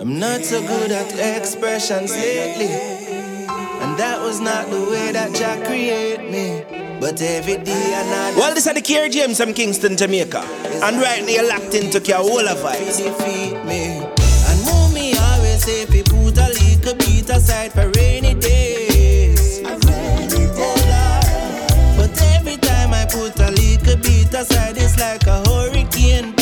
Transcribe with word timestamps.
I'm 0.00 0.18
not 0.18 0.44
so 0.44 0.60
good 0.60 0.90
at 0.90 1.38
expressions 1.38 2.10
lately. 2.10 2.66
And 2.66 3.96
that 3.96 4.20
was 4.20 4.40
not 4.40 4.68
the 4.68 4.80
way 4.90 5.12
that 5.12 5.32
Jah 5.34 5.64
created 5.64 6.30
me. 6.32 6.64
But 7.00 7.22
every 7.22 7.58
day 7.58 7.94
another. 7.94 8.36
Well, 8.36 8.54
this 8.54 8.66
is 8.66 8.74
the 8.74 8.82
Kier 8.82 9.08
James 9.10 9.38
from 9.38 9.54
Kingston, 9.54 9.96
Jamaica. 9.96 10.40
And 10.82 11.00
right 11.00 11.22
now 11.22 11.28
you're 11.28 11.48
locked 11.48 11.74
into 11.74 12.00
Kiawola 12.00 12.56
vibes. 12.56 12.98
Defeat 12.98 13.64
me. 13.64 14.02
And 14.48 14.64
move 14.66 14.92
me 14.92 15.14
always 15.16 15.64
say, 15.64 15.82
if 15.82 15.94
you 15.94 16.02
put 16.02 16.38
a 16.38 16.48
little 16.48 16.94
bit 16.96 17.30
aside 17.30 17.72
for 17.72 17.88
rainy 17.90 18.34
days. 18.34 19.60
But 21.96 22.20
every 22.34 22.56
time 22.56 22.92
I 22.92 23.06
put 23.08 23.38
a 23.38 23.50
little 23.52 23.96
bit 23.96 24.34
aside, 24.34 24.76
it's 24.76 24.98
like 24.98 25.24
a 25.28 25.48
hurricane 25.48 26.32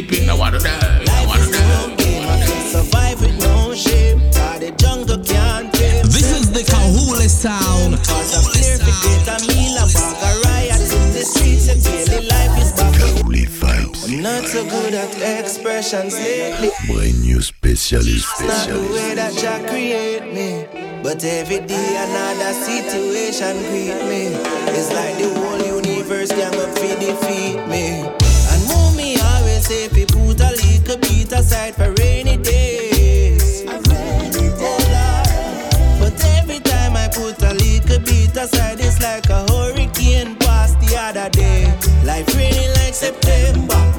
people, 0.00 0.30
I 0.30 0.34
want 0.34 0.54
to 0.56 0.60
die. 0.64 1.04
I 1.10 1.26
want 1.26 1.40
Life 1.40 1.50
is 1.52 1.52
to 1.52 1.62
no 1.68 1.88
die. 1.88 1.96
game, 2.00 2.24
I 2.28 2.36
can 2.40 2.62
survive 2.72 3.20
with 3.20 3.36
no 3.44 3.74
shame. 3.74 4.18
Cause 4.32 4.60
the 4.64 4.70
jungle 4.80 5.20
can't 5.20 5.68
tame. 5.74 6.04
This 6.08 6.32
is 6.32 6.50
the 6.50 6.64
Kahule 6.64 7.28
sound. 7.28 8.00
Cause 8.08 8.32
I'm 8.32 8.44
clear 8.56 8.78
to 8.80 8.92
get 9.04 9.28
a 9.28 9.36
meal, 9.48 9.76
a 9.76 9.84
bag 9.92 10.16
of 10.24 10.34
riots 10.48 10.92
in 10.96 11.12
the 11.12 11.24
streets, 11.28 11.68
and 11.68 11.80
daily 11.84 12.24
life 12.26 12.54
is 12.62 12.72
back. 12.72 12.94
Holy 13.20 13.44
vibes. 13.44 14.08
I'm 14.08 14.22
not 14.22 14.44
so 14.48 14.64
good 14.64 14.94
at 14.94 15.12
expressions 15.44 16.14
lately. 16.16 16.70
Brand 16.88 17.20
new 17.20 17.42
specialist, 17.42 18.28
It's 18.40 18.48
not 18.48 18.68
the 18.72 18.80
way 18.96 19.12
that 19.14 19.36
Jah 19.36 19.60
create 19.68 20.24
me. 20.32 20.64
But 21.02 21.22
every 21.24 21.60
day 21.68 21.90
another 22.00 22.52
situation 22.54 23.60
greet 23.68 24.00
me. 24.08 24.22
It's 24.72 24.88
like 24.96 25.18
the 25.20 25.28
whole 25.36 25.60
universe 25.60 26.30
gang 26.32 26.54
up 26.64 26.72
to 26.80 26.88
defeat 26.96 27.60
me. 27.68 28.08
Little 31.32 31.46
aside 31.46 31.74
for 31.74 31.92
rainy 31.94 32.36
days. 32.36 33.64
Oh 33.66 33.72
Lord. 34.92 36.00
But 36.00 36.24
every 36.36 36.58
time 36.60 36.94
I 36.94 37.08
put 37.08 37.42
a 37.42 37.54
little 37.54 38.00
beat 38.00 38.36
aside, 38.36 38.80
it's 38.80 39.00
like 39.00 39.28
a 39.30 39.50
hurricane 39.50 40.36
past 40.36 40.78
the 40.80 40.96
other 40.98 41.30
day. 41.30 41.72
Life 42.04 42.34
raining 42.36 42.70
like 42.74 42.94
September. 42.94 43.91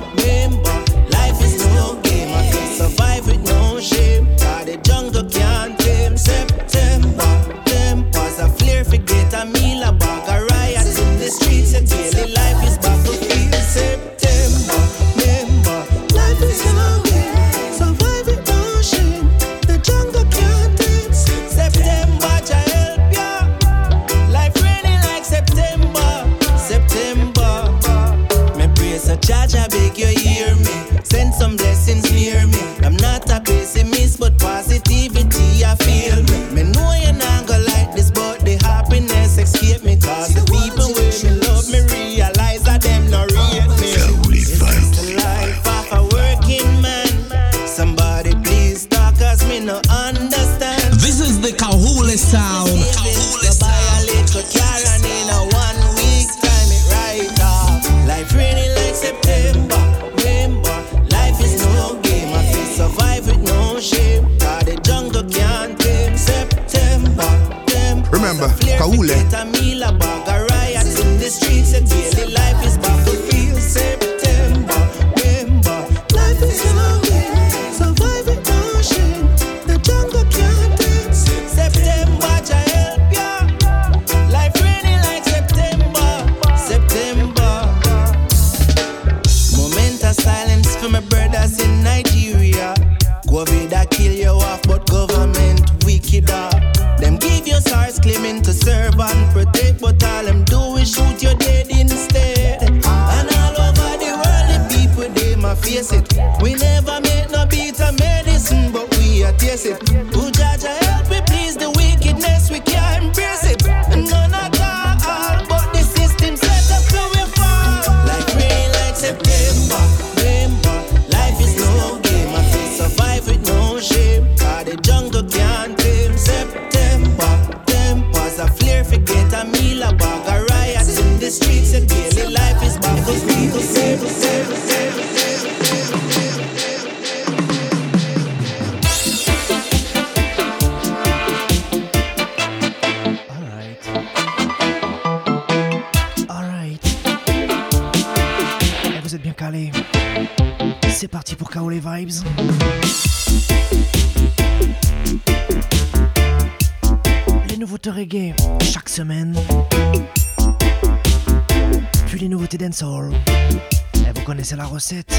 La 164.55 164.65
recette. 164.65 165.11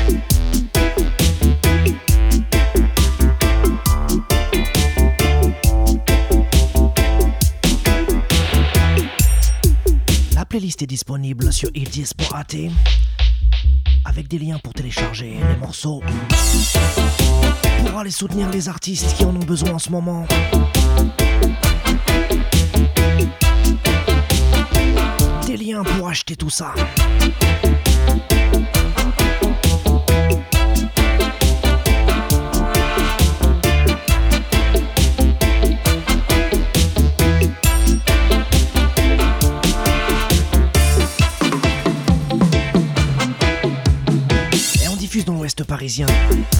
La 10.35 10.45
playlist 10.45 10.83
est 10.83 10.87
disponible 10.87 11.53
sur 11.53 11.69
il10.at 11.71 12.71
avec 14.05 14.29
des 14.29 14.39
liens 14.39 14.59
pour 14.63 14.73
télécharger 14.73 15.37
les 15.49 15.57
morceaux. 15.57 16.01
Pour 17.87 17.99
aller 17.99 18.13
soutenir 18.13 18.49
les 18.51 18.69
artistes 18.69 19.17
qui 19.17 19.25
en 19.25 19.35
ont 19.35 19.41
besoin 19.41 19.73
en 19.73 19.79
ce 19.81 19.91
moment. 19.91 20.27
Des 25.47 25.57
liens 25.57 25.83
pour 25.83 26.09
acheter 26.09 26.37
tout 26.37 26.51
ça. 26.51 26.73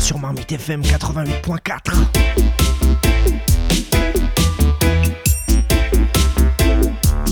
Sur 0.01 0.19
Marmite 0.19 0.53
FM 0.53 0.81
88.4. 0.83 1.93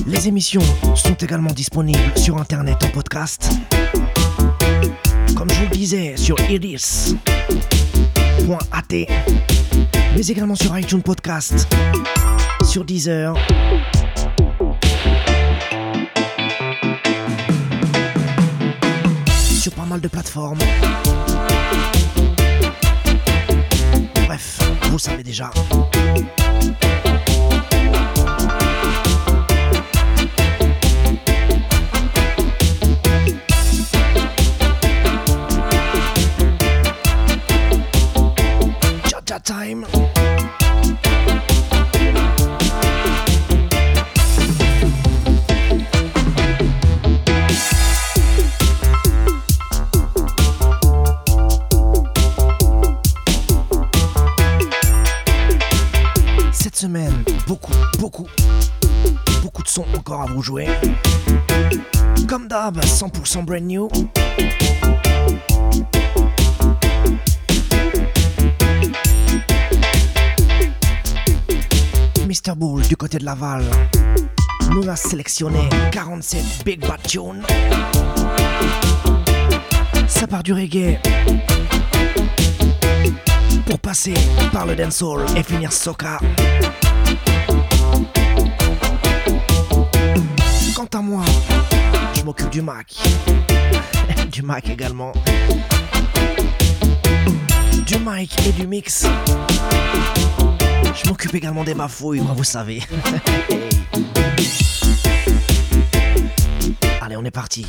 Les 0.06 0.26
émissions 0.26 0.62
sont 0.96 1.14
également 1.14 1.52
disponibles 1.52 2.00
sur 2.16 2.38
internet 2.38 2.82
en 2.82 2.88
podcast. 2.88 3.50
Comme 5.36 5.48
je 5.50 5.54
vous 5.54 5.66
le 5.70 5.76
disais, 5.76 6.16
sur 6.16 6.36
iris.at, 6.50 7.16
mais 10.16 10.26
également 10.26 10.56
sur 10.56 10.76
iTunes 10.76 11.02
Podcast, 11.02 11.68
sur 12.68 12.84
Deezer. 12.84 13.36
Sur 19.60 19.72
pas 19.74 19.84
mal 19.84 20.00
de 20.00 20.08
plateformes. 20.08 20.58
Vous 24.92 24.98
savez 24.98 25.22
déjà. 25.22 25.50
Vous 60.26 60.42
jouer. 60.42 60.68
Comme 62.28 62.48
d'hab, 62.48 62.78
100% 62.78 63.44
brand 63.44 63.62
new. 63.62 63.88
Mr. 72.26 72.54
Bull 72.56 72.82
du 72.82 72.96
côté 72.96 73.18
de 73.18 73.24
Laval 73.24 73.64
nous 74.70 74.88
a 74.88 74.96
sélectionné 74.96 75.68
47 75.90 76.64
Big 76.64 76.80
Bad 76.80 77.02
Tunes. 77.06 77.42
Ça 80.08 80.26
part 80.26 80.42
du 80.42 80.52
reggae 80.52 80.98
pour 83.66 83.78
passer 83.78 84.14
par 84.52 84.66
le 84.66 84.74
dancehall 84.74 85.24
et 85.36 85.42
finir 85.42 85.72
soca. 85.72 86.18
Quant 90.74 90.88
à 90.94 91.02
moi, 91.02 91.22
je 92.14 92.22
m'occupe 92.22 92.50
du 92.50 92.62
Mac. 92.62 92.94
du 94.30 94.42
Mac 94.42 94.68
également. 94.68 95.12
Du 97.86 97.98
mic 97.98 98.34
et 98.46 98.52
du 98.52 98.66
mix. 98.66 99.06
Je 100.94 101.08
m'occupe 101.08 101.34
également 101.34 101.64
des 101.64 101.74
bafouilles, 101.74 102.20
moi 102.20 102.34
vous 102.34 102.44
savez. 102.44 102.82
Allez, 107.00 107.16
on 107.16 107.24
est 107.24 107.30
parti. 107.30 107.66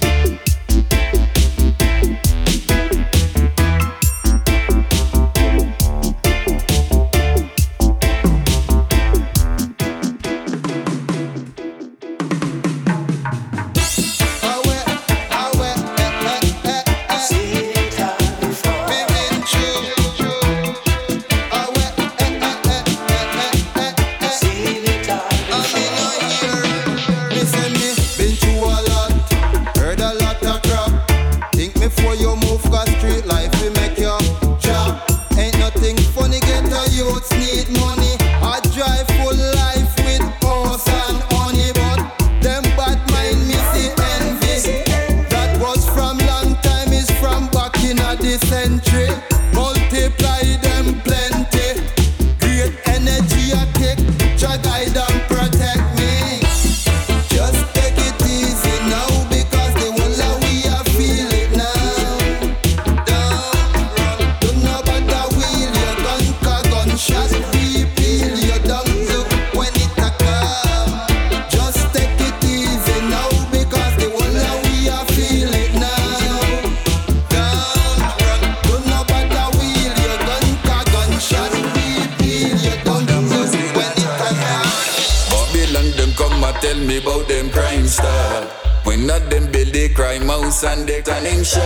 Crime 89.93 90.27
house 90.27 90.63
and 90.63 90.87
they 90.87 91.01
turning 91.01 91.43
shop. 91.43 91.61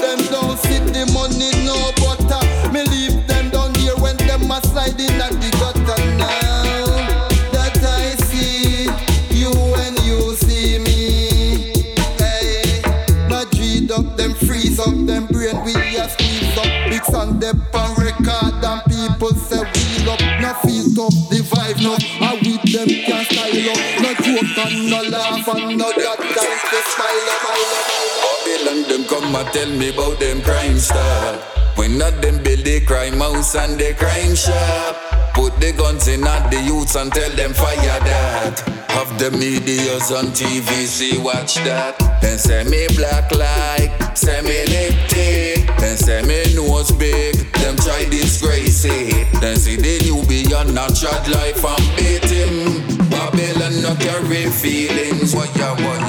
Them 0.00 0.18
don't 0.30 0.58
see 0.58 0.78
the 0.78 1.04
money 1.12 1.50
no 1.64 1.76
butter. 1.98 2.42
Me 2.72 2.82
leave 2.84 3.26
them 3.26 3.50
down 3.50 3.74
here 3.74 3.96
when 3.96 4.16
them 4.16 4.50
a 4.50 4.60
slide 4.62 4.98
in 4.98 5.20
at 5.20 5.32
the 5.32 5.50
gutter 5.58 6.02
now. 6.16 7.06
That 7.52 7.78
I 7.82 8.14
see 8.26 8.84
you 9.34 9.50
when 9.72 9.94
you 10.04 10.34
see 10.36 10.78
me. 10.78 11.72
Hey, 12.18 12.82
not 13.28 13.50
dreed 13.50 13.90
up 13.90 14.16
them 14.16 14.34
freeze 14.34 14.78
up 14.78 14.94
them 15.06 15.26
brain 15.26 15.62
we 15.64 15.74
a 15.96 16.08
squeeze 16.08 16.58
up. 16.58 16.90
Big 16.90 17.04
song 17.04 17.40
them 17.40 17.62
on 17.74 17.94
record 17.96 18.64
and 18.64 18.82
people 18.86 19.34
say 19.34 19.60
we 19.60 20.08
up. 20.08 20.20
No 20.40 20.54
feel 20.62 20.86
tough 20.94 21.30
the 21.30 21.42
vibe 21.42 21.82
no. 21.82 22.15
And 24.92 25.10
no 25.10 25.18
laugh 25.18 25.48
and 25.48 25.78
no 25.78 25.90
smile. 25.90 26.66
Babylon 28.44 28.88
them 28.88 29.04
come 29.04 29.34
and 29.34 29.48
tell 29.52 29.70
me 29.70 29.88
about 29.90 30.18
them 30.20 30.40
crime 30.42 30.78
star. 30.78 31.34
When 31.76 31.98
not 31.98 32.22
them 32.22 32.42
build 32.42 32.64
the 32.64 32.80
crime 32.86 33.18
house 33.18 33.54
and 33.56 33.78
the 33.78 33.94
crime 33.94 34.34
shop. 34.34 34.96
Put 35.34 35.58
the 35.60 35.72
guns 35.72 36.08
in 36.08 36.26
at 36.26 36.50
the 36.50 36.60
youths 36.62 36.94
and 36.94 37.12
tell 37.12 37.30
them 37.30 37.52
fire 37.52 38.00
that. 38.00 38.60
Have 38.88 39.18
the 39.18 39.30
medias 39.32 40.10
on 40.10 40.26
TV, 40.26 40.86
see 40.86 41.18
watch 41.18 41.56
that. 41.56 42.00
And 42.22 42.40
say 42.40 42.64
me 42.64 42.86
black 42.96 43.30
like, 43.32 44.16
say 44.16 44.40
me 44.40 44.64
lip 44.72 44.94
thick. 45.10 45.68
And 45.82 45.98
say 45.98 46.22
me 46.22 46.54
nose 46.54 46.92
big, 46.92 47.36
them 47.60 47.76
try 47.76 48.04
disgrace 48.08 48.84
it. 48.86 49.28
Then 49.40 49.56
see 49.56 49.76
the 49.76 49.98
new 50.04 50.24
beyond 50.26 50.74
natural 50.74 51.12
life 51.32 51.62
and 51.64 51.96
beat. 51.96 52.25
Babylon 53.36 53.82
not 53.82 54.00
carry 54.00 54.46
feelings, 54.50 55.34
what 55.34 55.54
ya 55.56 55.74
want? 55.84 56.05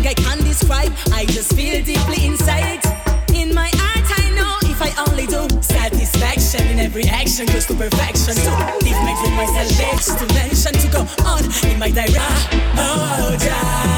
think 0.00 0.18
I 0.18 0.22
can 0.22 0.38
describe. 0.44 0.92
I 1.12 1.24
just 1.26 1.54
feel 1.54 1.82
deeply 1.82 2.26
inside. 2.26 2.80
In 3.34 3.54
my 3.54 3.70
heart, 3.74 4.06
I 4.18 4.30
know 4.30 4.56
if 4.70 4.80
I 4.80 4.90
only 5.08 5.26
do 5.26 5.48
satisfaction 5.60 6.66
in 6.68 6.78
every 6.78 7.04
action 7.04 7.46
goes 7.46 7.66
to 7.66 7.74
perfection. 7.74 8.34
To 8.34 8.50
leave 8.84 9.00
my 9.02 9.14
dream, 9.20 9.34
my 9.34 9.46
salvation, 9.46 10.16
to 10.18 10.34
mention, 10.34 10.72
to 10.74 10.88
go 10.88 11.00
on 11.24 11.44
in 11.70 11.78
my 11.78 11.90
direction. 11.90 12.60
Oh, 12.76 13.36
yeah. 13.40 13.97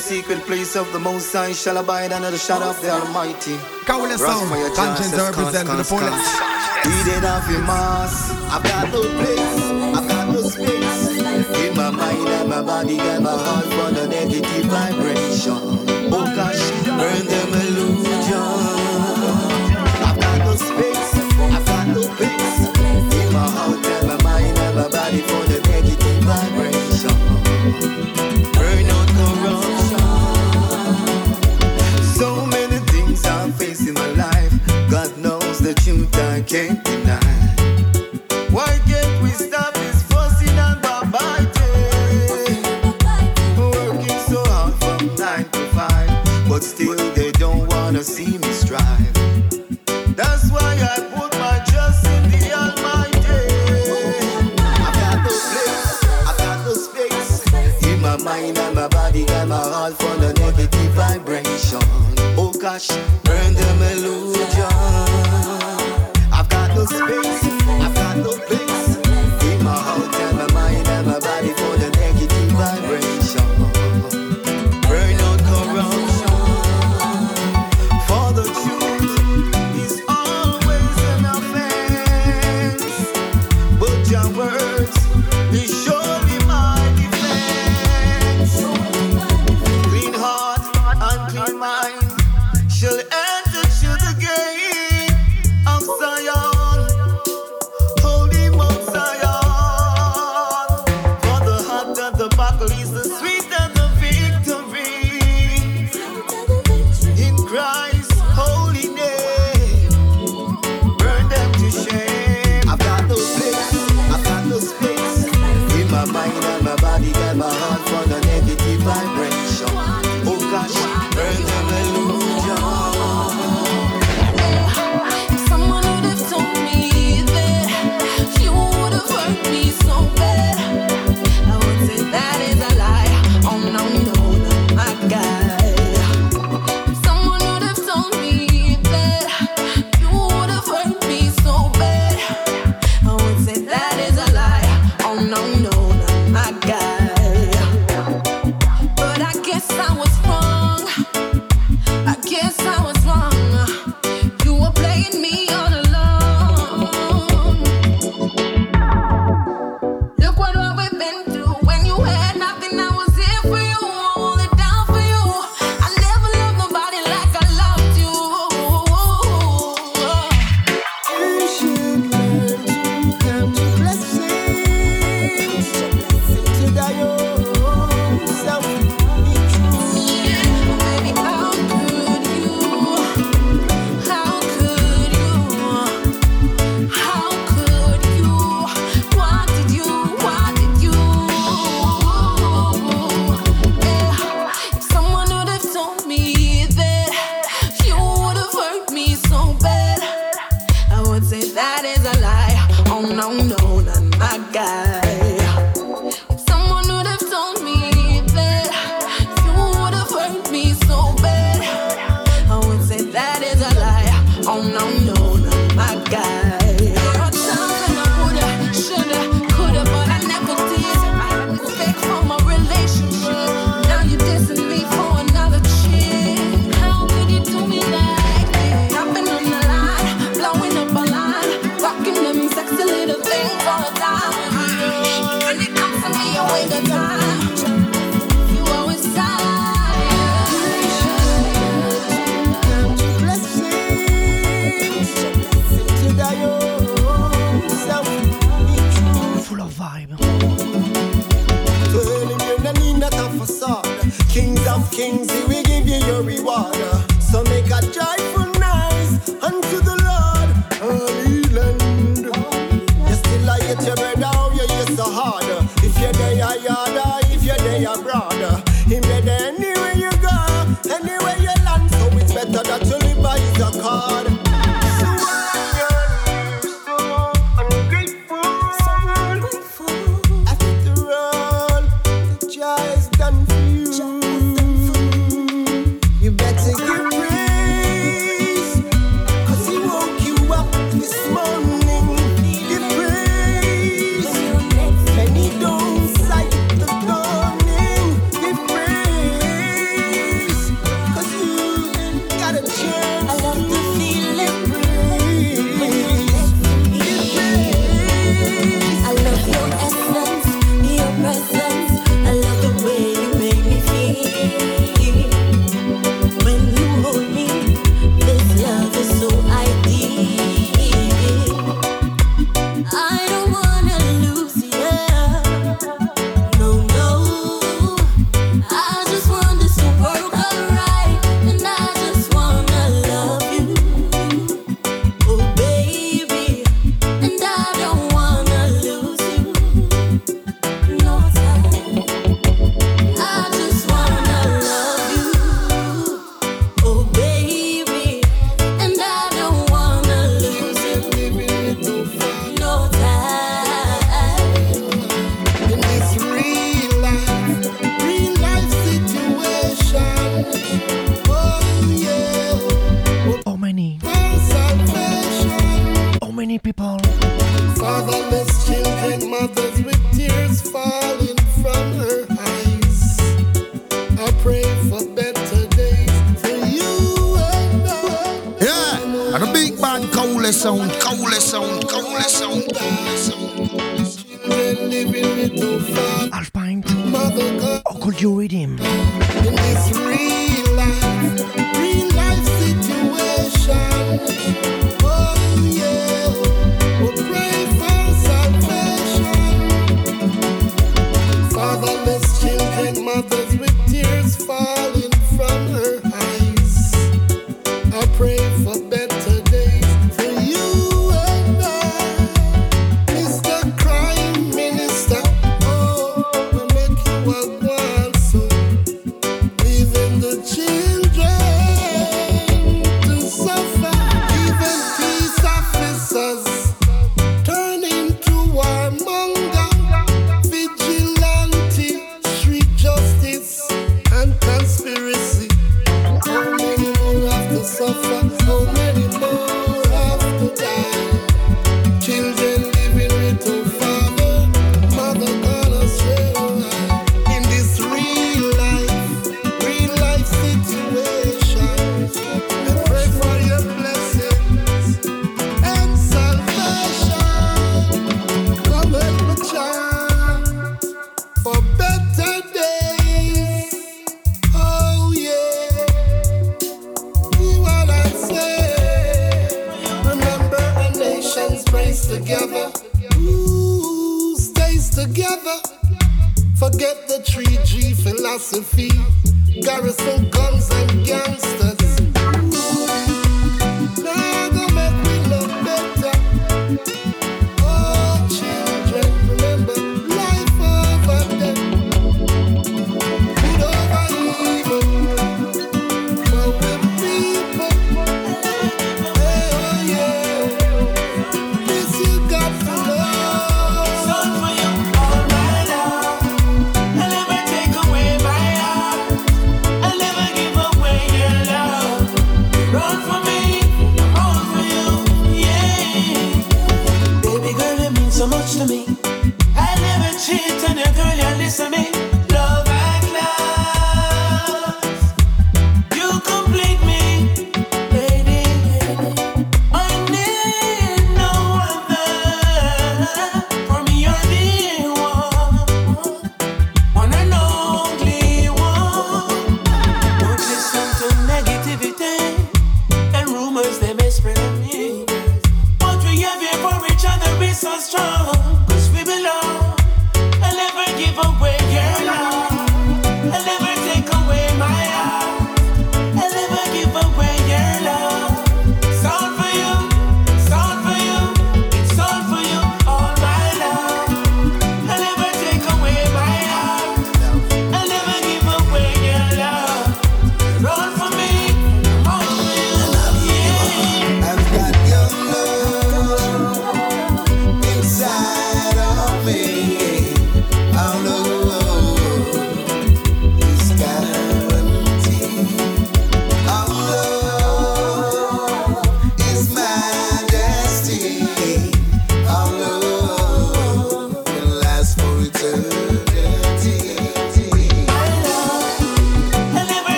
secret 0.00 0.40
place 0.46 0.76
of 0.76 0.90
the 0.92 0.98
Most 0.98 1.32
High 1.32 1.52
shall 1.52 1.76
abide 1.76 2.12
under 2.12 2.30
the 2.30 2.38
shadow 2.38 2.70
of 2.70 2.80
the 2.80 2.90
Almighty. 2.90 3.56
Cowless 3.84 4.20
sound, 4.20 4.74
conscience 4.74 5.14
represent 5.14 5.68
the 5.68 5.84
fullness. 5.84 6.26
He 6.84 7.04
did 7.04 7.22
have 7.22 7.48
a 7.54 7.58
mass. 7.60 8.30
I've 8.50 8.62
got 8.64 8.90
no 8.90 9.02
place, 9.02 9.60
I've 9.96 10.08
got 10.08 10.28
no 10.32 10.42
space. 10.42 11.18
In 11.60 11.76
my 11.76 11.90
mind 11.90 12.28
and 12.28 12.48
my 12.48 12.62
body 12.62 12.98
and 12.98 13.24
my 13.24 13.30
heart 13.30 13.66
for 13.66 13.94
the 13.94 14.08
negative 14.08 14.64
vibration. 14.64 15.89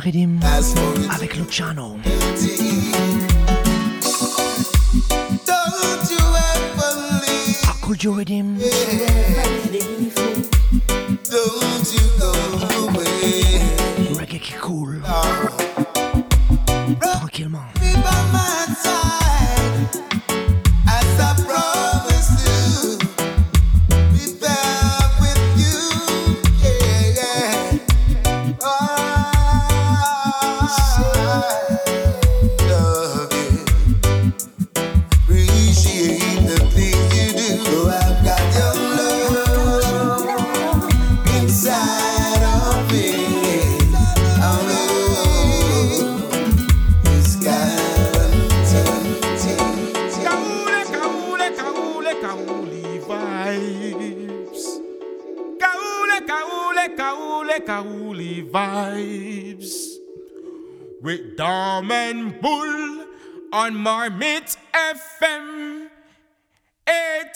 Love 0.00 0.14
Et 0.14 0.26
on 0.26 0.94
finit 0.94 1.06
le 1.06 1.14
avec 1.14 1.36
Luciano. 1.36 1.96
Don't 5.46 6.10
you 6.10 6.18
ever 6.36 6.92
leave. 7.20 7.60
How 7.64 7.74
could 7.82 8.02
you 8.02 8.12
redeem? 8.14 8.58
Don't 11.30 11.92
you 11.92 12.04
go 12.18 12.32
away. 12.88 13.44
Reggae 14.18 14.40
qui 14.40 14.52
coule. 14.54 15.02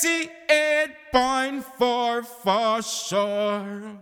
88.4 0.05 2.25
for 2.43 2.83
sure. 2.83 3.99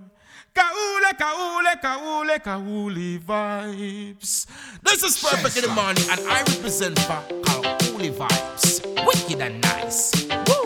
Kaule, 0.52 1.12
kaule, 1.16 1.76
kaule, 1.80 2.38
kaule 2.40 3.18
vibes. 3.20 4.46
This 4.82 5.04
is 5.04 5.16
Perfect 5.22 5.58
in 5.58 5.62
the 5.62 5.68
Morning, 5.68 6.02
and 6.10 6.20
I 6.28 6.40
represent 6.40 6.98
for 6.98 7.22
Kauli 7.44 8.10
Vibes. 8.10 8.82
Wicked 9.06 9.40
and 9.40 9.60
nice. 9.62 10.26
Woo! 10.48 10.61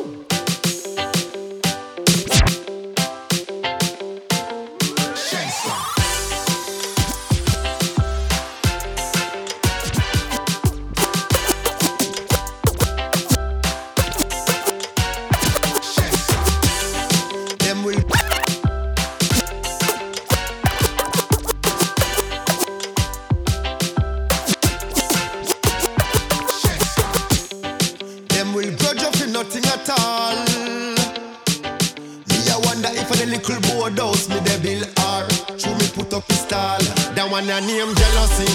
One 37.37 37.51
a 37.51 37.61
name 37.61 37.95
jealousy, 37.95 38.51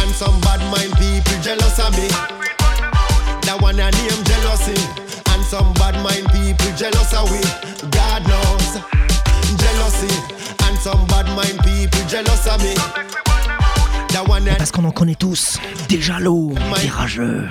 and 0.00 0.10
some 0.14 0.40
bad 0.40 0.60
mind 0.72 0.90
people 0.96 1.38
jealous 1.42 1.78
of 1.78 1.92
me. 1.98 2.08
That 3.44 3.58
one 3.60 3.78
a 3.78 3.90
name 3.90 4.20
jealousy, 4.24 4.80
and 5.32 5.44
some 5.44 5.70
bad 5.74 6.00
mind 6.02 6.24
people 6.32 6.72
jealous 6.74 7.12
of 7.12 7.28
we. 7.30 7.42
God 7.90 8.22
knows 8.24 8.80
jealousy, 9.60 10.14
and 10.64 10.78
some 10.78 11.04
bad 11.08 11.28
mind 11.36 11.58
people 11.60 12.00
jealous 12.08 12.46
of 12.46 12.62
me. 12.62 12.74
Parce 14.56 14.70
qu'on 14.70 14.84
en 14.84 14.92
connaît 14.92 15.14
tous. 15.14 15.58
Des 15.90 16.00
jaloux, 16.00 16.54
des 16.80 16.88
rageux. 16.88 17.50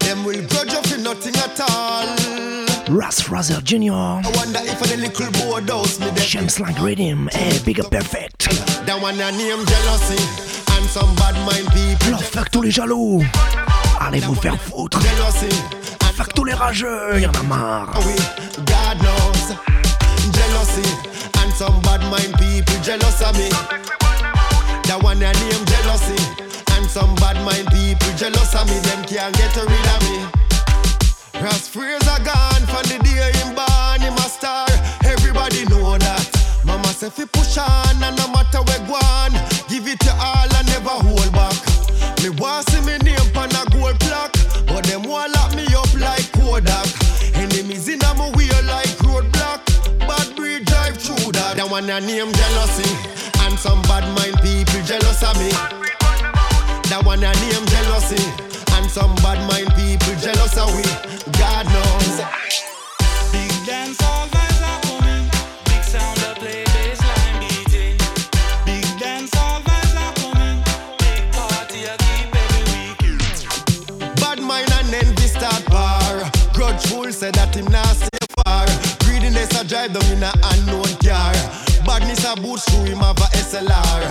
Them 0.00 0.24
will 0.24 0.42
grudge 0.46 0.72
you 0.72 0.82
for 0.82 0.98
nothing 0.98 1.36
at 1.36 1.58
all. 1.70 2.19
Ras 2.90 3.28
Razer 3.28 3.62
Jr. 3.62 3.92
I 4.26 4.32
wonder 4.34 4.58
if 4.64 4.82
a 4.82 4.96
little 4.96 5.30
board 5.46 5.70
house 5.70 6.00
me 6.00 6.06
them 6.06 6.16
James 6.16 6.58
Lang 6.58 6.74
Rhythm. 6.82 7.28
Eh, 7.32 7.58
Big 7.64 7.78
Up 7.78 7.88
Perfect. 7.88 8.50
That 8.84 9.00
one 9.00 9.14
a 9.14 9.30
name 9.30 9.64
jealousy 9.64 10.18
and 10.74 10.84
some 10.90 11.14
bad 11.14 11.36
mind 11.46 11.70
people 11.70 12.08
Alors 12.08 12.24
fuck 12.24 12.50
tous 12.50 12.62
les 12.62 12.72
jaloux. 12.72 13.22
Allez 14.00 14.18
vous 14.18 14.34
faire 14.34 14.56
foutre. 14.60 14.98
jealousy. 15.00 15.54
Fuck 16.16 16.34
tous 16.34 16.44
les 16.44 16.54
rageux. 16.54 17.20
Y'en 17.20 17.30
a 17.30 17.42
marre. 17.44 17.94
We 18.04 18.16
God 18.66 18.98
knows 18.98 19.54
jealousy 20.34 20.90
and 21.44 21.52
some 21.54 21.80
bad 21.82 22.02
mind 22.10 22.34
people 22.38 22.74
jealous 22.82 23.22
of 23.22 23.36
me. 23.38 23.50
That 24.88 24.98
one 25.00 25.22
a 25.22 25.30
name 25.30 25.64
jealousy 25.64 26.18
and 26.74 26.90
some 26.90 27.14
bad 27.16 27.38
mind 27.44 27.68
people 27.70 28.10
jealous 28.16 28.52
of 28.56 28.66
me. 28.66 28.80
Them 28.80 29.04
can't 29.04 29.32
get 29.36 29.54
rid 29.54 29.86
of 29.94 30.02
me. 30.10 30.49
Ras 31.40 31.68
Fraser 31.68 32.20
gone 32.22 32.64
from 32.68 32.84
the 32.92 33.00
day 33.00 33.32
him 33.40 33.54
born, 33.56 34.00
him 34.00 34.12
a 34.12 34.28
star. 34.28 34.68
Everybody 35.04 35.64
know 35.66 35.96
that. 35.96 36.28
Mama 36.64 36.92
say 36.92 37.08
fi 37.08 37.24
push 37.24 37.56
on 37.56 37.96
and 38.04 38.16
no 38.16 38.28
matter 38.28 38.60
where 38.60 38.84
go 38.84 39.00
on, 39.00 39.32
give 39.68 39.88
it 39.88 39.98
to 40.00 40.12
all 40.20 40.52
and 40.52 40.66
never 40.68 40.92
hold 41.00 41.32
back. 41.32 41.56
Me 42.20 42.28
want 42.36 42.68
see 42.68 42.84
me 42.84 42.98
name 43.00 43.32
on 43.32 43.48
a 43.56 43.64
gold 43.72 43.96
plaque, 44.04 44.36
but 44.68 44.84
them 44.84 45.02
want 45.08 45.32
lock 45.32 45.56
me 45.56 45.64
up 45.72 45.88
like 45.96 46.28
Kodak. 46.36 46.84
Enemies 47.32 47.88
in 47.88 48.04
a 48.04 48.14
my 48.20 48.28
way 48.36 48.52
like 48.68 48.92
roadblock. 49.00 49.64
Bad 50.04 50.36
breed 50.36 50.66
drive 50.66 51.00
through 51.00 51.32
that. 51.32 51.56
That 51.56 51.70
one 51.70 51.88
a 51.88 52.00
name 52.04 52.32
jealousy, 52.36 52.92
and 53.48 53.56
some 53.58 53.80
bad 53.88 54.04
mind 54.12 54.36
people 54.44 54.84
jealous 54.84 55.24
of 55.24 55.32
me. 55.40 55.48
That 56.92 57.00
one 57.00 57.24
a 57.24 57.32
name 57.32 57.64
jealousy, 57.72 58.20
some 58.90 59.14
bad 59.22 59.38
mind 59.46 59.70
people 59.78 60.14
jealous 60.18 60.58
of 60.58 60.66
we. 60.74 60.82
God 61.38 61.64
knows. 61.70 62.16
Big 63.30 63.52
dance 63.64 64.02
all 64.02 64.26
vibes 64.26 64.62
are 64.66 64.80
coming. 64.82 65.30
Big 65.66 65.82
sound 65.84 66.18
that 66.18 66.34
play 66.42 66.64
bassline 66.74 67.38
beating. 67.38 67.96
Big 68.66 68.82
dance 68.98 69.30
all 69.36 69.60
vibes 69.62 69.94
are 69.94 70.14
coming. 70.18 70.58
Big 70.98 71.22
party 71.30 71.86
I 71.86 71.94
keep 72.02 72.34
every 72.34 72.66
week. 72.74 72.98
Bad 74.18 74.42
mind 74.42 74.70
and 74.74 74.92
envy 74.92 75.28
start 75.28 75.62
war. 75.70 76.26
Grudgeful 76.52 77.12
say 77.12 77.30
that 77.30 77.54
him 77.54 77.70
not 77.70 77.94
stay 77.94 78.26
far. 78.42 78.66
Greediness 79.06 79.54
a 79.54 79.62
drive 79.64 79.92
them 79.92 80.02
in 80.10 80.24
a 80.24 80.32
unknown 80.50 80.90
car. 80.98 81.34
Badness 81.86 82.24
a 82.26 82.34
boot 82.34 82.58
through 82.66 82.90
him 82.90 82.98
have 82.98 83.18
a 83.18 83.28
SLR. 83.38 84.02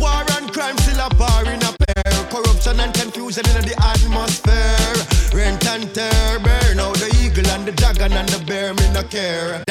War 0.00 0.26
and 0.36 0.52
crime 0.52 0.76
still 0.78 1.06
a 1.06 1.08
par 1.10 1.46
in 1.46 1.62
a. 1.62 1.73
Corruption 2.34 2.80
and 2.80 2.92
confusion 2.92 3.46
in 3.54 3.62
the 3.62 3.76
atmosphere. 3.78 4.96
Rent 5.32 5.64
and 5.68 5.94
tear, 5.94 6.40
burn 6.40 6.80
out 6.80 6.96
the 6.96 7.06
eagle 7.22 7.46
and 7.52 7.64
the 7.64 7.70
dragon 7.70 8.12
and 8.12 8.28
the 8.28 8.44
bear, 8.44 8.74
me 8.74 8.90
no 8.92 9.04
care. 9.04 9.62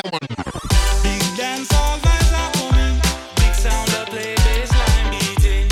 Big 1.04 1.24
dance 1.36 1.68
all 1.74 1.98
vibes 2.00 2.32
are 2.32 2.52
coming. 2.56 2.96
Big 3.36 3.54
sound 3.54 3.90
that 3.92 4.08
play 4.08 4.34
bassline 4.48 5.12
beating. 5.12 5.68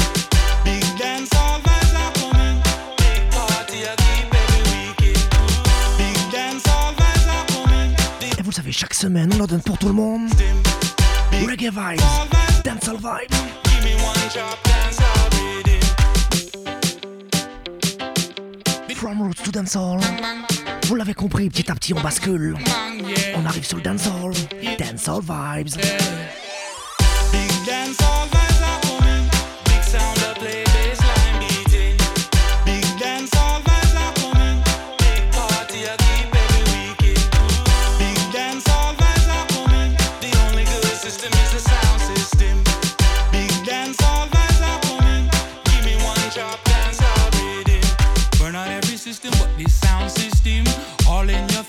Big 0.65 0.83
dance 0.99 1.33
all 1.33 1.61
vibes 1.61 1.95
are 1.95 2.11
coming. 2.19 2.59
Big 2.99 3.23
party 3.31 3.87
I 3.87 3.95
keep 3.95 4.27
every 4.35 4.61
weekend. 4.67 5.95
Big 5.95 6.19
dance 6.29 6.67
Vous 20.87 20.95
l'avez 20.95 21.13
compris, 21.13 21.49
petit 21.49 21.69
à 21.69 21.75
petit 21.75 21.93
on 21.93 22.01
bascule. 22.01 22.55
On 23.35 23.45
arrive 23.45 23.65
sur 23.65 23.77
le 23.77 23.83
dancehall, 23.83 24.33
dancehall 24.77 25.21
vibes. 25.21 25.81
Big. 27.31 28.20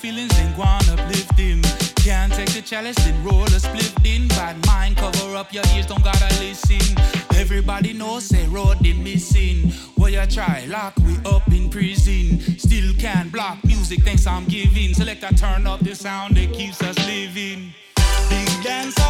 feelings, 0.03 0.37
ain't 0.41 0.57
gonna 0.57 0.69
on 0.69 0.99
uplifting. 0.99 1.63
Can't 2.03 2.33
take 2.33 2.53
the 2.53 2.61
chalice, 2.61 2.97
then 2.97 3.25
roll 3.25 3.45
a 3.45 3.61
split 3.61 3.95
in. 4.05 4.27
Bad 4.29 4.57
mind, 4.67 4.97
cover 4.97 5.37
up 5.37 5.53
your 5.53 5.63
ears, 5.77 5.87
don't 5.87 6.03
gotta 6.03 6.29
listen. 6.41 6.83
Everybody 7.37 7.93
knows, 7.93 8.25
say 8.25 8.45
road 8.49 8.79
they 8.81 8.95
missing. 8.95 9.73
Well, 9.97 10.11
you 10.11 10.27
try, 10.27 10.65
lock 10.67 10.95
we 11.07 11.15
up 11.25 11.47
in 11.53 11.71
prison. 11.71 12.41
Still 12.59 12.93
can't 12.99 13.31
block 13.31 13.63
music, 13.65 14.03
thanks 14.03 14.27
I'm 14.27 14.45
giving. 14.47 14.93
Select, 14.93 15.23
I 15.23 15.31
turn 15.31 15.69
up 15.69 15.81
the 15.81 15.95
sound 15.95 16.37
that 16.37 16.53
keeps 16.53 16.83
us 16.83 16.99
living. 17.07 17.73
Big 18.29 18.51
dance. 18.65 19.02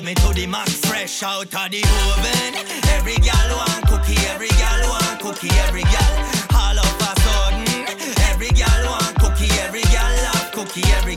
love 0.00 0.06
me 0.06 0.14
to 0.14 0.32
the 0.32 0.46
max, 0.46 0.74
fresh 0.86 1.22
out 1.22 1.42
of 1.42 1.70
the 1.70 1.84
oven. 1.84 2.54
Every 2.96 3.16
gal 3.16 3.56
want 3.56 3.86
cookie, 3.86 4.16
every 4.32 4.48
gal 4.48 4.88
want 4.88 5.20
cookie, 5.20 5.50
every 5.66 5.82
gal. 5.82 6.14
All 6.54 6.78
of 6.78 7.00
a 7.04 7.12
sudden, 7.20 7.84
every 8.30 8.48
gal 8.48 8.82
want 8.86 9.14
cookie, 9.20 9.52
every 9.60 9.82
gal 9.92 10.12
love 10.24 10.52
cookie, 10.52 10.88
every 10.96 11.16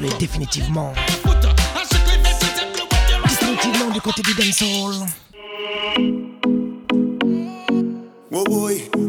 basculer 0.00 0.18
définitivement. 0.18 0.92
Définitivement 3.22 3.90
du 3.92 4.00
côté 4.00 4.22
du 4.22 4.34
dancehall. 4.34 5.06
Oh 8.32 8.44
boy. 8.44 8.99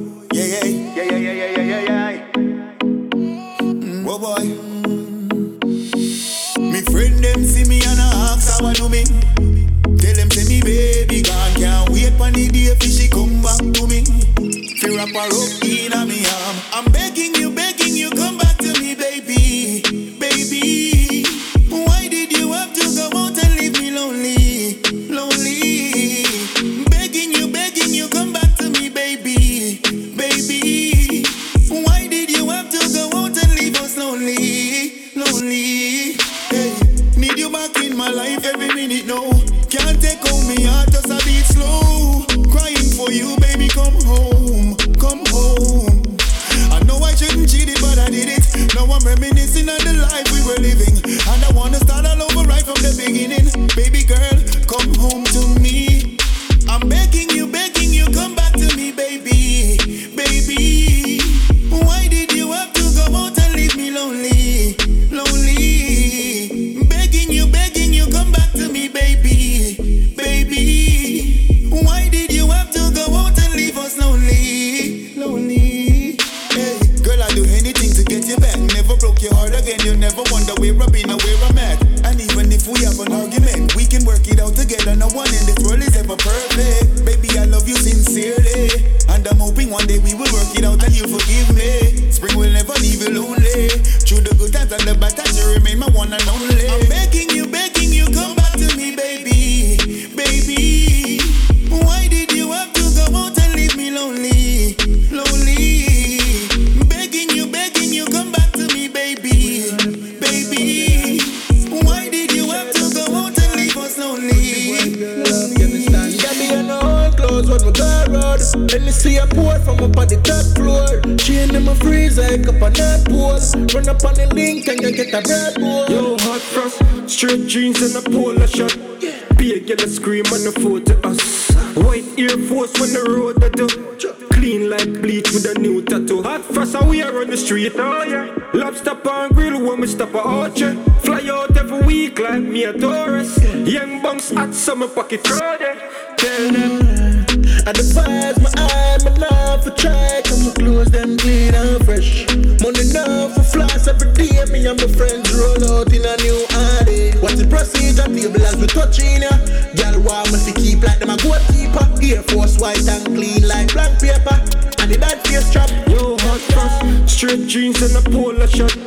me 139.82 139.88
stop 139.88 140.14
at 140.14 140.26
Orchard. 140.26 140.78
Fly 141.02 141.28
out 141.32 141.58
every 141.58 141.82
week 141.82 142.20
like 142.20 142.44
me 142.44 142.66
a 142.66 142.74
tourist. 142.74 143.42
Young 143.66 144.00
bunks 144.04 144.32
at 144.32 144.54
summer 144.54 144.88
pocket 144.88 145.24
crowded. 145.24 145.76
Tell 146.18 146.52
them. 146.52 147.26
I 147.66 147.72
despise 147.74 148.40
my 148.40 148.52
eye, 148.58 148.98
my 149.04 149.12
love 149.18 149.64
for 149.64 149.72
try. 149.72 150.22
Come 150.24 150.46
my 150.46 150.52
clothes, 150.52 150.92
them 150.92 151.18
clean 151.18 151.56
and 151.56 151.84
fresh. 151.84 152.28
Money 152.62 152.94
now 152.94 153.30
for 153.30 153.42
floss 153.42 153.88
every 153.88 154.14
day. 154.14 154.46
Me 154.54 154.68
and 154.68 154.80
my 154.80 154.88
friends 154.94 155.34
roll 155.34 155.64
out 155.74 155.92
in 155.92 156.06
a 156.06 156.16
new 156.22 156.46
Audi. 156.52 157.18
What's 157.18 157.42
the 157.42 157.48
procedure? 157.50 158.06
Table 158.06 158.46
as 158.46 158.58
we 158.58 158.68
touching 158.68 159.24
ya. 159.24 159.34
Girl, 159.74 160.00
why 160.06 160.22
must 160.30 160.46
we 160.46 160.54
keep 160.62 160.84
like 160.84 161.00
them 161.00 161.10
a 161.10 161.18
goalkeeper? 161.18 161.90
Air 162.06 162.22
Force 162.30 162.60
white 162.60 162.88
and 162.88 163.06
clean 163.06 163.48
like 163.48 163.74
blank 163.74 164.00
paper. 164.00 164.38
And 164.78 164.92
the 164.92 164.98
bad 165.02 165.26
face 165.26 165.52
trap. 165.52 165.72
Yo, 165.90 166.18
hot 166.22 166.42
cross, 166.54 167.12
straight 167.12 167.48
jeans 167.48 167.82
and 167.82 167.98
a 167.98 168.08
polo 168.08 168.46
shirt. 168.46 168.78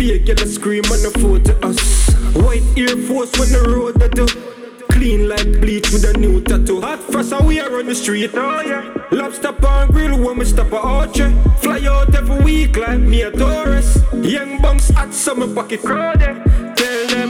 Be 0.00 0.12
a 0.12 0.18
girl 0.18 0.46
scream 0.46 0.82
on 0.86 1.02
the 1.02 1.10
phone 1.20 1.44
to 1.44 1.54
us. 1.66 2.08
White 2.34 2.64
Air 2.74 2.96
Force 3.04 3.38
when 3.38 3.52
the 3.52 3.60
road 3.68 4.00
that 4.00 4.14
do. 4.14 4.24
Clean 4.88 5.28
like 5.28 5.60
bleach 5.60 5.92
with 5.92 6.06
a 6.06 6.16
new 6.16 6.40
tattoo. 6.40 6.80
Hot 6.80 7.00
frost 7.00 7.34
and 7.34 7.46
we 7.46 7.60
are 7.60 7.78
on 7.78 7.84
the 7.84 7.94
street. 7.94 8.30
Oh 8.32 8.62
yeah. 8.62 8.94
Lobster 9.10 9.54
and 9.62 9.92
grill 9.92 10.18
when 10.24 10.38
we 10.38 10.46
stop 10.46 10.72
at 10.72 10.82
Archer. 10.82 11.30
Fly 11.58 11.84
out 11.86 12.14
every 12.14 12.42
week 12.42 12.78
like 12.78 12.98
me 12.98 13.20
a 13.20 13.30
Taurus. 13.30 13.98
Young 14.14 14.62
bunks 14.62 14.90
at 14.96 15.12
summer 15.12 15.54
pocket 15.54 15.82
crowd. 15.82 16.18
Tell 16.18 17.06
them. 17.08 17.28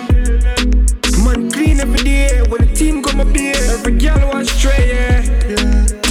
Man 1.24 1.50
clean 1.50 1.80
every 1.80 2.04
day 2.04 2.40
when 2.50 2.68
the 2.68 2.72
team 2.72 3.02
come 3.02 3.20
up 3.20 3.34
here. 3.34 3.56
Every 3.74 3.98
girl 3.98 4.30
was 4.32 4.48
stray. 4.48 4.90
Yeah 4.90 6.09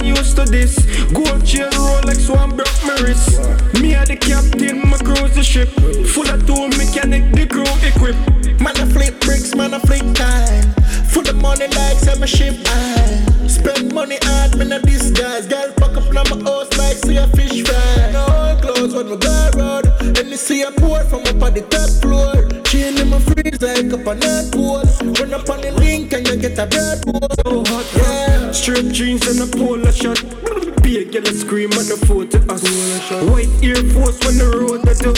ain't 0.00 0.16
used 0.16 0.36
to 0.36 0.44
this. 0.44 0.76
Gold 1.12 1.44
chain 1.44 1.70
Rolex 1.70 2.28
one 2.28 2.56
broke 2.56 2.82
my 2.84 2.96
wrist. 3.02 3.40
Me 3.80 3.94
are 3.94 4.06
the 4.06 4.16
captain, 4.16 4.88
my 4.88 4.98
cruise 4.98 5.34
the 5.34 5.42
ship. 5.42 5.68
Full 6.12 6.28
of 6.28 6.46
two 6.46 6.68
mechanic, 6.76 7.32
the 7.32 7.46
crew 7.46 7.66
equip. 7.86 8.16
Man 8.60 8.76
I 8.76 8.86
flip 8.92 9.20
bricks, 9.20 9.54
man 9.54 9.74
I 9.74 9.78
flip 9.80 10.14
time. 10.14 10.72
Full 11.10 11.28
of 11.28 11.36
money 11.36 11.68
like 11.68 11.98
some 11.98 12.24
ship. 12.26 12.54
I 12.66 13.46
spend 13.46 13.94
money 13.94 14.18
hard, 14.22 14.56
man 14.58 14.72
I 14.72 14.78
disguise. 14.78 15.46
Girl 15.46 15.72
fuck 15.78 15.96
up 15.96 16.12
now 16.12 16.24
my 16.34 16.42
house 16.42 16.70
like 16.78 16.96
see 16.96 17.16
a 17.16 17.26
fish 17.28 17.64
fry. 17.64 18.10
No 18.12 18.58
clothes 18.60 18.94
when 18.94 19.10
we 19.10 19.16
go 19.16 19.50
road, 19.56 19.86
and 20.00 20.28
you 20.28 20.36
see 20.36 20.62
a 20.62 20.70
pour 20.72 21.02
from 21.04 21.22
up 21.22 21.42
on 21.42 21.54
the 21.54 21.62
top 21.70 21.90
floor. 22.02 22.34
Chain 22.64 22.98
in 22.98 23.08
my 23.08 23.18
freeze 23.20 23.60
like 23.62 23.92
up 23.92 24.06
on 24.06 24.20
that 24.20 24.52
pool. 24.52 24.82
Run 25.18 25.34
up 25.34 25.48
on 25.48 25.60
the 25.60 25.72
link 25.72 26.12
and 26.12 26.26
you 26.26 26.36
get 26.36 26.58
a 26.58 26.66
bad 26.66 27.02
pool. 27.02 27.47
Straight 28.52 28.92
jeans 28.92 29.26
and 29.26 29.40
a 29.40 29.46
polo 29.56 29.90
shot. 29.90 30.22
Be 30.82 30.98
a 30.98 31.20
a 31.20 31.26
scream 31.34 31.70
on 31.72 31.86
the 31.86 31.96
photo 32.06 32.38
us. 32.52 32.62
White 33.30 33.48
Air 33.62 33.82
Force 33.92 34.18
when 34.24 34.38
the 34.38 34.46
road 34.58 34.82
that 34.84 34.98
do. 34.98 35.12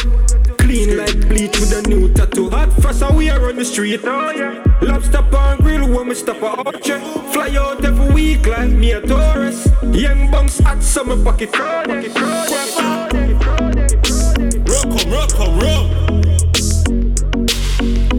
Clean 0.56 0.96
like 0.96 1.28
bleach 1.28 1.58
with 1.60 1.72
a 1.72 1.82
new 1.88 2.12
tattoo. 2.12 2.50
Hot 2.50 2.72
fast 2.82 3.02
and 3.02 3.16
we 3.16 3.30
are 3.30 3.48
on 3.48 3.56
the 3.56 3.64
street. 3.64 4.02
Lobster 4.02 5.24
and 5.32 5.60
grill 5.60 5.88
when 5.88 6.08
we 6.08 6.14
stop 6.14 6.42
at 6.42 6.66
orchard. 6.66 7.02
Fly 7.32 7.54
out 7.56 7.84
every 7.84 8.12
week 8.12 8.46
like 8.46 8.70
me 8.70 8.92
a 8.92 9.00
Taurus. 9.00 9.68
Young 9.92 10.30
bunks 10.30 10.58
hot 10.58 10.82
summer 10.82 11.16
pocket. 11.22 11.52
Pocket, 11.52 12.14
pocket, 12.14 12.74
pocket, 12.76 13.40
pocket, 13.40 14.00
pocket. 14.02 14.68
Rock 14.68 14.92
'em, 14.98 15.10
rock 15.12 15.34
'em, 15.40 15.58
rock. 15.60 15.86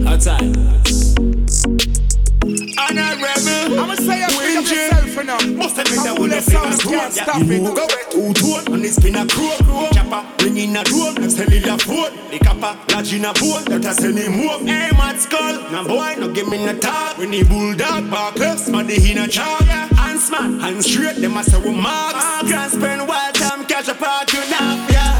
Outside. 0.08 0.91
I'm 2.98 3.20
a 3.20 3.24
rebel. 3.24 3.80
I'ma 3.80 3.96
say 3.96 4.24
I'm 4.24 4.34
of 4.36 4.70
yourself 4.70 5.26
now. 5.26 5.40
Must 5.56 5.76
have 5.78 5.86
been 5.86 6.04
Cool 6.04 6.16
one 6.20 6.30
that 6.30 6.44
sounds 6.44 6.84
been 6.84 6.94
a 6.94 6.98
can't 6.98 7.14
stop 7.14 7.42
You 7.44 7.52
it. 7.52 7.76
Go 7.76 7.88
Two 8.12 8.34
tone 8.34 8.74
on 8.74 8.82
the 8.82 8.90
spin 8.90 9.16
a 9.16 9.26
crow. 9.28 9.90
Chopper 9.94 10.22
bring 10.38 10.58
in 10.58 10.76
a 10.76 10.84
drone. 10.84 11.16
Them 11.16 11.30
cellular 11.30 11.78
phone. 11.78 12.14
The 12.30 12.40
copper 12.40 12.74
lodge 12.94 13.14
in 13.14 13.26
a 13.26 13.34
bone. 13.34 13.64
That 13.66 13.86
a 13.86 13.94
send 13.94 14.18
him 14.18 14.34
home. 14.34 14.68
Hey, 14.68 14.92
mad 14.92 15.20
skull. 15.20 15.72
Now 15.72 15.88
boy, 15.88 16.16
no 16.20 16.32
give 16.32 16.50
me 16.50 16.66
no 16.66 16.78
talk. 16.78 17.18
When 17.18 17.32
the 17.32 17.44
bulldog 17.44 18.10
bark 18.10 18.40
up, 18.42 18.58
smaddy 18.58 19.12
in 19.12 19.20
a 19.20 19.28
chalk. 19.28 19.64
Hands 19.64 20.32
man, 20.32 20.60
hands 20.60 20.86
straight. 20.86 21.18
Them 21.18 21.38
a 21.38 21.44
say 21.44 21.60
we 21.60 21.72
marks. 21.72 22.26
Can't 22.50 22.72
spend 22.72 23.08
wild 23.08 23.36
time 23.36 23.66
catch 23.66 23.88
a 23.88 23.96
part 23.96 24.32
you 24.34 24.44
now. 24.50 24.88
Yeah. 24.90 25.12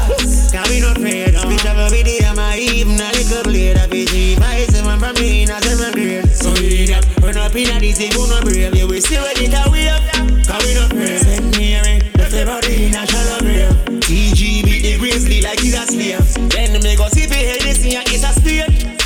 Can 0.52 0.68
we 0.68 0.80
not 0.80 0.98
afraid 0.98 1.34
of 1.34 1.44
Bitch, 1.48 1.64
have 1.64 1.78
a 1.78 1.88
video, 1.88 2.34
my 2.34 2.58
even 2.58 3.00
a 3.00 3.08
little 3.16 3.42
blade 3.44 3.78
of 3.78 3.92
it 3.92 4.12
I 4.42 4.66
from 5.12 5.22
me 5.22 5.42
in 5.42 5.50
a 5.50 5.60
seven 5.60 5.92
grade 5.92 6.28
So 6.30 6.52
idiot, 6.52 7.04
run 7.20 7.36
up 7.36 7.54
in 7.54 7.68
a 7.68 7.76
if 7.82 8.00
you 8.00 8.28
not 8.28 8.44
brave 8.44 8.74
You 8.74 8.88
will 8.88 9.00
see 9.00 9.16
what 9.16 9.36
it 9.40 9.52
a 9.52 9.70
wave 9.70 10.00
Can 10.12 10.58
we 10.64 10.74
not 10.74 10.92
afraid 10.92 11.18
Send 11.18 11.56
me 11.56 11.62
here, 11.62 12.00
left 12.16 12.32
the 12.32 12.44
body 12.46 12.86
in 12.86 12.94
a 12.94 13.06
shallow 13.06 13.40
grave 13.40 13.72
TG 14.02 14.64
beat 14.64 14.82
the 14.82 14.98
grizzly 14.98 15.40
like 15.40 15.60
he's 15.60 15.74
a 15.74 15.86
slave. 15.86 16.50
Then 16.50 16.72
me 16.82 16.96
go 16.96 17.08
see 17.08 17.26
the 17.26 17.38
head, 17.38 17.60
this 17.60 17.78
thing 17.78 17.96
is 18.12 18.24
a 18.24 18.32
spade 18.34 18.98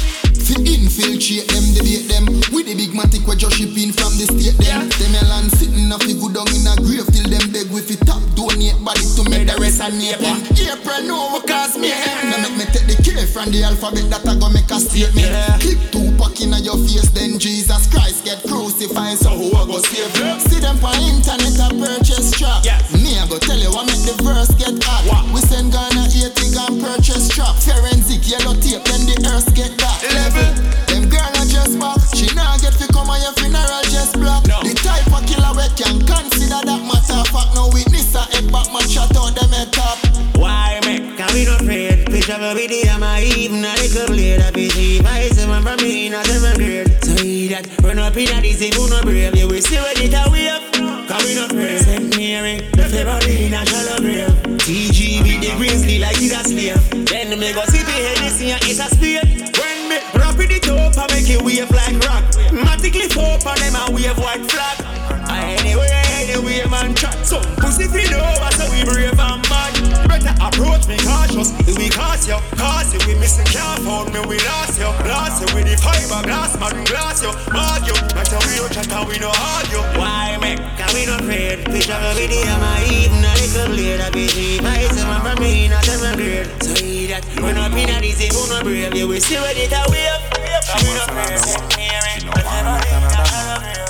Fi 0.47 0.55
infiltrate 0.63 1.51
them, 1.51 1.67
debate 1.75 2.07
them. 2.07 2.25
With 2.55 2.71
the 2.71 2.75
big 2.79 2.95
matic 2.95 3.27
we 3.27 3.37
just 3.37 3.59
shipping 3.59 3.93
from 3.93 4.15
the 4.17 4.31
state 4.31 4.57
them. 4.63 4.89
Them 4.89 5.15
a 5.19 5.23
land 5.29 5.51
sitting 5.53 5.91
up, 5.93 6.03
fi 6.03 6.15
go 6.15 6.31
down 6.33 6.49
in 6.49 6.67
a 6.67 6.75
grave 6.81 7.07
Till 7.13 7.29
them 7.29 7.45
beg 7.53 7.69
with 7.71 7.91
fi 7.91 7.97
top 8.07 8.23
donate 8.39 8.79
body 8.83 9.05
to 9.19 9.23
make 9.29 9.47
the 9.47 9.57
rest 9.59 9.83
a 9.83 9.91
name 9.91 10.23
April 10.23 11.03
no 11.05 11.35
we 11.35 11.41
cause 11.47 11.77
me 11.77 11.91
Now 11.91 12.56
from 13.37 13.53
the 13.53 13.61
alphabet 13.69 14.09
that 14.09 14.25
I 14.25 14.33
go 14.41 14.49
make 14.49 14.73
a 14.73 14.81
statement. 14.81 15.29
Click 15.61 15.77
two 15.93 16.09
pack 16.17 16.41
in 16.41 16.57
your 16.65 16.81
face 16.89 17.13
then 17.13 17.37
Jesus 17.37 17.85
Christ 17.93 18.25
get 18.25 18.41
crucified. 18.49 19.21
So 19.21 19.29
who 19.37 19.53
I 19.53 19.69
go 19.69 19.77
save 19.85 20.09
you? 20.17 20.41
See 20.49 20.57
them 20.57 20.81
for 20.81 20.97
internet 20.97 21.61
a 21.61 21.69
purchase 21.77 22.33
trap. 22.33 22.65
Me 22.97 23.21
I 23.21 23.29
go 23.29 23.37
tell 23.37 23.61
you 23.61 23.69
what 23.77 23.85
make 23.93 24.01
the 24.09 24.17
verse 24.25 24.49
get 24.57 24.81
hot. 24.81 25.05
We 25.37 25.45
send 25.45 25.69
Ghana 25.69 26.09
80 26.09 26.57
gun 26.57 26.81
purchase 26.81 27.29
trap. 27.29 27.61
Forensic 27.61 28.25
yellow 28.25 28.57
tape 28.57 28.81
then 28.89 29.05
the 29.05 29.17
earth 29.29 29.53
get 29.53 29.77
back 29.77 29.86
have 42.27 42.43
a 42.43 42.55
video, 42.55 42.99
my 42.99 43.23
even 43.23 43.65
a 43.65 43.73
little 43.75 44.07
blade 44.09 44.41
of 44.41 44.57
it 44.57 45.07
I 45.07 45.29
say 45.29 45.47
man 45.47 45.63
from 45.63 45.77
me? 45.77 46.07
In 46.07 46.15
a 46.15 46.25
seven 46.25 46.57
grade 46.57 46.91
So 47.05 47.13
idiot, 47.13 47.69
run 47.83 47.99
up 47.99 48.17
in 48.17 48.29
a 48.29 48.43
if 48.43 48.61
you 48.61 48.91
not 48.91 49.05
brave? 49.05 49.37
You 49.37 49.47
will 49.47 49.61
see 49.61 49.77
what 49.77 49.95
it 50.01 50.11
Can 50.11 51.23
we 51.23 51.35
not 51.35 51.53
afraid? 51.53 51.79
Send 51.79 52.17
me 52.17 52.27
here, 52.27 52.43
left 52.77 52.95
eh? 52.95 52.99
the 52.99 53.05
body 53.05 53.47
in 53.47 53.55
a 53.55 53.65
shallow 53.67 53.99
grave 53.99 54.35
TG 54.59 55.23
beat 55.23 55.39
the 55.39 55.55
grizzly 55.57 55.99
like 55.99 56.17
he's 56.17 56.33
a 56.33 56.43
slave 56.43 57.07
Then 57.07 57.39
me 57.39 57.53
go 57.53 57.63
see 57.67 57.83
the 57.87 57.95
this 58.19 58.39
thing 58.39 58.59
is 58.69 58.81
a 58.81 58.91
spade. 58.91 59.23
When 59.55 59.89
me 59.89 59.99
rap 60.19 60.35
it 60.41 60.69
up, 60.69 60.99
I 60.99 61.07
make 61.15 61.31
it 61.31 61.41
wave 61.43 61.71
like 61.71 62.03
rock. 62.03 62.25
Matic 62.51 62.95
lift 62.95 63.17
up 63.17 63.47
and 63.47 63.61
them 63.63 63.77
a 63.79 63.93
wave 63.95 64.19
white 64.19 64.43
flag. 64.51 64.83
Anyway, 65.31 65.89
anyway, 66.19 66.67
man 66.69 66.95
chat 66.97 67.15
So 67.25 67.39
approach 70.87 70.89
me 70.89 70.97
cautious 71.05 71.53
We 71.77 71.89
cause 71.89 72.29
you, 72.29 72.39
cause 72.57 72.93
you 72.95 73.01
We 73.07 73.19
missing 73.19 73.47
can't 73.47 73.83
found 73.83 74.13
me, 74.13 74.21
we 74.27 74.39
lost 74.39 74.79
you 74.79 74.91
Lost 75.07 75.43
you 75.43 75.49
with 75.55 75.67
the 75.67 75.77
fiberglass, 75.77 76.59
man 76.61 76.85
glass 76.85 77.23
you 77.23 77.33
Mark 77.53 77.87
you, 77.87 77.95
that's 78.15 78.33
how 78.33 78.41
we 78.47 78.57
don't 78.57 78.73
chat 78.73 78.91
and 78.91 79.09
we 79.09 79.19
no 79.19 79.31
argue 79.31 79.83
Why 79.99 80.39
me? 80.41 80.57
Can 80.77 80.91
we 80.95 81.07
not 81.07 81.21
afraid? 81.21 81.67
Bitch, 81.67 81.87
have 81.87 82.03
a 82.03 82.15
video, 82.15 82.45
my 82.59 82.85
even 82.87 83.25
a 83.25 83.33
little 83.35 83.69
blade 83.75 84.01
of 84.01 84.17
it 84.17 84.65
I 84.65 84.87
say 84.89 85.05
man 85.05 85.21
from 85.23 85.43
me 85.43 85.67
in 85.67 85.73
a 85.73 85.83
seven 85.83 86.17
grade 86.17 86.49
So 86.63 86.73
idiot, 86.73 87.25
run 87.41 87.57
up 87.59 87.73
in 87.73 87.91
a 87.91 88.01
this, 88.01 88.21
if 88.21 88.33
you 88.33 88.49
not 88.49 88.65
brave. 88.65 88.95
You 88.95 89.09
will 89.09 89.21
see 89.21 89.37
what 89.37 89.57
it 89.57 89.73
a 89.73 89.83
wave. 89.91 90.23
Can 90.67 90.81
we 90.87 90.95
not 90.95 91.09
afraid? 91.11 91.39
Send 91.39 91.67
me 91.77 91.83
here, 91.83 92.01
left 92.31 92.47
the 92.47 92.63
body 92.63 92.89
in 92.91 93.03
a 93.03 93.25
shallow 93.27 93.59
grave 93.61 93.87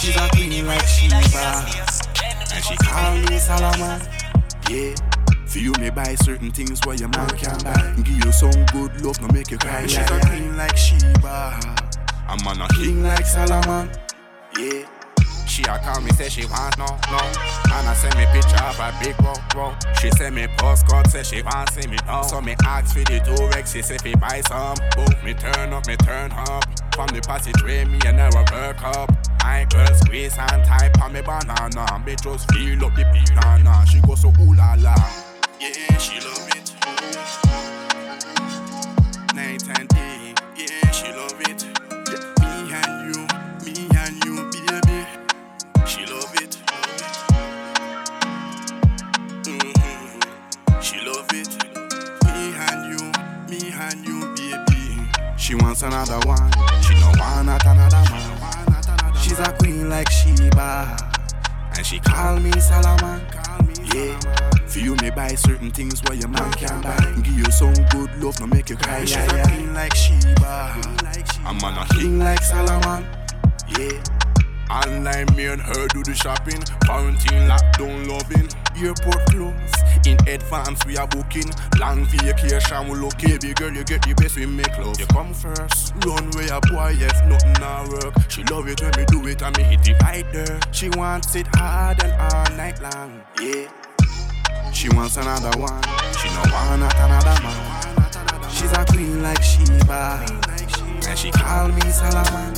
She's 0.00 0.16
a 0.16 0.28
queen 0.30 0.66
like 0.66 0.86
Sheba 0.86 1.16
And 2.54 2.64
she 2.64 2.76
call 2.76 3.16
me 3.16 3.38
Solomon 3.38 4.00
Yeah 4.70 5.15
for 5.56 5.62
you 5.62 5.72
may 5.80 5.90
buy 5.90 6.14
certain 6.16 6.50
things 6.50 6.80
where 6.84 6.96
your 6.96 7.08
man 7.08 7.28
can 7.30 7.58
buy. 7.64 7.94
Give 8.02 8.24
you 8.24 8.32
some 8.32 8.64
good 8.72 9.00
love, 9.00 9.20
no 9.20 9.28
make 9.28 9.50
you 9.50 9.58
cry. 9.58 9.86
She's 9.86 9.98
a 9.98 10.20
queen 10.26 10.56
like 10.56 10.76
Sheba. 10.76 11.58
I'm 12.28 12.46
on 12.46 12.60
a 12.60 12.68
king 12.74 13.02
like 13.02 13.24
Solomon. 13.24 13.90
Yeah. 14.58 14.86
She 15.46 15.62
a 15.62 15.78
call 15.78 16.02
me, 16.02 16.10
say 16.10 16.28
she 16.28 16.44
want 16.46 16.76
no, 16.76 16.84
no 16.84 17.18
And 17.72 17.88
I 17.88 17.94
send 17.94 18.16
me 18.16 18.26
picture 18.26 18.62
of 18.64 18.78
a 18.78 18.92
big 19.00 19.18
rock, 19.22 19.54
rock. 19.54 19.80
She 19.98 20.10
send 20.10 20.34
me 20.34 20.46
postcard, 20.58 21.08
say 21.08 21.22
she 21.22 21.40
want 21.40 21.70
see 21.70 21.88
me 21.88 21.96
now 22.04 22.22
So 22.22 22.42
me 22.42 22.56
ask 22.64 22.94
for 22.94 23.04
the 23.04 23.20
two 23.24 23.46
Rex, 23.46 23.72
she 23.72 23.80
say 23.80 23.96
fi 23.96 24.14
buy 24.16 24.42
some. 24.48 24.76
Boom, 24.94 25.06
me 25.24 25.32
turn 25.32 25.72
up, 25.72 25.86
me 25.86 25.96
turn 25.96 26.32
up. 26.32 26.64
From 26.94 27.06
the 27.08 27.22
passageway, 27.26 27.84
me 27.86 27.98
and 28.04 28.18
her 28.18 28.28
work 28.34 28.82
up. 28.82 29.10
My 29.40 29.64
girl 29.70 29.94
squeeze 29.94 30.36
and 30.36 30.64
type 30.64 31.00
on 31.00 31.12
me 31.14 31.22
banana. 31.22 32.02
Me 32.04 32.16
just 32.16 32.52
feel 32.52 32.84
up 32.84 32.94
the 32.94 33.04
banana. 33.04 33.86
She 33.86 34.00
go 34.00 34.14
so 34.14 34.28
ooh 34.40 34.52
la 34.52 34.74
la 34.78 35.25
Yeah, 35.60 35.98
she 35.98 36.20
love 36.20 36.48
it 36.48 36.74
Night 39.34 39.62
and 39.78 39.88
day, 39.88 40.34
yeah, 40.56 40.90
she 40.90 41.12
love 41.12 41.40
it 41.40 41.64
Me 42.40 42.72
and 42.72 43.14
you, 43.14 43.26
me 43.64 43.88
and 43.96 44.24
you, 44.24 44.50
baby 44.50 45.06
she 45.86 46.04
love 46.06 46.34
it. 46.34 46.58
Mm-hmm. 49.44 50.80
She 50.80 51.00
love 51.06 51.28
it. 51.32 51.48
Me 52.24 52.54
and 52.66 52.90
you, 52.90 53.12
me 53.48 53.72
and 53.72 54.04
you, 54.04 54.34
baby. 54.34 55.08
She 55.36 55.54
wants 55.54 55.82
another 55.82 56.18
one. 56.26 56.50
She 56.82 56.94
no 56.94 57.12
want 57.18 57.46
not 57.46 57.64
another 57.64 58.02
man. 58.10 59.14
She's 59.22 59.38
a 59.38 59.52
queen 59.52 59.88
like 59.88 60.10
Sheba, 60.10 60.96
and 61.76 61.86
she 61.86 62.00
call 62.00 62.40
me 62.40 62.50
Solomon. 62.60 63.20
Yeah. 63.94 64.55
For 64.76 64.82
you 64.82 64.94
may 64.96 65.08
buy 65.08 65.28
certain 65.28 65.70
things 65.70 66.02
where 66.02 66.18
your 66.18 66.28
man 66.28 66.52
can't 66.52 66.82
buy. 66.84 66.98
Give 67.22 67.38
you 67.38 67.50
some 67.50 67.72
good 67.88 68.14
love, 68.22 68.38
no 68.40 68.46
make 68.46 68.68
you 68.68 68.76
cry. 68.76 69.06
She's 69.06 69.16
a 69.16 69.42
queen 69.48 69.72
like 69.72 69.94
Sheba. 69.94 70.76
I'm 71.46 71.64
on 71.64 71.78
a 71.78 71.86
king 71.94 72.18
like 72.18 72.42
Solomon. 72.42 73.06
Yeah. 73.78 74.02
Online, 74.68 75.34
me 75.34 75.46
and 75.46 75.62
her 75.62 75.88
do 75.88 76.02
the 76.02 76.12
shopping. 76.12 76.60
Quarantine, 76.84 77.48
lockdown, 77.48 78.06
loving. 78.06 78.48
Airport 78.76 79.24
close. 79.30 80.06
In 80.06 80.18
advance, 80.28 80.84
we 80.84 80.98
are 80.98 81.08
booking. 81.08 81.50
Long 81.78 82.04
vacation, 82.04 82.88
we 82.88 82.98
look 82.98 83.16
Baby 83.16 83.54
girl, 83.54 83.72
you 83.72 83.82
get 83.82 84.02
the 84.02 84.12
best, 84.12 84.36
we 84.36 84.44
make 84.44 84.76
love. 84.76 85.00
You 85.00 85.06
come 85.06 85.32
first. 85.32 85.94
Runway, 86.04 86.48
a 86.48 86.60
boy, 86.68 86.92
if 87.00 87.24
nothing 87.24 87.52
not 87.64 87.88
work. 87.88 88.14
She 88.28 88.44
love 88.44 88.68
it 88.68 88.82
when 88.82 88.92
we 88.98 89.04
do 89.06 89.26
it 89.26 89.40
and 89.40 89.56
me 89.56 89.62
hit 89.62 89.88
it 89.88 90.02
right 90.02 90.30
there. 90.34 90.60
She 90.72 90.90
wants 90.90 91.34
it 91.34 91.46
hard 91.54 92.04
and 92.04 92.12
all 92.12 92.56
night 92.58 92.78
long. 92.82 93.22
Yeah. 93.40 93.70
She 94.76 94.90
wants 94.90 95.16
another 95.16 95.58
one. 95.58 95.82
She 96.20 96.28
no 96.28 96.42
want 96.52 96.80
not 96.80 96.94
another 96.96 97.40
man. 97.42 98.50
She's 98.50 98.70
a 98.72 98.84
queen 98.84 99.22
like 99.22 99.42
Sheba. 99.42 100.20
And 101.08 101.18
she 101.18 101.30
call 101.30 101.68
me 101.68 101.80
Solomon. 101.90 102.52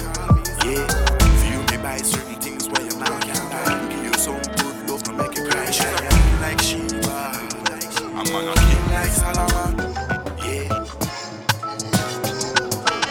Yeah. 0.67 0.83
if 0.83 1.45
you 1.47 1.63
may 1.71 1.81
buy 1.81 1.99
certain 1.99 2.35
things 2.41 2.69
where 2.69 2.83
your 2.83 2.99
man 2.99 3.21
can 3.21 3.39
buy. 3.49 3.87
Give 3.89 4.05
you 4.05 4.13
some 4.15 4.43
good 4.43 4.91
love 4.91 5.03
to 5.05 5.13
make 5.13 5.37
you 5.37 5.47
cry. 5.47 5.71
She's 5.71 5.85
a 5.87 6.09
queen 6.11 6.41
like 6.43 6.61
Sheba. 6.61 7.39
I'm 8.19 8.35
a 8.35 8.55
king 8.67 8.85
like. 8.91 9.15
Yeah. 10.43 10.69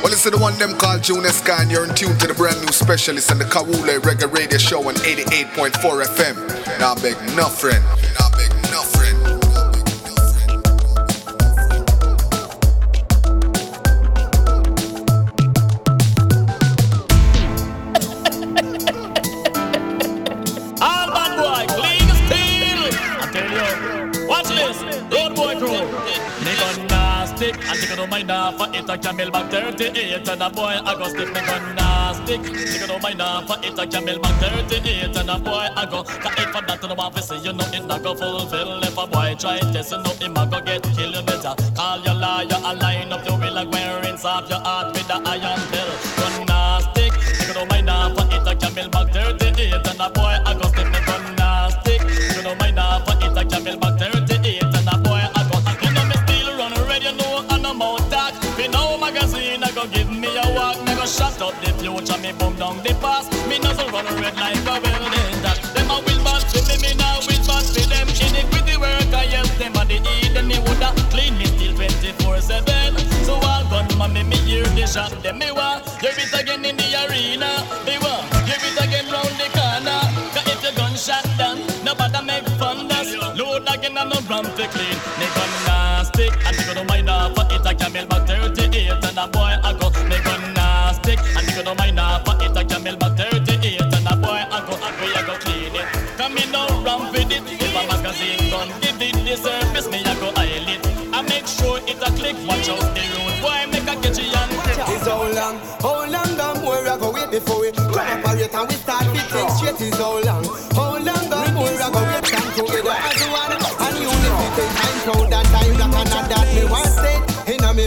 Well, 0.03 0.11
it's 0.11 0.25
the 0.25 0.37
one 0.37 0.59
them 0.59 0.77
called 0.77 1.01
Junior 1.01 1.29
Sky, 1.29 1.61
and 1.61 1.71
you're 1.71 1.87
in 1.87 1.95
tune 1.95 2.17
to 2.17 2.27
the 2.27 2.33
brand 2.33 2.59
new 2.59 2.73
specialist 2.73 3.31
on 3.31 3.39
the 3.39 3.45
Kawule 3.45 3.99
Reggae 3.99 4.29
Radio 4.33 4.57
Show 4.57 4.85
on 4.85 4.95
88.4 4.95 5.71
FM. 6.03 6.79
Now, 6.79 6.93
big 6.95 7.15
no 7.37 7.45
friend. 7.47 7.85
A 28.97 28.99
camel 28.99 29.31
back 29.31 29.51
38. 29.51 30.27
And 30.27 30.41
a 30.41 30.49
boy, 30.49 30.79
I 30.83 30.95
go 30.95 31.07
stick 31.07 31.27
me 31.27 31.41
gun 31.41 31.75
no 32.87 32.99
mind 32.99 33.21
off 33.21 33.47
for 33.47 33.57
it, 33.65 33.77
a 33.77 33.87
camel 33.87 34.19
back 34.19 34.39
38. 34.41 35.15
And 35.15 35.29
a 35.29 35.39
boy, 35.39 35.67
I 35.75 35.85
go. 35.89 36.03
Cause 36.03 36.33
if 36.37 36.55
I 36.55 36.61
that 36.61 36.81
to 36.81 36.87
the 36.87 36.95
office, 36.95 37.31
you 37.43 37.53
know 37.53 37.65
it 37.73 37.85
not 37.85 38.03
go 38.03 38.15
fulfill. 38.15 38.83
If 38.83 38.97
a 38.97 39.07
boy 39.07 39.35
try 39.37 39.59
test, 39.59 39.91
you 39.91 40.01
know 40.01 40.11
him 40.13 40.37
a 40.37 40.47
go 40.47 40.61
get 40.61 40.83
killed. 40.83 41.15
You 41.15 41.21
better 41.21 41.55
call 41.75 41.99
your 42.03 42.15
lawyer 42.15 42.59
and 42.65 42.79
line 42.79 43.11
up 43.11 43.23
the 43.23 43.33
will 43.35 43.53
like 43.53 43.71
wearing 43.71 44.17
off 44.25 44.49
your 44.49 44.59
heart 44.59 44.93
with 44.93 45.07
the 45.07 45.15
iron 45.15 45.61
pill. 45.71 45.91
Gun 46.17 46.46
me 74.95 75.09
hear 75.09 75.21
the 75.21 75.33
me 75.33 75.56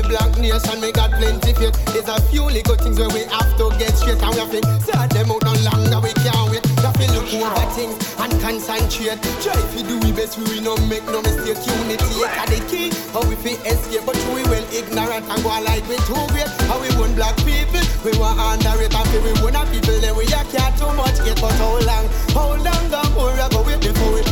me 0.03 0.09
black 0.09 0.39
nation 0.39 0.81
me 0.81 0.93
got 0.93 1.11
plenty 1.13 1.53
faith. 1.55 1.77
There's 1.93 2.09
a 2.09 2.21
few 2.31 2.45
little 2.45 2.77
things 2.77 2.99
where 2.99 3.09
we 3.09 3.25
have 3.25 3.53
to 3.59 3.71
get 3.79 3.93
straight 3.97 4.21
and 4.23 4.33
we 4.35 4.41
have 4.41 4.53
to 4.53 4.61
sort 4.85 5.11
them 5.11 5.31
out 5.31 5.43
no 5.45 5.53
longer. 5.67 6.01
We 6.01 6.13
can't 6.21 6.51
wait. 6.51 6.65
We 6.65 6.83
have 6.83 6.97
to 6.97 7.07
look 7.13 7.29
over 7.35 7.67
things 7.77 7.97
and 8.21 8.33
concentrate. 8.41 9.21
Try 9.43 9.57
to 9.57 9.79
do 9.85 9.99
we 10.01 10.13
best 10.13 10.39
we 10.39 10.45
will 10.45 10.63
not 10.63 10.81
make 10.89 11.05
no 11.07 11.21
mistake. 11.23 11.61
Unity 11.67 12.05
is 12.05 12.33
the 12.49 12.61
key. 12.69 12.89
How 13.13 13.23
we 13.29 13.37
fit 13.37 13.61
escape 13.67 14.05
but 14.07 14.17
we 14.33 14.43
well 14.49 14.67
ignorant 14.73 15.25
and 15.29 15.41
go 15.43 15.51
like 15.61 15.85
we 15.89 15.97
too 16.09 16.19
great. 16.33 16.49
How 16.71 16.81
we 16.81 16.89
want 16.97 17.17
black 17.17 17.37
people 17.45 17.83
we 18.05 18.17
want 18.17 18.41
underrate 18.41 18.95
and 18.95 19.09
feel 19.11 19.23
we 19.25 19.33
want 19.43 19.69
people 19.69 19.97
then 20.01 20.17
we 20.17 20.25
a 20.31 20.41
care 20.49 20.73
too 20.79 20.91
much. 20.97 21.19
Get 21.25 21.41
but 21.41 21.53
how 21.61 21.77
long 21.83 22.07
how 22.33 22.49
long 22.57 22.85
the 22.89 23.01
more 23.15 23.35
I 23.37 23.49
go 23.51 23.63
wait 23.63 23.81
before 23.81 24.13
we 24.15 24.23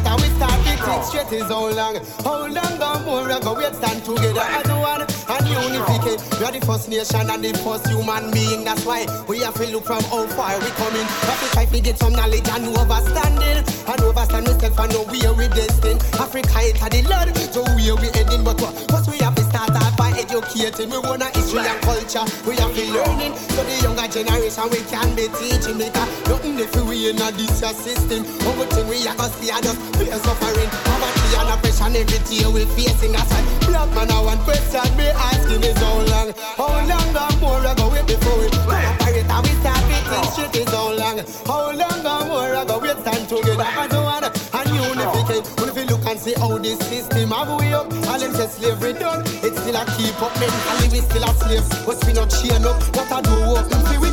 cooperate 0.00 0.06
and 0.06 0.22
we 0.22 0.28
start 0.36 0.60
fixing 0.64 1.02
straight 1.02 1.32
is 1.32 1.48
how 1.48 1.70
long. 1.70 1.96
How 2.24 2.46
long 2.46 2.78
the 2.78 3.02
more 3.04 3.30
I 3.30 3.40
go 3.40 3.54
wait 3.54 3.74
stand 3.74 4.04
together 4.04 4.40
as 4.40 4.68
one. 4.68 5.02
And 5.02 5.48
unification 5.48 6.18
we 6.38 6.44
are 6.44 6.52
the 6.52 6.60
first 6.66 6.88
nation 6.88 7.30
and 7.30 7.44
the 7.44 7.52
first 7.64 7.86
human 7.88 8.30
being. 8.30 8.64
That's 8.64 8.84
why 8.84 9.06
we 9.28 9.40
have 9.40 9.54
to 9.54 9.66
look 9.66 9.84
from 9.84 10.02
how 10.04 10.26
far 10.28 10.58
we 10.58 10.70
coming. 10.70 11.06
Have 11.28 11.40
to 11.40 11.50
try 11.52 11.64
to 11.66 11.80
get 11.80 11.98
some 11.98 12.12
knowledge 12.12 12.48
and 12.48 12.66
overstanding. 12.76 13.64
And 13.88 14.00
overstand 14.02 14.46
myself 14.46 14.78
and 14.78 14.92
know 14.92 15.04
where 15.04 15.34
we 15.34 15.48
destined. 15.48 16.00
Africa 16.18 16.60
it 16.62 16.76
the 16.80 17.08
land 17.08 17.36
so 17.36 17.62
where 17.62 17.96
we 17.96 18.08
heading 18.14 18.44
but 18.44 18.60
what 18.60 18.74
what 18.92 19.06
we 19.08 19.18
have 19.18 19.34
to 19.34 19.42
start 19.44 19.89
educating 20.30 20.90
we 20.90 20.98
want 20.98 21.22
a 21.22 21.28
history 21.34 21.66
and 21.66 21.80
culture. 21.82 22.24
We 22.46 22.54
have 22.56 22.70
to 22.74 22.84
learning 22.94 23.34
so 23.34 23.62
the 23.66 23.74
younger 23.82 24.06
generation. 24.06 24.64
We 24.70 24.80
can 24.86 25.10
be 25.18 25.26
teaching 25.34 25.78
because 25.78 26.06
uh, 26.06 26.30
nothing 26.30 26.58
if 26.58 26.70
we 26.86 27.10
in 27.10 27.18
a 27.18 27.30
this 27.34 27.58
system. 27.58 28.22
Everything 28.46 28.86
we 28.86 29.02
are 29.06 29.14
gonna 29.16 29.32
see 29.34 29.50
are 29.50 29.60
just 29.60 29.78
fear 29.98 30.14
suffering. 30.22 30.70
Poverty 30.86 31.30
and 31.34 31.50
oppression 31.50 31.96
every 31.98 32.20
day 32.30 32.46
we 32.46 32.64
facing 32.78 33.12
that's 33.12 33.30
why 33.30 33.42
black 33.66 33.90
man 33.94 34.10
I 34.10 34.22
want 34.22 34.40
question. 34.46 34.86
Me 34.96 35.10
asking 35.10 35.64
is 35.66 35.78
how 35.78 35.98
long? 35.98 36.30
How 36.54 36.78
long 36.86 37.08
the 37.10 37.24
more 37.42 37.66
I 37.66 37.74
go 37.74 37.90
wait 37.90 38.06
before 38.06 38.38
we 38.38 38.48
cooperate 38.54 39.26
and 39.26 39.42
we 39.42 39.52
start 39.58 39.82
fitting 39.90 40.26
shit 40.34 40.54
is 40.62 40.70
how 40.70 40.94
long? 40.94 41.18
How 41.46 41.74
long 41.74 41.98
the 42.06 42.14
more 42.30 42.54
I 42.54 42.64
go 42.64 42.78
wait 42.78 42.98
stand 43.02 43.28
together 43.28 43.66
as 43.66 43.92
one 43.98 44.24
and 44.52 44.68
unificate 44.70 45.46
when 45.60 45.74
you 45.76 45.84
look 45.90 46.04
and 46.06 46.18
see 46.18 46.34
how 46.34 46.58
this 46.58 46.78
system 46.88 47.30
have 47.30 47.60
we 47.60 47.72
up 47.72 47.90
and 47.92 48.22
them 48.22 48.32
say 48.34 48.46
slavery 48.46 48.92
done 48.94 49.22
it 49.42 49.54
still 49.56 49.76
a 49.76 49.84
keep 49.96 50.20
up 50.22 50.32
mentally 50.40 50.88
we 50.90 51.00
still 51.00 51.24
a 51.24 51.32
slave 51.34 51.66
but 51.86 51.98
we 52.06 52.12
not 52.12 52.28
chain 52.30 52.64
up 52.64 52.78
what 52.96 53.10
I 53.12 53.20
do 53.20 53.36
open 53.54 53.80
for 53.86 54.00
we 54.00 54.10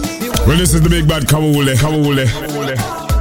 Well, 0.48 0.58
this 0.58 0.74
is 0.74 0.82
the 0.82 0.90
big 0.90 1.08
bad 1.08 1.24
Kawule, 1.24 1.74
Kawule. 1.76 2.26
Never 2.26 3.17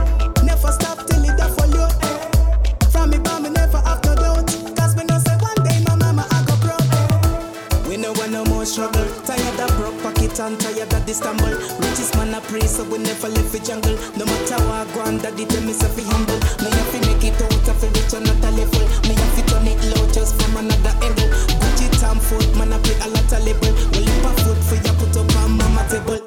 pocket 10.37 10.41
and 10.41 10.61
tired 10.61 10.93
of 10.93 11.07
this 11.07 11.19
stumble. 11.19 11.49
Richest 11.81 12.15
man 12.17 12.35
a 12.35 12.41
pray 12.41 12.61
so 12.61 12.85
we 12.85 12.99
never 12.99 13.29
live 13.29 13.51
for 13.51 13.59
jungle. 13.59 13.97
No 14.17 14.25
matter 14.25 14.61
what 14.69 14.93
go 14.95 15.01
on, 15.01 15.19
daddy 15.19 15.45
tell 15.47 15.63
me 15.63 15.73
so 15.73 15.89
fi 15.89 16.03
humble. 16.03 16.39
Me 16.63 16.71
have 16.71 16.93
to 16.93 16.99
make 17.09 17.25
it 17.25 17.41
out 17.41 17.69
of 17.69 17.83
a 17.83 17.87
rich 17.89 18.13
another 18.13 18.51
level. 18.51 18.85
Me 19.09 19.15
have 19.15 19.37
to 19.37 19.43
turn 19.47 19.67
it 19.67 19.81
low 19.97 20.07
just 20.13 20.41
from 20.41 20.57
another 20.57 20.95
angle. 21.05 21.29
Gucci 21.61 21.89
Tom 22.01 22.19
Ford, 22.21 22.47
man 22.57 22.73
I 22.73 22.79
play 22.81 22.97
a 23.01 23.09
lot 23.09 23.33
of 23.33 23.45
label. 23.45 23.73
Well, 23.93 24.09
if 24.09 24.25
a 24.25 24.31
foot 24.43 24.61
for 24.69 24.77
you 24.77 24.95
put 25.01 25.17
up 25.17 25.37
on 25.43 25.57
mama 25.57 25.87
table. 25.89 26.21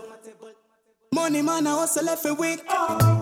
Money 1.13 1.41
man 1.41 1.67
I 1.67 1.71
hustle 1.71 2.09
every 2.09 2.31
week. 2.31 2.67
Touch 2.67 3.18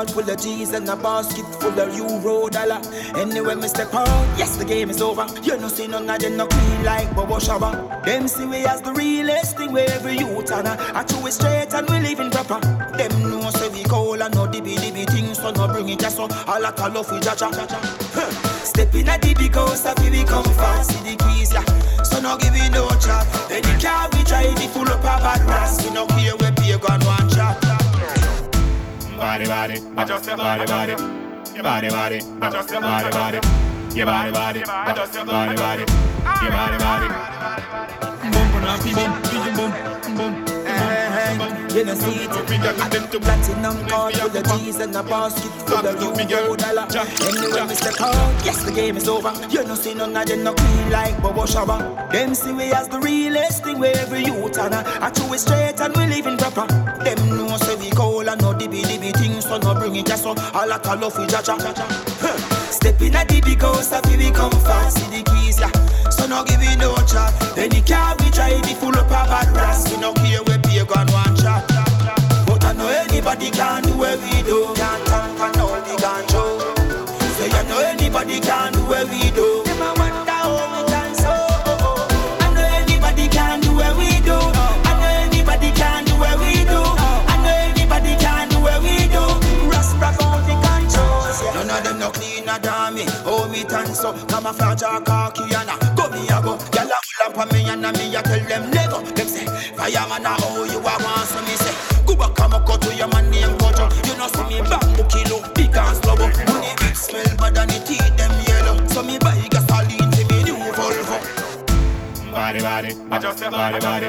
card 0.00 0.10
full 0.10 0.30
of 0.30 0.40
G's 0.40 0.72
and 0.72 0.88
a 0.88 0.96
basket 0.96 1.44
full 1.60 1.78
of 1.78 1.94
euro 1.96 2.48
dollar. 2.48 2.80
Anyway, 3.16 3.54
me 3.54 3.68
step 3.68 3.92
out, 3.94 4.06
yes, 4.38 4.56
the 4.56 4.64
game 4.64 4.88
is 4.88 5.02
over. 5.02 5.26
You 5.42 5.58
no 5.58 5.68
see 5.68 5.86
none 5.86 6.08
of 6.08 6.18
them 6.18 6.36
no 6.36 6.46
clean 6.46 6.84
like 6.84 7.14
Bobo 7.14 7.36
Shabba. 7.36 8.02
Them 8.04 8.26
see 8.26 8.46
we 8.46 8.64
as 8.64 8.80
the 8.80 8.92
realest 8.92 9.58
thing 9.58 9.72
where 9.72 9.90
every 9.90 10.18
youth 10.18 10.50
and 10.52 10.68
I 10.68 11.02
chew 11.04 11.26
it 11.26 11.32
straight 11.32 11.74
and 11.74 11.88
we 11.88 11.98
living 12.00 12.30
proper. 12.30 12.60
Them 12.96 13.12
know 13.30 13.50
say 13.50 13.68
we 13.68 13.82
call 13.84 14.22
and 14.22 14.34
no 14.34 14.46
dibby 14.46 14.76
dibby 14.76 15.06
things, 15.10 15.38
so 15.38 15.50
no 15.50 15.68
bring 15.68 15.88
it 15.88 16.00
just 16.00 16.16
so 16.16 16.24
a 16.24 16.60
lot 16.60 16.80
of 16.80 16.94
love 16.94 17.10
we 17.10 17.18
jaja. 17.18 17.50
Step 18.64 18.94
in 18.94 19.08
a 19.08 19.18
big 19.18 19.54
house, 19.54 19.84
I 19.84 19.92
we 20.00 20.24
come 20.24 20.44
fast, 20.44 20.92
see 20.92 21.10
the 21.10 21.24
keys, 21.24 21.52
yeah. 21.52 21.64
So 22.04 22.20
no 22.20 22.38
give 22.38 22.54
it 22.54 22.70
no 22.72 22.88
chat. 23.04 23.26
Any 23.50 23.82
car 23.82 24.08
we 24.12 24.24
drive, 24.24 24.56
it 24.56 24.70
full 24.70 24.88
up 24.88 25.00
a 25.00 25.20
bad. 25.20 25.84
We 25.84 25.90
no 25.92 26.06
care 26.06 26.36
where 26.36 26.52
pay 26.52 26.78
gun 26.78 27.00
one 27.04 27.28
shot. 27.28 27.70
Body, 29.20 29.44
body, 29.44 29.74
adjust 29.98 30.26
your 30.28 30.36
body, 30.38 30.64
body. 30.64 30.92
Your 31.52 31.62
body, 31.62 31.90
body, 31.90 32.16
adjust 32.40 32.70
your 32.70 32.80
body, 32.80 33.10
body. 33.10 33.38
Your 33.94 34.06
body, 34.06 34.32
body, 34.32 34.60
adjust 34.62 35.14
your 35.14 35.26
body, 35.26 35.56
body. 35.56 35.84
Your 36.40 36.50
body, 36.50 36.78
body. 36.78 37.08
Boom, 38.32 38.50
boom, 38.54 40.16
boom, 40.16 40.16
boom. 40.16 40.60
You 41.70 41.84
know 41.84 41.94
see 41.94 42.24
it 42.24 42.30
I 42.30 42.88
got 42.88 43.12
the 43.12 43.20
platinum 43.20 43.86
card 43.86 44.14
full 44.16 44.36
of 44.36 44.58
G's 44.58 44.80
and 44.80 44.96
a 44.96 45.02
basket 45.04 45.52
full 45.68 45.86
of 45.86 46.30
euro 46.30 46.56
dollar 46.56 46.86
Anyway, 46.90 47.68
me 47.68 47.74
step 47.76 48.00
out, 48.00 48.44
yes 48.44 48.64
the 48.64 48.72
game 48.72 48.96
is 48.96 49.08
over 49.08 49.32
You 49.50 49.62
know 49.62 49.76
see 49.76 49.94
none 49.94 50.16
of 50.16 50.26
them 50.26 50.42
no 50.42 50.52
clean 50.52 50.90
like 50.90 51.22
Bobo 51.22 51.44
Shabba 51.44 52.10
Them 52.10 52.34
see 52.34 52.52
we 52.52 52.72
as 52.72 52.88
the 52.88 52.98
realest 52.98 53.62
thing 53.62 53.78
where 53.78 53.96
every 53.96 54.24
youth 54.24 54.58
and 54.58 54.74
I, 54.74 55.06
I 55.06 55.10
chew 55.10 55.32
it 55.32 55.38
straight 55.38 55.80
and 55.80 55.96
we 55.96 56.06
living 56.06 56.36
proper 56.38 56.66
Them 57.04 57.28
know 57.28 57.56
dibby 58.60 58.82
dibby 58.82 59.12
things 59.16 59.44
So 59.44 59.56
no 59.58 59.74
bring 59.74 59.96
it 59.96 60.06
just 60.06 60.22
so 60.22 60.32
a 60.32 60.66
lot 60.66 60.86
of 60.86 61.00
love 61.00 61.16
we 61.16 61.24
jaja. 61.24 61.56
Step 62.70 63.00
in 63.00 63.16
a 63.16 63.24
the 63.24 63.40
big 63.44 63.60
house, 63.60 63.92
I 63.92 64.00
feel 64.02 64.18
we 64.18 64.30
come 64.30 64.52
fast 64.52 64.98
See 64.98 65.08
the 65.10 65.22
keys, 65.30 65.58
yeah. 65.58 65.72
So 66.10 66.26
no 66.26 66.44
give 66.44 66.60
it 66.60 66.78
no 66.78 66.94
chat. 67.08 67.32
Any 67.56 67.80
car 67.82 68.14
we 68.20 68.30
drive, 68.30 68.60
it 68.62 68.76
full 68.76 68.96
up 68.96 69.06
a 69.06 69.08
bad 69.08 69.52
brass 69.52 69.90
We 69.90 69.96
no 69.98 70.12
care 70.14 70.42
where 70.44 70.58
pay 70.58 70.84
gun 70.84 71.08
one 71.12 71.36
shot 71.36 71.66
But 72.46 72.64
I 72.64 72.72
know 72.72 72.88
anybody 72.88 73.50
can 73.50 73.82
do 73.82 73.96
what 73.96 74.20
we 74.20 74.42
do. 74.42 74.72
Can't 74.74 75.06
tamper 75.06 75.60
all 75.60 75.80
the 75.80 75.96
show 76.28 76.60
Say 77.40 77.50
I 77.50 77.62
know 77.68 77.80
anybody 77.80 78.40
can 78.40 78.72
do 78.72 78.80
what 78.84 79.08
we 79.08 79.30
do 79.30 79.69
it 92.58 93.72
and 93.72 93.94
so 93.94 94.12
camouflage 94.26 94.82
or 94.82 95.00
khaki 95.02 95.42
and 95.54 95.70
a 95.70 95.76
go 95.96 96.08
me 96.10 96.26
a 96.28 96.40
go. 96.42 96.56
Gyal 96.74 96.90
a 96.90 96.98
full 97.06 97.26
up 97.26 97.38
on 97.38 97.48
me 97.52 97.68
and 97.68 97.84
a 97.86 97.92
me 97.92 98.14
a 98.16 98.22
tell 98.22 98.40
them 98.48 98.70
never. 98.70 99.00
Them 99.14 99.28
say 99.28 99.46
fireman 99.76 100.26
a 100.26 100.30
how 100.30 100.64
you 100.64 100.78
a 100.78 100.82
want 100.82 101.28
so 101.28 101.40
me 101.42 101.54
say 101.56 101.74
go 102.06 102.16
back 102.16 102.38
and 102.40 102.66
go 102.66 102.76
to 102.76 102.94
your 102.96 103.08
man 103.08 103.30
name 103.30 103.56
Kojo. 103.58 103.86
You 104.06 104.16
know 104.18 104.28
see 104.28 104.44
me 104.50 104.60
bamboo 104.68 105.04
kilo 105.08 105.38
big 105.54 105.76
and 105.76 105.96
slow. 105.98 106.16
Money 106.16 106.72
it 106.86 106.96
smell 106.96 107.36
bad 107.38 107.58
and 107.58 107.72
it 107.72 107.86
teeth 107.86 108.16
them 108.16 108.32
yellow. 108.48 108.86
So 108.88 109.02
me 109.02 109.18
buy 109.18 109.38
gasoline 109.50 110.10
to 110.10 110.22
me 110.28 110.44
new 110.44 110.56
Volvo. 110.74 111.18
Body, 112.32 112.60
body, 112.60 112.90
adjust 113.10 113.40
your 113.42 113.50
body, 113.50 113.80
body. 113.80 114.06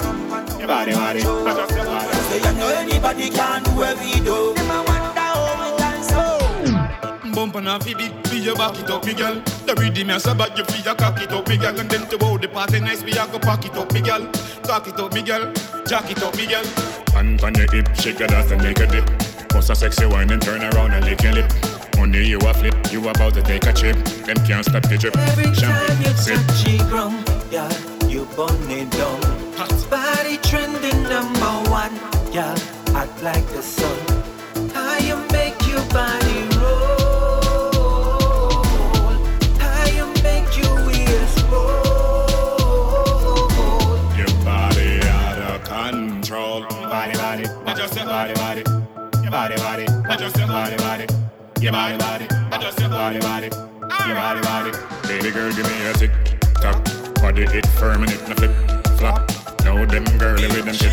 Your 0.59 0.67
body, 0.67 0.93
body, 0.93 1.19
adjust 1.21 1.75
your 1.75 1.85
body. 1.85 2.17
Say 2.29 2.41
I 2.41 2.53
know 2.53 2.69
anybody 2.69 3.29
can 3.29 3.63
do 3.63 3.71
what 3.71 3.97
we 3.99 4.13
do. 4.21 4.53
Them 4.55 4.71
a 4.71 4.83
wonder 4.83 5.19
how 5.19 5.57
we 5.61 5.77
dance 5.77 6.09
so. 6.09 7.33
Bump 7.35 7.55
on 7.55 7.67
a 7.67 7.79
fi 8.41 8.45
beat, 8.45 8.45
fi 8.45 8.45
your 8.45 8.55
back 8.55 8.79
it 8.79 8.89
up, 8.89 9.05
me 9.05 9.13
girl. 9.13 9.41
The 9.65 9.75
rhythm 9.75 10.09
ya 10.09 10.17
so 10.17 10.33
bad, 10.33 10.57
you 10.57 10.65
fi 10.65 10.83
your 10.83 10.95
cock 10.95 11.21
it 11.21 11.31
up, 11.31 11.47
me 11.47 11.57
girl. 11.57 11.79
And 11.79 11.89
then 11.89 12.07
to 12.09 12.17
bow 12.17 12.37
the 12.37 12.47
party 12.47 12.79
nice, 12.79 13.03
we 13.03 13.11
a 13.11 13.27
go 13.27 13.39
pack 13.39 13.65
it 13.65 13.75
up, 13.75 13.93
me 13.93 14.01
girl. 14.01 14.27
Cock 14.63 14.87
it 14.87 14.99
up, 14.99 15.13
me 15.13 15.21
girl. 15.21 15.51
Jack 15.85 16.11
it 16.11 16.23
up, 16.23 16.35
me 16.35 16.47
girl. 16.47 16.65
Hand 17.13 17.43
on 17.43 17.55
your 17.55 17.71
hip, 17.71 17.95
shake 17.95 18.19
your 18.19 18.31
ass 18.33 18.51
and 18.51 18.61
make 18.61 18.79
a 18.79 18.87
dip. 18.87 19.05
Bust 19.49 19.69
a 19.69 19.75
sexy 19.75 20.05
wine 20.05 20.31
and 20.31 20.41
turn 20.41 20.61
around 20.61 20.93
and 20.93 21.05
lick 21.05 21.21
your 21.23 21.33
lip. 21.33 21.51
Money 21.97 22.25
you 22.25 22.39
a 22.39 22.53
flip, 22.53 22.75
you 22.91 23.07
about 23.09 23.33
to 23.33 23.41
take 23.41 23.65
a 23.65 23.73
trip. 23.73 23.97
Them 24.25 24.37
can't 24.45 24.65
stop 24.65 24.83
the 24.83 24.97
drip. 24.97 25.17
Every 25.17 25.51
time 25.55 26.01
you 26.01 26.13
sip. 26.17 26.37
touch 26.37 26.65
it 26.67 26.81
ground, 26.89 27.29
yeah, 27.51 27.69
you 28.07 28.25
burn 28.35 28.71
it 28.71 28.89
down. 28.91 29.19
Body 29.89 30.37
trending 30.37 31.03
number 31.03 31.69
one, 31.69 31.93
yeah, 32.31 32.55
act 32.95 33.21
like 33.21 33.45
the 33.49 33.61
sun. 33.61 33.99
How 34.73 34.97
you 34.99 35.17
make 35.31 35.59
your 35.67 35.83
body 35.89 36.20
body, 49.31 49.55
body, 49.55 49.85
adjust 50.09 50.37
your 50.37 50.47
body, 50.47 50.75
body. 50.75 51.07
Your 51.61 51.71
body, 51.71 51.97
body, 51.97 52.25
adjust 52.51 52.79
your 52.81 52.89
body, 52.89 53.19
body. 53.19 53.47
Your 54.05 54.15
body, 54.15 54.41
body. 54.41 54.71
Baby 55.07 55.31
girl, 55.31 55.49
give 55.53 55.65
me 55.65 55.87
a 55.87 55.93
tick 55.93 56.11
tock. 56.59 56.83
Body 57.15 57.43
it 57.43 57.65
firm 57.79 58.03
and 58.03 58.11
it 58.11 58.19
no 58.27 58.35
flip 58.35 58.51
flop. 58.99 59.31
Now 59.63 59.85
them 59.85 60.03
girly 60.17 60.47
with 60.47 60.65
them 60.65 60.75
chip 60.75 60.91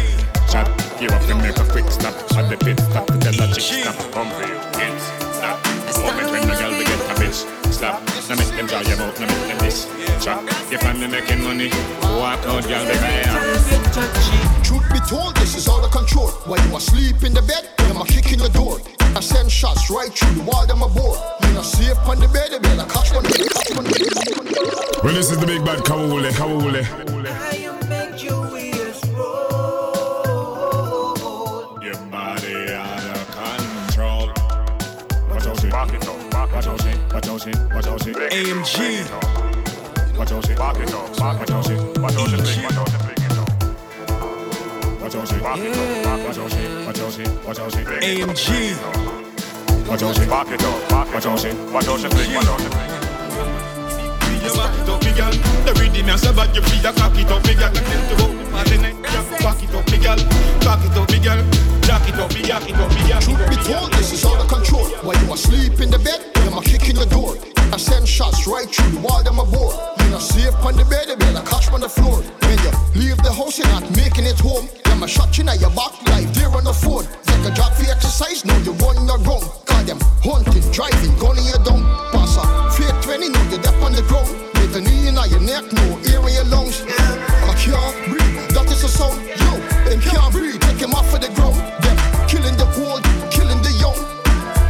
chat. 0.49 0.69
You 1.03 1.11
have 1.11 1.27
to 1.27 1.35
make 1.35 1.59
a 1.59 1.65
quick 1.73 1.91
stop 1.91 2.15
at 2.39 2.49
the 2.49 2.57
pit 2.65 2.79
stop 2.79 3.07
to 3.09 3.19
tell 3.19 3.35
a 3.35 3.53
chick 3.53 3.83
stop. 3.83 4.13
Come 4.13 4.31
for 4.31 4.47
you, 4.47 4.55
yes, 4.79 5.03
stop. 5.35 5.59
Moment 5.99 6.31
when 6.31 6.47
the 6.47 6.55
girl 6.55 6.71
they 6.71 6.85
get 6.85 7.11
a 7.11 7.15
bitch 7.19 7.43
slap. 7.75 7.99
Now 8.29 8.37
make 8.37 8.55
them 8.55 8.67
dry 8.67 8.83
your 8.83 8.99
mouth, 8.99 9.19
now 9.19 9.27
make 9.27 9.49
them 9.49 9.59
this 9.59 9.87
chat. 10.25 10.39
If 10.71 10.85
I'm 10.85 11.01
making 11.11 11.43
money, 11.43 11.71
walk 12.15 12.47
out, 12.47 12.63
girl, 12.71 12.85
they 12.87 12.99
can 13.03 14.63
Truth 14.63 14.87
be 14.93 15.01
told, 15.09 15.38
While 16.49 16.67
you 16.67 16.77
asleep 16.79 17.23
in 17.25 17.35
the 17.35 17.43
bed, 17.43 17.69
them 17.77 17.99
a 17.99 18.07
kick 18.07 18.33
in 18.33 18.39
the 18.39 18.49
door. 18.49 18.81
I 19.15 19.21
send 19.21 19.53
shots 19.53 19.91
right 19.91 20.11
through 20.11 20.33
the 20.33 20.43
wall, 20.45 20.67
them 20.67 20.81
aboard. 20.81 21.19
You 21.43 21.53
not 21.53 21.67
safe 21.67 21.99
on 22.09 22.19
the 22.21 22.29
bed, 22.29 22.53
they 22.53 22.59
better 22.59 22.89
catch 22.89 23.13
one, 23.13 23.25
catch 23.25 23.77
one. 23.77 23.85
Well, 25.05 25.13
this 25.13 25.31
is 25.31 25.39
the 25.39 25.47
big 25.47 25.63
bad 25.63 25.81
Kawule, 25.85 26.31
Kawule. 26.31 26.83
How 26.85 27.53
you 27.53 27.73
make 27.87 28.25
your 28.25 28.41
wheels? 28.51 29.05
Your 31.85 31.99
body 32.09 32.73
out 32.73 33.05
of 33.05 33.29
control. 33.29 34.33
Watch 35.29 35.47
out, 35.47 35.61
shit. 35.61 35.71
Watch 35.71 36.67
out, 36.67 36.81
shit. 36.81 36.99
Watch 37.13 37.29
out, 37.29 37.43
shit. 37.43 37.57
Watch 37.75 37.87
out, 37.89 38.03
shit. 38.03 38.17
AMG. 38.17 39.05
Watch 40.17 40.33
out, 40.33 40.47
shit. 40.47 40.59
Watch 40.59 40.81
out, 40.81 40.89
shit. 40.89 41.21
Watch 41.21 41.51
out, 41.51 41.67
shit. 41.67 41.99
Watch 41.99 42.17
out, 42.17 42.47
shit. 42.47 42.88
It 54.75 54.89
up, 54.89 55.03
me 55.03 55.13
girl. 55.13 55.33
The 55.65 55.73
rhythm 55.81 56.09
ya 56.09 56.17
so 56.17 56.33
bad, 56.33 56.55
you 56.55 56.63
fi 56.63 56.83
your 56.83 56.93
cock 56.93 57.17
it 57.17 57.31
up, 57.31 57.45
me 57.47 57.55
girl. 57.55 57.69
And 57.69 57.87
then 57.87 58.09
to 58.09 58.15
bow 58.17 58.29
the 58.33 58.51
party 58.51 58.77
nice, 58.79 58.95
yeah. 59.03 59.39
Back 59.43 59.63
it 59.63 59.75
up, 59.75 59.91
me 59.91 59.99
girl. 59.99 60.21
Cock 60.63 60.85
it 60.85 60.97
up, 60.97 61.11
me 61.11 61.19
girl. 61.19 61.78
Jack 61.89 62.07
it 62.07 62.21
up, 62.21 62.29
me 62.35 62.43
jack 62.43 62.69
it 62.69 62.77
up, 62.77 62.91
me 62.93 63.01
jack 63.09 63.25
it 63.25 63.33
Truth 63.33 63.49
be 63.49 63.57
told, 63.65 63.89
this 63.97 64.13
is 64.13 64.23
out 64.23 64.37
of 64.37 64.47
control. 64.47 64.85
While 65.01 65.17
you 65.25 65.33
asleep 65.33 65.81
in 65.81 65.89
the 65.89 65.97
bed, 65.99 66.21
them 66.45 66.53
a 66.53 66.61
kick 66.61 66.85
in 66.85 66.97
the 66.97 67.09
door. 67.09 67.33
I 67.73 67.79
send 67.79 68.07
shots 68.07 68.47
right 68.47 68.69
through 68.69 68.93
the 68.93 69.01
wall, 69.01 69.25
them 69.25 69.41
aboard. 69.41 69.73
You 70.05 70.13
not 70.13 70.21
safe 70.21 70.53
on 70.61 70.77
the 70.77 70.85
bed, 70.85 71.09
they 71.09 71.17
better 71.17 71.41
catch 71.49 71.73
on 71.73 71.81
the 71.81 71.89
floor. 71.89 72.21
When 72.45 72.61
you 72.61 72.73
leave 72.93 73.17
the 73.25 73.33
house, 73.33 73.57
you're 73.57 73.73
not 73.73 73.89
making 73.97 74.29
it 74.29 74.37
home. 74.37 74.69
Them 74.85 75.03
a 75.03 75.09
shot 75.09 75.33
you 75.41 75.49
in 75.49 75.61
your 75.65 75.73
back 75.73 75.97
like 76.13 76.29
they're 76.37 76.53
on 76.53 76.69
the 76.69 76.77
phone. 76.77 77.09
Take 77.25 77.49
a 77.49 77.57
drop 77.57 77.73
for 77.73 77.89
exercise, 77.89 78.45
now 78.45 78.61
you 78.69 78.77
run 78.85 79.01
your 79.09 79.17
ground. 79.25 79.49
Call 79.65 79.81
them 79.89 79.97
hunting, 80.21 80.69
driving, 80.69 81.17
gunning 81.17 81.49
you 81.49 81.57
down. 81.65 81.89
Pass 82.13 82.37
a 82.37 82.45
fake 82.77 83.01
20, 83.01 83.33
now 83.33 83.41
you're 83.49 83.65
deep 83.65 83.81
on 83.81 83.97
the 83.97 84.05
ground. 84.05 84.29
With 84.61 84.77
a 84.77 84.85
knee 84.85 85.09
in 85.09 85.17
your 85.17 85.41
neck, 85.41 85.65
no 85.73 85.97
air 86.05 86.21
in 86.21 86.37
your 86.37 86.53
lungs. 86.53 86.85
I 86.85 87.57
can't 87.57 87.97
breathe, 88.13 88.53
that 88.53 88.69
is 88.69 88.85
the 88.85 88.93
sound. 88.93 89.25
Yo, 89.25 89.57
them 89.89 90.01
can't 90.01 90.33
breathe, 90.33 90.61
take 90.61 90.81
him 90.81 90.93
off 90.93 91.13
of 91.15 91.21
the 91.21 91.29
ground. 91.33 91.57
Them 91.81 91.97
killing 92.29 92.57
the 92.57 92.69
old, 92.85 93.03
killing 93.33 93.61
the 93.65 93.73
young, 93.81 93.97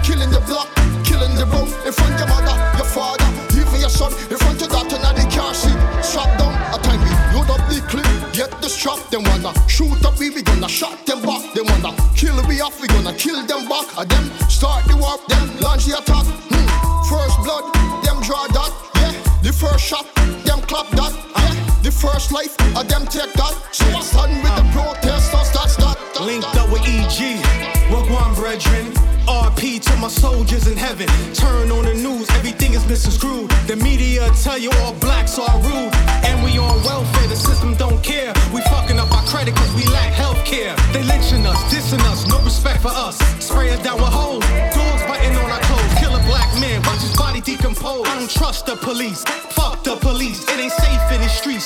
killing 0.07 0.31
the 0.31 0.41
black, 0.47 0.71
killing 1.03 1.35
the 1.35 1.47
brown. 1.47 1.67
In 1.83 1.93
front 1.93 2.15
of 2.15 2.23
your 2.23 2.31
mother, 2.31 2.55
your 2.79 2.87
father, 2.87 3.27
even 3.59 3.81
your 3.83 3.91
son. 3.91 4.13
In 4.31 4.39
front 4.39 4.63
of 4.63 4.71
that, 4.71 4.87
and 4.87 5.17
they 5.19 5.27
can't 5.27 5.57
see. 5.57 5.75
Strap 6.03 6.31
down, 6.39 6.55
a 6.71 6.79
time 6.79 7.01
we 7.03 7.11
load 7.35 7.51
up 7.51 7.63
the 7.67 7.83
clip, 7.91 8.07
get 8.33 8.51
the 8.63 8.69
strap. 8.69 8.99
Them 9.11 9.25
wanna 9.25 9.53
shoot 9.67 9.99
up, 10.07 10.19
we, 10.19 10.31
we 10.31 10.43
gonna 10.43 10.69
shot 10.69 11.05
them 11.07 11.21
back. 11.23 11.43
Them 11.55 11.67
wanna 11.67 11.93
kill 12.15 12.39
we 12.47 12.61
off, 12.61 12.81
we 12.81 12.87
gonna 12.89 13.13
kill 13.15 13.43
them 13.47 13.69
back. 13.69 13.87
And 13.99 14.09
them 14.09 14.25
start 14.49 14.87
the 14.87 14.97
war, 14.97 15.19
them 15.27 15.45
launch 15.59 15.87
the 15.87 15.99
attack. 15.99 16.27
Hmm. 16.51 16.67
First 17.11 17.37
blood, 17.43 17.67
them 18.07 18.23
draw 18.23 18.47
that. 18.55 18.71
Yeah, 19.03 19.15
the 19.43 19.53
first 19.53 19.83
shot, 19.83 20.07
them 20.47 20.63
clap 20.63 20.89
that. 20.95 21.11
Yeah, 21.11 21.68
the 21.83 21.91
first 21.91 22.33
life, 22.33 22.55
of 22.77 22.89
them 22.89 23.07
take 23.07 23.33
that. 23.35 23.55
So 23.73 23.85
I 23.87 24.01
stand 24.01 24.43
with 24.43 24.55
the 24.57 24.67
protesters, 24.73 25.51
that's 25.53 25.77
that. 25.77 25.97
Linked 26.21 26.55
up 26.57 26.71
with 26.71 26.83
EG, 26.83 27.43
Wagwan 27.91 28.35
brethren. 28.35 28.93
RP 29.29 29.79
to 29.85 29.97
my 29.99 30.09
soldiers 30.09 30.67
in 30.67 30.77
heaven. 30.77 31.07
Turn 31.35 31.71
on 31.71 31.85
the 31.85 31.93
news, 31.93 32.27
everything 32.31 32.73
is 32.73 32.87
misconstrued. 32.89 33.51
The 33.69 33.77
media 33.77 34.27
tell 34.43 34.57
you 34.57 34.71
all 34.81 34.95
blacks 34.95 35.39
are 35.39 35.55
rude. 35.61 35.93
And 36.25 36.43
we 36.43 36.59
on 36.59 36.83
welfare, 36.83 37.29
the 37.29 37.37
system 37.37 37.75
don't 37.77 38.03
care. 38.03 38.33
We 38.55 38.63
fucking 38.63 38.99
up 38.99 39.13
our 39.13 39.25
credit 39.27 39.55
cause 39.55 39.75
we 39.75 39.85
lack 39.93 40.15
health 40.15 40.43
care. 40.47 40.75
They 40.95 41.03
lynching 41.05 41.45
us, 41.45 41.61
dissing 41.69 42.01
us, 42.09 42.27
no 42.27 42.41
respect 42.43 42.81
for 42.81 42.89
us. 42.89 43.19
Spray 43.45 43.69
us 43.69 43.83
down 43.85 44.01
with 44.01 44.09
hoes, 44.09 44.41
dogs 44.73 45.05
biting 45.05 45.37
on 45.37 45.51
our 45.51 45.61
clothes. 45.69 45.95
Kill 46.01 46.17
a 46.17 46.23
black 46.25 46.49
man, 46.59 46.81
watch 46.89 47.03
his 47.03 47.15
body 47.15 47.43
decompose. 47.43 48.09
I 48.09 48.19
don't 48.19 48.31
trust 48.31 48.65
the 48.65 48.77
police, 48.77 49.25
fuck 49.53 49.85
the 49.85 49.97
police. 49.97 50.43
It 50.49 50.59
ain't 50.59 50.73
safe 50.73 50.88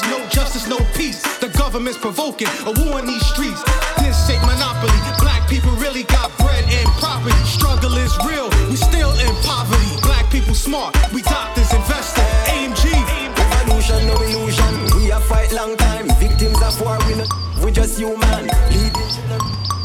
no 0.00 0.26
justice, 0.28 0.66
no 0.68 0.78
peace. 0.96 1.20
The 1.38 1.48
government's 1.58 1.98
provoking 1.98 2.48
a 2.64 2.72
war 2.80 3.00
in 3.00 3.06
these 3.06 3.24
streets. 3.26 3.60
This 4.00 4.16
ain't 4.30 4.40
monopoly. 4.40 4.96
Black 5.20 5.46
people 5.48 5.72
really 5.72 6.04
got 6.04 6.32
bread 6.38 6.64
and 6.64 6.88
property. 6.96 7.36
Struggle 7.44 7.92
is 7.98 8.16
real, 8.24 8.48
we 8.70 8.76
still 8.76 9.12
in 9.20 9.34
poverty. 9.44 9.92
Black 10.00 10.30
people 10.30 10.54
smart, 10.54 10.96
we 11.12 11.20
doctors 11.22 11.70
invested. 11.74 12.24
AMG. 12.48 12.88
Revolution, 13.36 14.06
no 14.08 14.16
illusion. 14.22 14.72
We 14.96 15.10
a 15.10 15.20
fight 15.20 15.52
long 15.52 15.76
time. 15.76 16.08
Victims 16.16 16.62
of 16.62 16.80
war, 16.80 16.96
we 17.06 17.14
no, 17.16 17.24
we 17.62 17.70
just 17.70 17.98
human. 17.98 18.48
Lead 18.72 18.96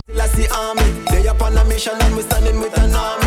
Let's 0.07 0.33
the 0.33 0.47
army. 0.55 0.87
They 1.11 1.27
up 1.27 1.41
on 1.41 1.57
a 1.57 1.65
mission 1.65 1.93
and 1.99 2.15
we 2.15 2.23
standing 2.23 2.59
with 2.59 2.77
an 2.79 2.95
army. 2.95 3.26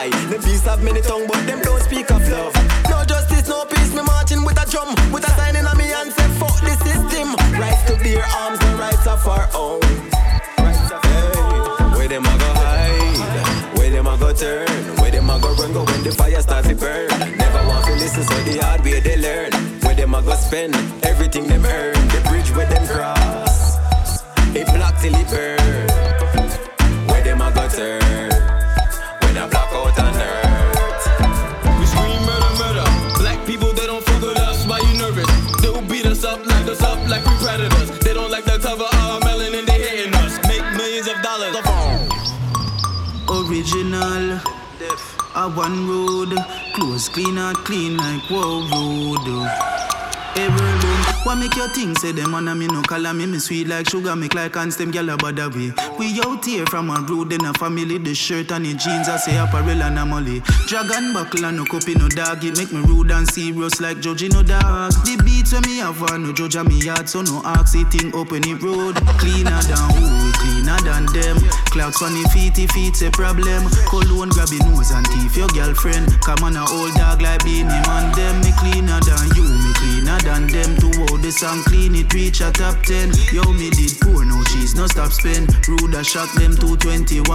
Nor 0.00 0.14
I. 0.14 0.28
Them 0.28 0.40
beasts 0.42 0.66
have 0.66 0.82
many 0.82 1.00
tongue, 1.00 1.26
but 1.26 1.44
them 1.46 1.60
don't 1.62 1.82
speak 1.82 2.10
of 2.10 2.26
love. 2.28 2.54
No 2.88 3.04
justice, 3.04 3.48
no 3.48 3.64
peace. 3.64 3.94
Me 3.94 4.02
marching 4.02 4.44
with 4.44 4.60
a 4.60 4.70
drum, 4.70 4.94
with 5.12 5.26
a 5.26 5.30
sign 5.36 5.56
in 5.56 5.66
a 5.66 5.74
me 5.76 5.84
hand 5.84 6.12
say 6.12 6.28
fuck 6.38 6.58
the 6.60 6.74
system. 6.84 7.34
Rights 7.58 7.82
to 7.84 7.96
bear 8.02 8.24
arms, 8.38 8.58
the 8.58 8.76
rights 8.78 9.06
of 9.06 9.26
our 9.26 9.48
own. 9.54 9.80
Where 11.96 12.08
them 12.08 12.24
a 12.24 12.34
go 12.38 12.50
hide? 12.62 13.78
Where 13.78 13.90
them 13.90 14.06
a 14.06 14.16
go 14.16 14.32
turn? 14.32 14.68
Where 14.98 15.10
them 15.10 15.30
a 15.30 15.38
go 15.40 15.54
run? 15.54 15.72
Go 15.72 15.84
when 15.84 16.02
the 16.02 16.12
fire 16.12 16.40
start 16.40 16.64
to 16.66 16.74
burn. 16.74 17.08
Never 17.36 17.62
want 17.68 17.84
to 17.86 17.92
listen, 17.92 18.24
so 18.24 18.36
the 18.44 18.58
hard 18.64 18.84
way 18.84 19.00
they 19.00 19.16
learn. 19.16 19.52
Where 19.82 19.94
them 19.94 20.14
a 20.14 20.22
go 20.22 20.34
spend 20.34 20.74
everything 21.04 21.46
them 21.46 21.64
earn. 21.64 21.94
The 22.08 22.20
bridge 22.28 22.50
where 22.56 22.66
them 22.66 22.86
cross, 22.86 23.76
it 24.54 24.66
black 24.66 24.98
till 25.00 25.14
it 25.14 25.28
burn. 25.28 25.89
A 45.40 45.48
one 45.48 45.88
road, 45.88 46.36
Clothes 46.74 47.08
clean 47.08 47.38
out, 47.38 47.56
clean 47.64 47.96
like 47.96 48.20
whoa 48.28 48.60
road. 48.68 49.48
Every 50.36 50.72
room, 50.82 51.09
what 51.24 51.36
make 51.36 51.54
your 51.56 51.68
think 51.68 51.98
say 51.98 52.12
them 52.12 52.34
a 52.34 52.54
me 52.54 52.66
no 52.66 52.82
color 52.82 53.12
me 53.12 53.26
me 53.26 53.38
sweet 53.38 53.66
like 53.66 53.88
sugar 53.88 54.16
make 54.16 54.34
like 54.34 54.56
ants 54.56 54.76
them 54.76 54.92
gyal 54.92 55.18
bother 55.18 55.48
we. 55.50 55.72
We 55.98 56.20
out 56.22 56.44
here 56.44 56.66
from 56.66 56.90
a 56.90 57.00
road 57.02 57.32
in 57.32 57.44
a 57.44 57.52
family 57.54 57.98
the 57.98 58.14
shirt 58.14 58.50
and 58.52 58.64
the 58.64 58.74
jeans 58.74 59.08
I 59.08 59.16
say 59.16 59.36
apparel 59.36 59.82
and 59.82 59.98
a 59.98 60.06
molly. 60.06 60.40
Dragon 60.66 61.12
buckle 61.12 61.44
and 61.44 61.56
no 61.56 61.64
copy 61.64 61.94
no 61.94 62.08
dog 62.08 62.44
it 62.44 62.56
make 62.56 62.72
me 62.72 62.80
rude 62.86 63.10
and 63.10 63.28
serious 63.28 63.80
like 63.80 64.00
judge 64.00 64.22
no 64.32 64.42
dog. 64.42 64.92
The 65.04 65.20
beats 65.24 65.52
when 65.52 65.62
me 65.66 65.78
have 65.78 66.00
no 66.18 66.32
judge 66.32 66.56
me 66.64 66.78
yard 66.80 67.08
so 67.08 67.22
no 67.22 67.42
it 67.44 67.90
thing 67.90 68.14
open 68.14 68.42
the 68.42 68.54
road. 68.54 68.96
Cleaner 69.18 69.60
than 69.68 69.84
who 69.98 70.32
cleaner 70.40 70.78
than 70.86 71.06
them. 71.12 71.36
Clocks 71.74 72.02
on 72.02 72.14
the 72.14 72.28
feet 72.30 72.58
if 72.58 72.70
it's 72.76 73.02
a 73.02 73.10
problem. 73.10 73.68
Cologne 73.90 74.30
grab 74.30 74.48
your 74.48 74.64
nose 74.70 74.90
and 74.90 75.04
teeth 75.06 75.36
your 75.36 75.48
girlfriend. 75.48 76.08
Come 76.22 76.44
on 76.44 76.56
a 76.56 76.64
old 76.64 76.94
dog 76.94 77.20
like 77.20 77.44
Beenie 77.44 77.68
Man 77.84 78.08
them 78.14 78.40
me 78.40 78.52
cleaner 78.56 79.00
than 79.04 79.26
you 79.36 79.44
me 79.44 79.72
cleaner 79.74 79.89
than 80.18 80.46
them 80.46 80.76
to 80.76 80.88
hold 80.98 81.22
the 81.22 81.30
song 81.30 81.62
clean. 81.64 81.94
It 81.94 82.12
reach 82.14 82.40
a 82.40 82.50
top 82.50 82.82
10 82.82 83.12
yo 83.32 83.42
me 83.52 83.70
did 83.70 83.98
poor 84.00 84.24
no 84.24 84.42
cheese 84.44 84.74
no 84.74 84.86
stop 84.86 85.12
spend. 85.12 85.50
Rude 85.68 85.94
I 85.94 86.02
shot 86.02 86.28
them 86.34 86.54
to 86.56 86.76
2110 86.76 87.26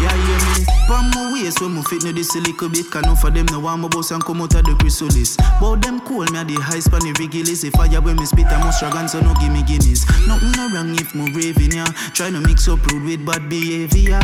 yeah 0.00 0.12
hear 0.12 0.40
me? 0.54 0.66
Pon 0.86 1.10
my 1.10 1.32
waist 1.32 1.60
when 1.60 1.74
me 1.74 1.82
fit 1.82 2.04
no 2.04 2.12
this 2.12 2.34
a 2.36 2.40
little 2.40 2.68
bit 2.68 2.90
can 2.90 3.04
for 3.16 3.30
them 3.30 3.46
no 3.50 3.60
want 3.60 3.82
my 3.82 3.88
boss 3.88 4.10
and 4.10 4.24
come 4.24 4.42
out 4.42 4.54
of 4.54 4.64
the 4.64 4.74
chrysalis. 4.78 5.36
But 5.60 5.82
them 5.82 6.00
cool 6.00 6.26
me 6.30 6.38
at 6.38 6.48
the 6.48 6.54
high 6.60 6.80
span 6.80 7.00
the 7.00 7.12
regulars 7.18 7.64
if 7.64 7.72
fire 7.74 8.00
when 8.00 8.16
me 8.16 8.26
spit 8.26 8.46
I 8.46 8.58
must 8.58 8.80
dragon 8.80 9.08
so 9.08 9.20
no 9.20 9.34
give 9.40 9.52
me 9.52 9.62
guineas 9.62 10.06
nothing 10.26 10.52
no 10.52 10.68
wrong 10.70 10.94
if 10.94 11.14
me 11.14 11.30
raving 11.32 11.72
yeah 11.72 11.90
try 12.14 12.30
to 12.30 12.40
mix 12.40 12.68
up 12.68 12.84
rude 12.86 13.04
with 13.04 13.26
bad 13.26 13.48
behavior. 13.48 14.20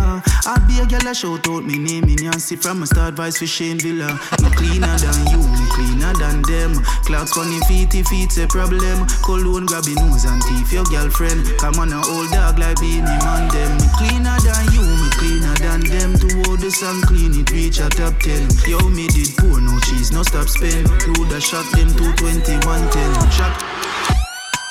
I 0.47 0.59
be 0.66 0.80
a 0.80 0.87
girl 0.87 1.09
I 1.09 1.12
shout 1.12 1.49
out 1.49 1.64
me 1.64 1.78
name 1.78 2.05
in 2.05 2.18
yeah 2.24 2.39
see 2.39 2.57
from 2.57 2.83
a 2.83 2.87
start 2.87 3.14
vice 3.14 3.39
for 3.39 3.47
Shane 3.47 3.78
Villa. 3.78 4.18
Me 4.43 4.51
cleaner 4.57 4.97
than 4.99 5.18
you 5.30 5.39
me 5.43 5.66
cleaner 5.72 6.12
than 6.14 6.43
them. 6.43 6.74
Clocks 7.05 7.33
funny 7.33 7.61
feet 7.73 7.95
if 7.95 8.09
it's 8.12 8.37
a 8.39 8.47
problem. 8.47 9.07
Cologne 9.25 9.66
grab 9.66 9.85
your 9.87 9.97
nose 10.05 10.25
and 10.25 10.43
teeth 10.43 10.73
your 10.73 10.85
girlfriend. 10.85 11.47
Come 11.59 11.79
on, 11.81 11.93
a 11.93 12.01
old 12.09 12.31
dog 12.31 12.59
like 12.59 12.79
Beenie 12.81 13.18
Man 13.25 13.49
them. 13.49 13.73
Me 13.81 13.89
cleaner 13.97 14.37
than 14.45 14.64
you, 14.73 14.85
me 14.85 15.09
cleaner 15.16 15.57
than 15.57 15.81
them. 15.81 16.11
To 16.20 16.29
hold 16.45 16.61
the 16.61 16.70
sun 16.70 17.01
clean, 17.03 17.33
it 17.41 17.51
reach 17.51 17.81
a 17.81 17.89
top 17.89 18.18
10. 18.20 18.68
Yo, 18.68 18.79
me 18.89 19.07
did 19.09 19.33
poor, 19.37 19.61
no 19.61 19.79
cheese, 19.81 20.12
no 20.12 20.23
stop 20.23 20.49
spend. 20.49 20.89
Rude, 21.07 21.33
I 21.33 21.39
shot 21.39 21.66
them 21.73 21.89
to 21.89 22.05
2110. 22.20 23.31
Shot. 23.31 23.55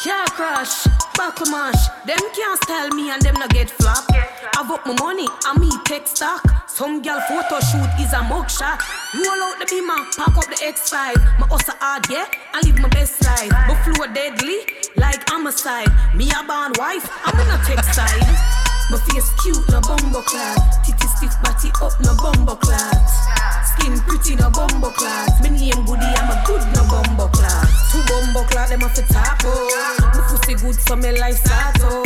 Car 0.02 0.26
crash, 0.34 0.88
buckle 1.16 1.49
mash. 1.49 1.88
Them 2.05 2.20
can't 2.36 2.62
style 2.64 2.89
me 2.89 3.12
and 3.12 3.22
them 3.22 3.36
no 3.36 3.47
get 3.47 3.70
flop. 3.70 4.05
I've 4.57 4.70
up 4.70 4.86
my 4.86 4.93
money 4.99 5.28
and 5.47 5.59
me 5.59 5.70
take 5.86 6.07
stock. 6.07 6.41
Some 6.70 7.01
girl 7.01 7.20
photo 7.28 7.59
shoot 7.59 7.89
is 7.99 8.14
a 8.14 8.24
mug 8.24 8.49
shot. 8.49 8.82
Roll 9.14 9.43
out 9.43 9.59
the 9.59 9.66
beamer, 9.70 10.05
pack 10.18 10.38
up 10.38 10.47
the 10.47 10.57
X5. 10.62 11.16
My 11.39 11.47
hustle 11.47 11.76
hard, 11.80 12.05
yeah, 12.09 12.28
I 12.53 12.62
live 12.62 12.80
my 12.80 12.89
best 12.89 13.24
life. 13.24 13.51
My 13.68 13.76
flow 13.84 14.07
deadly, 14.14 14.66
like 14.95 15.28
homicide. 15.30 15.89
Me 16.16 16.30
a 16.32 16.43
born 16.43 16.74
wife, 16.78 17.07
I'm 17.26 17.39
in 17.39 17.47
a 17.49 17.57
tech 17.66 17.84
side. 17.93 18.62
My 18.91 18.99
face 19.07 19.32
cute, 19.41 19.64
no 19.72 19.80
bumbo 19.82 20.22
clad. 20.22 20.59
Titty 20.84 21.07
stiff, 21.07 21.36
body 21.41 21.72
up, 21.82 21.95
no 22.03 22.12
bumbo 22.20 22.55
clad. 22.55 22.99
Skin 23.64 23.97
pretty, 24.03 24.36
no 24.36 24.49
bumbo 24.51 24.91
clad. 24.91 25.32
Me 25.41 25.49
name 25.49 25.86
goody, 25.86 26.12
I'm 26.20 26.30
a 26.30 26.43
good, 26.45 26.62
no 26.76 26.84
bumbo 26.91 27.28
clad. 27.32 27.68
Two 27.91 28.03
bumbo 28.12 28.43
clad, 28.51 28.70
them 28.70 28.84
off 28.84 28.95
the 28.95 29.03
top, 29.14 29.39
oh. 29.45 29.70
My 30.72 30.78
good, 30.78 30.88
so 30.88 30.95
me 30.95 31.19
life 31.19 31.36
start, 31.36 31.76
oh. 31.82 32.03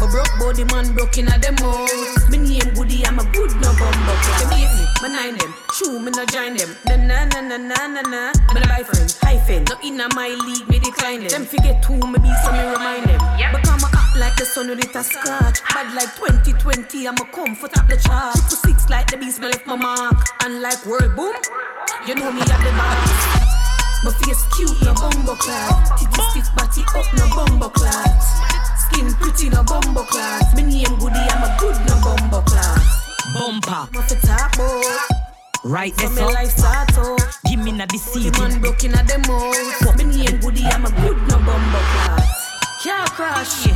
My 0.00 0.10
broke 0.10 0.38
body 0.40 0.64
man 0.74 0.92
broke 0.92 1.18
in 1.18 1.28
a 1.28 1.38
them 1.38 1.54
out. 1.62 1.88
Me 2.28 2.38
name 2.38 2.74
goody, 2.74 3.06
I'm 3.06 3.18
a 3.18 3.24
good, 3.30 3.54
no 3.62 3.70
bumbo. 3.78 4.12
Them 4.42 4.50
hate 4.50 4.74
me, 4.74 4.86
me 5.02 5.14
nine 5.14 5.38
them. 5.38 5.54
True, 5.78 6.00
me 6.00 6.10
no 6.10 6.26
join 6.26 6.56
them. 6.56 6.74
Na 6.86 6.96
na 6.96 7.24
na 7.26 7.40
na 7.40 7.56
na 7.56 7.86
na 7.86 8.02
na. 8.02 8.32
Me 8.52 8.60
no 8.60 8.66
buy 8.66 8.82
friends, 8.82 9.16
hyphen. 9.22 9.64
No 9.70 9.76
in 9.84 10.00
a 10.00 10.12
my 10.16 10.30
league, 10.30 10.68
me 10.68 10.80
decline 10.80 11.20
them. 11.20 11.28
Them 11.28 11.44
forget 11.46 11.84
who 11.84 11.94
me 11.94 12.18
be, 12.18 12.32
so 12.42 12.50
me 12.50 12.66
remind 12.66 13.06
them. 13.06 13.20
Become 13.54 13.86
a 13.86 13.90
act 13.94 14.18
like 14.18 14.36
the 14.36 14.46
sun 14.46 14.68
with 14.68 14.84
it 14.84 14.96
a 14.96 15.04
scotch. 15.04 15.62
Bad 15.70 15.94
like 15.94 16.12
2020, 16.16 17.06
I'm 17.06 17.14
a 17.14 17.24
comfort 17.26 17.78
up 17.78 17.86
the 17.86 17.98
chart. 17.98 18.34
Triple 18.34 18.56
six 18.66 18.90
like 18.90 19.10
the 19.12 19.16
beast, 19.16 19.38
me 19.38 19.46
left 19.46 19.64
my 19.64 19.76
mark. 19.76 20.26
And 20.42 20.60
like 20.60 20.84
world 20.84 21.14
boom, 21.14 21.36
you 22.04 22.16
know 22.16 22.32
me 22.32 22.40
at 22.40 22.58
the 22.66 22.72
boss. 22.74 23.37
My 24.04 24.12
face 24.12 24.46
cute, 24.56 24.80
no 24.82 24.94
bumbo 24.94 25.34
clad. 25.34 25.98
Titty 25.98 26.22
stiff, 26.30 26.54
body 26.54 26.82
up, 26.94 27.06
no 27.18 27.26
bumbo 27.34 27.68
clad. 27.68 28.22
Skin 28.78 29.12
pretty, 29.14 29.48
no 29.48 29.64
bumbo 29.64 30.04
clad. 30.04 30.54
Me 30.54 30.62
name 30.62 30.98
goody, 30.98 31.18
I'm 31.18 31.42
a 31.42 31.56
good, 31.58 31.74
no 31.86 31.98
bumbo 32.00 32.40
clad. 32.42 32.80
Bumper. 33.34 34.02
Fit 34.02 34.22
top, 34.22 34.52
oh. 34.58 35.08
Right 35.64 35.94
there, 35.96 36.10
so. 36.10 36.28
life 36.28 36.50
start, 36.50 36.90
oh. 36.96 37.18
Give 37.46 37.58
me 37.58 37.72
na. 37.72 37.86
The 37.86 38.30
man 38.38 38.60
broke 38.60 38.84
in 38.84 38.94
a 38.94 39.02
them 39.02 39.22
out. 39.28 39.96
Me 39.98 40.04
name 40.04 40.38
goody, 40.40 40.62
I'm 40.64 40.86
a 40.86 40.90
good, 40.90 41.18
no 41.26 41.36
bumbo 41.38 41.78
clad. 41.90 42.22
Car 42.84 43.06
crash, 43.08 43.66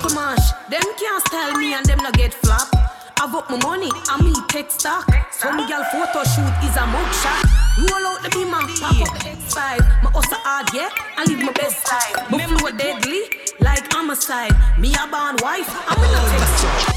come 0.00 0.16
on, 0.16 0.36
them 0.70 0.82
can't 0.96 1.26
style 1.26 1.58
me 1.58 1.74
and 1.74 1.84
them 1.84 1.98
no 1.98 2.12
get 2.12 2.32
flop. 2.32 2.81
I've 3.22 3.36
up 3.36 3.48
my 3.48 3.56
money 3.58 3.88
and 4.10 4.24
me 4.24 4.34
take 4.48 4.68
stock. 4.68 5.06
Some 5.30 5.56
girl 5.68 5.84
photo 5.92 6.24
shoot 6.24 6.54
is 6.66 6.76
a 6.76 6.84
mug 6.90 7.06
shot. 7.22 7.44
Roll 7.78 8.04
out 8.04 8.20
the 8.20 8.30
beamer, 8.30 8.58
pop 8.80 9.00
up 9.00 9.16
the 9.16 9.30
X5. 9.30 10.02
My 10.02 10.10
hustle 10.10 10.38
hard, 10.42 10.74
yeah, 10.74 10.88
I 11.16 11.24
live 11.26 11.38
my 11.38 11.52
best 11.52 11.86
life. 11.86 12.30
My 12.32 12.44
flow 12.46 12.76
deadly, 12.76 13.22
like 13.60 13.92
homicide. 13.92 14.50
Me 14.76 14.92
a 14.94 15.06
born 15.06 15.36
wife, 15.40 15.70
I'm 15.88 16.02
in 16.02 16.10
a 16.10 16.22
text. 16.34 16.96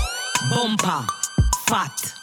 Bumper. 0.49 1.05
Fat. 1.67 2.15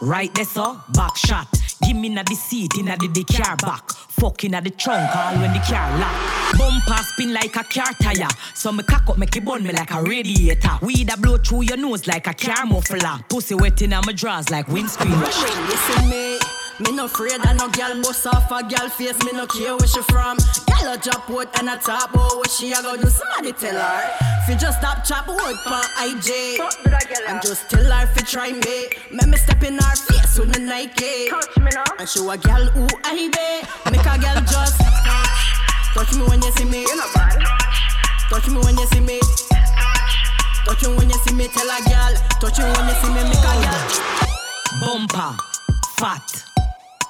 Right 0.00 0.34
there, 0.34 0.44
so. 0.44 0.80
Back 0.94 1.16
shot. 1.16 1.46
Give 1.82 1.96
me 1.96 2.08
na 2.08 2.22
the 2.22 2.34
seat 2.34 2.76
in 2.78 2.86
the, 2.86 2.96
the 2.96 3.24
car 3.24 3.56
back. 3.56 3.90
Fucking 3.90 4.54
at 4.54 4.64
the 4.64 4.70
trunk 4.70 5.14
all 5.14 5.34
when 5.34 5.52
the 5.52 5.58
car 5.60 5.98
lock. 5.98 6.58
Bumper 6.58 7.02
spin 7.04 7.34
like 7.34 7.54
a 7.56 7.64
car 7.64 7.92
tire. 8.00 8.28
So 8.54 8.72
me 8.72 8.82
cock 8.82 9.08
up, 9.08 9.18
make 9.18 9.36
it 9.36 9.44
burn 9.44 9.62
me 9.62 9.72
like 9.72 9.90
a 9.90 10.02
radiator. 10.02 10.78
Weed 10.82 11.12
a 11.12 11.16
blow 11.16 11.36
through 11.36 11.62
your 11.62 11.76
nose 11.76 12.06
like 12.06 12.26
a 12.26 12.34
car 12.34 12.66
muffler. 12.66 13.18
Pussy 13.28 13.54
wet 13.54 13.82
in 13.82 13.90
my 13.90 14.12
drawers 14.12 14.50
like 14.50 14.68
windscreen. 14.68 15.18
Listen 15.20 16.08
me, 16.08 16.38
me 16.80 16.92
no 16.92 17.06
afraid 17.06 17.40
of 17.40 17.56
no 17.56 17.68
girl 17.70 18.02
bust 18.02 18.26
off 18.26 18.50
a 18.50 18.62
girl 18.62 18.88
face. 18.90 19.18
Me 19.24 19.32
no 19.32 19.46
care 19.46 19.74
where 19.76 19.88
she 19.88 20.02
from. 20.02 20.36
Girl 20.68 20.92
a 20.92 20.98
drop 20.98 21.30
out 21.30 21.58
and 21.58 21.68
a 21.70 21.76
top 21.78 22.14
out. 22.14 22.36
What 22.36 22.50
she 22.50 22.72
a 22.72 22.82
go 22.82 22.96
do? 22.96 23.08
Somebody 23.08 23.52
tell 23.52 23.74
her. 23.74 24.44
Fi 24.46 24.54
just 24.56 24.78
stop 24.78 25.02
chop 25.04 25.26
wood 25.26 25.56
pa 25.64 25.80
IJ. 26.04 26.58
And 27.28 27.40
just 27.40 27.70
tell 27.70 27.84
her 27.84 28.06
fi 28.08 28.20
try 28.24 28.52
me. 28.52 28.88
Make 29.10 29.28
me 29.28 29.36
step 29.38 29.62
in 29.62 29.78
her 29.78 29.96
face 29.96 30.38
with 30.38 30.52
the 30.52 30.60
Nike. 30.60 31.28
Touch 31.30 31.56
me 31.56 31.70
now. 31.72 31.84
And 31.98 32.08
show 32.08 32.30
a 32.30 32.36
girl 32.36 32.66
who 32.66 32.86
I 33.04 33.14
be. 33.14 33.90
Make 33.90 34.04
a 34.04 34.18
girl 34.18 34.42
just 34.44 34.78
touch 35.94 36.12
me 36.14 36.24
when 36.28 36.42
you 36.42 36.52
see 36.52 36.64
me. 36.64 36.82
You 36.82 36.96
know 36.96 37.08
bad. 37.14 37.40
Touch 38.28 38.48
me 38.48 38.58
when 38.60 38.76
you 38.76 38.86
see 38.86 39.00
me. 39.00 39.20
Touch 40.66 40.82
me 40.82 40.94
when 40.94 41.08
you 41.08 41.18
see 41.24 41.34
me. 41.34 41.48
Tell 41.48 41.70
a 41.70 41.78
girl. 41.88 42.14
Touch 42.40 42.58
me 42.58 42.64
when 42.64 42.88
you 42.88 42.94
see 43.00 43.08
me. 43.08 43.22
Make 43.24 43.38
a 43.40 43.54
girl. 43.64 45.08
Bumper. 45.08 45.36
Fat. 45.96 46.45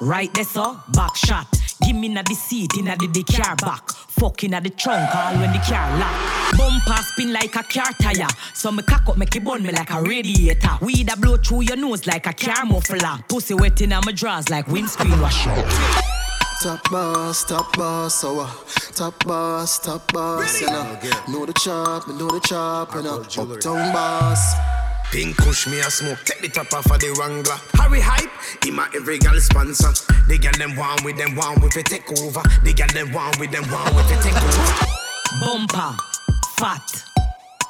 Right 0.00 0.32
there, 0.34 0.44
so. 0.44 0.78
Back 0.92 1.16
shot. 1.16 1.46
Give 1.84 1.96
me 1.96 2.08
na 2.08 2.22
the 2.22 2.34
seat 2.34 2.76
in 2.78 2.86
the, 2.86 2.96
the 2.96 3.22
car 3.22 3.56
back. 3.56 3.90
Fucking 3.90 4.54
at 4.54 4.64
the 4.64 4.70
trunk 4.70 5.14
all 5.14 5.34
when 5.34 5.52
the 5.52 5.58
car 5.58 5.98
lock. 5.98 6.56
Bumper 6.56 7.02
spin 7.02 7.32
like 7.32 7.54
a 7.54 7.62
car 7.62 7.92
tire. 8.00 8.28
So 8.54 8.72
me 8.72 8.82
cock 8.82 9.08
up, 9.08 9.16
make 9.16 9.34
it 9.36 9.44
burn 9.44 9.62
me 9.62 9.70
like 9.70 9.90
a 9.90 10.02
radiator. 10.02 10.78
Weed 10.80 11.12
a 11.12 11.16
blow 11.16 11.36
through 11.36 11.62
your 11.62 11.76
nose 11.76 12.06
like 12.06 12.26
a 12.26 12.32
car 12.32 12.64
muffler. 12.64 13.24
Pussy 13.28 13.54
wet 13.54 13.80
in 13.80 13.90
my 13.90 14.12
drawers 14.12 14.48
like 14.48 14.66
windscreen 14.68 15.20
washer. 15.20 15.54
Top 16.62 16.90
boss, 16.90 17.44
top 17.44 17.76
boss, 17.76 18.14
so 18.14 18.40
uh, 18.40 18.50
top 18.94 19.22
boss, 19.26 19.78
top 19.78 20.10
boss, 20.10 20.60
you 20.60 20.66
know. 20.68 20.98
Know 21.28 21.44
the 21.46 21.52
chop, 21.52 22.08
me 22.08 22.18
know 22.18 22.30
the 22.30 22.40
chop, 22.40 22.94
you 22.94 23.02
know. 23.02 23.20
Uptown 23.20 23.92
boss. 23.92 24.54
Pink 25.12 25.36
kush 25.36 25.66
me 25.68 25.78
a 25.80 25.90
smoke, 25.90 26.18
take 26.24 26.40
the 26.42 26.48
top 26.48 26.72
off 26.74 26.90
of 26.90 27.00
the 27.00 27.10
Wrangler. 27.18 27.56
Harry 27.74 28.00
hype, 28.00 28.30
he 28.62 28.70
my 28.70 28.88
every 28.94 29.18
gal 29.18 29.38
sponsor. 29.40 29.92
They 30.28 30.38
gal 30.38 30.52
them 30.58 30.76
one 30.76 30.98
with 31.04 31.16
them 31.16 31.36
one 31.36 31.60
with 31.60 31.76
it 31.76 31.86
take 31.86 32.10
over. 32.20 32.42
They 32.62 32.72
gal 32.72 32.88
them 32.88 33.12
one 33.12 33.32
with 33.38 33.50
them 33.52 33.64
one 33.70 33.94
with 33.94 34.10
it 34.10 34.20
take 34.22 34.36
over. 34.36 34.86
Bumper. 35.40 35.96
Fat. 36.56 37.04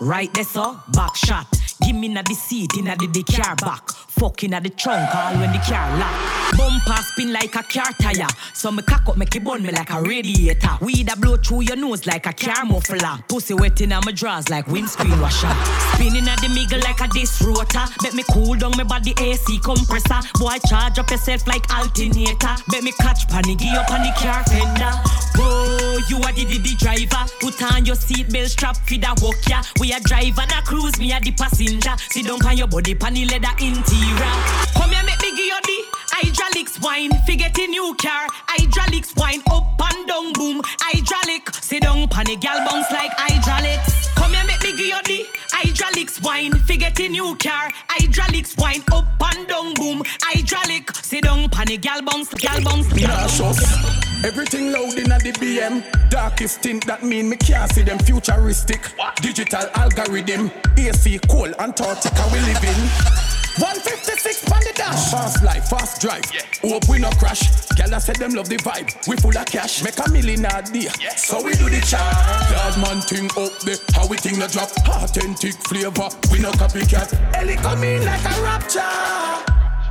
Right 0.00 0.32
there, 0.34 0.44
so. 0.44 0.80
Back 0.92 1.16
shot. 1.16 1.46
Give 1.84 1.96
me 1.96 2.08
na 2.08 2.22
the 2.22 2.34
seat 2.34 2.70
in 2.78 2.86
the, 2.86 2.96
the 2.96 3.22
car 3.22 3.54
back. 3.56 3.82
Fucking 4.18 4.54
at 4.54 4.62
the 4.62 4.70
trunk 4.70 5.14
all 5.14 5.34
when 5.34 5.52
the 5.52 5.58
car 5.58 5.98
lock. 5.98 6.56
Bumper 6.56 7.02
spin 7.02 7.32
like 7.34 7.54
a 7.54 7.62
car 7.62 7.92
tire. 8.00 8.26
So 8.54 8.72
me 8.72 8.82
cock 8.82 9.06
up, 9.08 9.18
make 9.18 9.36
it 9.36 9.44
burn 9.44 9.62
me 9.62 9.70
like 9.70 9.90
a 9.90 10.00
radiator. 10.00 10.78
Weed 10.80 11.12
a 11.12 11.16
blow 11.16 11.36
through 11.36 11.62
your 11.62 11.76
nose 11.76 12.06
like 12.06 12.24
a 12.26 12.32
car 12.32 12.64
muffler. 12.64 13.18
Pussy 13.28 13.52
wet 13.52 13.80
in 13.82 13.90
my 13.90 14.12
drawers 14.12 14.48
like 14.48 14.66
windscreen 14.68 15.20
washer. 15.20 15.52
Spinning 15.92 16.26
at 16.28 16.40
the 16.40 16.48
middle 16.48 16.80
like 16.80 17.00
a 17.00 17.08
disc 17.08 17.42
rotor. 17.42 17.84
Bet 18.02 18.14
me 18.14 18.24
cool 18.30 18.54
down 18.54 18.72
my 18.76 18.84
body 18.84 19.12
AC 19.20 19.58
compressor. 19.58 20.20
Boy 20.38 20.56
charge 20.66 20.98
up 20.98 21.10
yourself 21.10 21.46
like 21.46 21.68
alternator. 21.74 22.56
Bet 22.68 22.82
me 22.82 22.92
catch 22.92 23.28
panicky 23.28 23.68
up 23.76 23.90
on 23.90 24.00
the 24.00 24.12
car 24.16 24.42
fender. 24.44 24.92
Whoa, 25.36 25.85
you 26.08 26.16
are 26.18 26.32
the, 26.32 26.44
the, 26.44 26.58
the 26.58 26.74
driver. 26.78 27.24
Put 27.40 27.62
on 27.62 27.86
your 27.86 27.96
seatbelt 27.96 28.48
strap 28.48 28.76
for 28.76 28.98
the 28.98 29.12
walk 29.22 29.40
ya. 29.48 29.62
We 29.80 29.92
a 29.92 30.00
drive 30.00 30.38
and 30.38 30.52
a 30.52 30.62
cruise, 30.62 30.98
me 30.98 31.12
a 31.12 31.20
the 31.20 31.32
passenger. 31.32 31.94
Sit 32.10 32.26
down 32.26 32.44
on 32.44 32.56
your 32.56 32.66
body, 32.66 32.94
pan 32.94 33.14
the 33.14 33.24
leather 33.24 33.54
interior. 33.58 34.32
Come 34.76 34.90
here, 34.90 35.04
make 35.04 35.20
me 35.22 35.30
give 35.36 35.46
you 35.46 35.60
the 35.62 35.78
hydraulics 36.12 36.80
wine. 36.80 37.12
Forget 37.24 37.58
a 37.58 37.66
new 37.66 37.94
car, 38.00 38.26
hydraulics 38.46 39.14
wine 39.16 39.42
up 39.50 39.80
and 39.92 40.06
down, 40.06 40.32
boom. 40.32 40.60
Hydraulic, 40.80 41.48
sit 41.54 41.82
down, 41.82 42.08
pan 42.08 42.26
the 42.26 42.36
gal 42.36 42.58
bounce 42.68 42.90
like 42.90 43.12
hydraulics. 43.16 44.08
Come 44.14 44.32
here, 44.32 44.44
make 44.46 44.62
me 44.62 44.72
give 44.72 44.92
you 44.92 45.02
the 45.04 45.26
hydraulics 45.56 46.20
wine. 46.20 46.52
Forget 46.52 47.00
a 47.00 47.08
new 47.08 47.34
car, 47.36 47.70
hydraulics 47.88 48.56
wine 48.56 48.82
up 48.92 49.06
and 49.34 49.48
down, 49.48 49.74
boom. 49.74 50.02
Hydraulic, 50.22 50.94
sit 50.96 51.24
down, 51.24 51.48
pan 51.48 51.66
the 51.66 51.78
gal 51.78 52.02
bounce, 52.02 52.32
gal 52.34 52.62
bounce. 52.62 52.94
Nauseous. 52.94 53.96
Everything 54.24 54.72
loud 54.72 54.94
in 54.98 55.08
the 55.08 55.32
BM. 55.40 55.84
Darkest 56.10 56.62
tint 56.62 56.86
that 56.86 57.02
mean 57.02 57.28
me 57.28 57.36
can't 57.36 57.70
see 57.72 57.82
them 57.82 57.98
futuristic. 57.98 58.80
Digital 59.22 59.68
algorithm. 59.74 60.50
AC 60.76 61.18
cool, 61.28 61.52
Antarctica 61.58 62.24
we 62.32 62.40
live 62.40 62.64
in. 62.64 63.35
156 63.58 64.52
on 64.52 64.60
the 64.60 64.72
dash. 64.74 65.10
Fast 65.10 65.42
life, 65.42 65.68
fast 65.68 66.00
drive. 66.00 66.24
Hope 66.60 66.88
we 66.88 66.98
no 66.98 67.08
crash. 67.10 67.66
Girl, 67.72 67.94
I 67.94 67.98
said 67.98 68.16
them 68.16 68.34
love 68.34 68.48
the 68.48 68.56
vibe. 68.58 68.92
We 69.08 69.16
full 69.16 69.36
of 69.36 69.46
cash. 69.46 69.82
Make 69.82 69.98
a 69.98 70.10
million 70.10 70.44
a 70.44 70.60
day. 70.60 70.88
So 71.16 71.42
we 71.42 71.52
do 71.54 71.70
the 71.70 71.80
chat. 71.80 72.04
Yard 72.52 72.76
man 72.84 73.00
thing 73.00 73.30
up 73.40 73.56
there. 73.60 73.80
How 73.94 74.06
we 74.06 74.18
thing 74.18 74.38
no 74.38 74.46
drop. 74.46 74.68
Authentic 75.00 75.54
flavor. 75.68 76.08
We 76.30 76.40
no 76.40 76.52
copycat. 76.52 77.16
Ellie 77.34 77.56
come 77.56 77.82
in 77.84 78.04
like 78.04 78.24
a 78.24 78.42
rapture. 78.42 78.82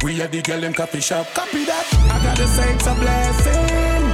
We 0.04 0.22
are 0.22 0.28
the 0.28 0.42
girl 0.44 0.64
in 0.64 0.74
coffee 0.74 1.02
shop. 1.02 1.26
Copy 1.34 1.66
that. 1.66 1.86
I 2.12 2.22
gotta 2.24 2.48
say 2.48 2.72
it's 2.72 2.86
a 2.86 2.94
blessing. 2.94 4.06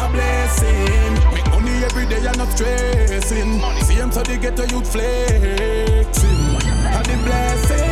A 0.00 0.08
blessing. 0.08 1.14
Make 1.34 1.48
money 1.52 1.84
every 1.84 2.06
day 2.06 2.24
and 2.24 2.38
not 2.38 2.48
stressing. 2.56 3.60
See 3.84 3.94
him 3.94 4.10
so 4.10 4.22
they 4.22 4.38
get 4.38 4.58
a 4.58 4.66
youth 4.68 4.90
flexing. 4.90 6.56
A 6.96 7.02
the 7.04 7.20
blessing. 7.24 7.87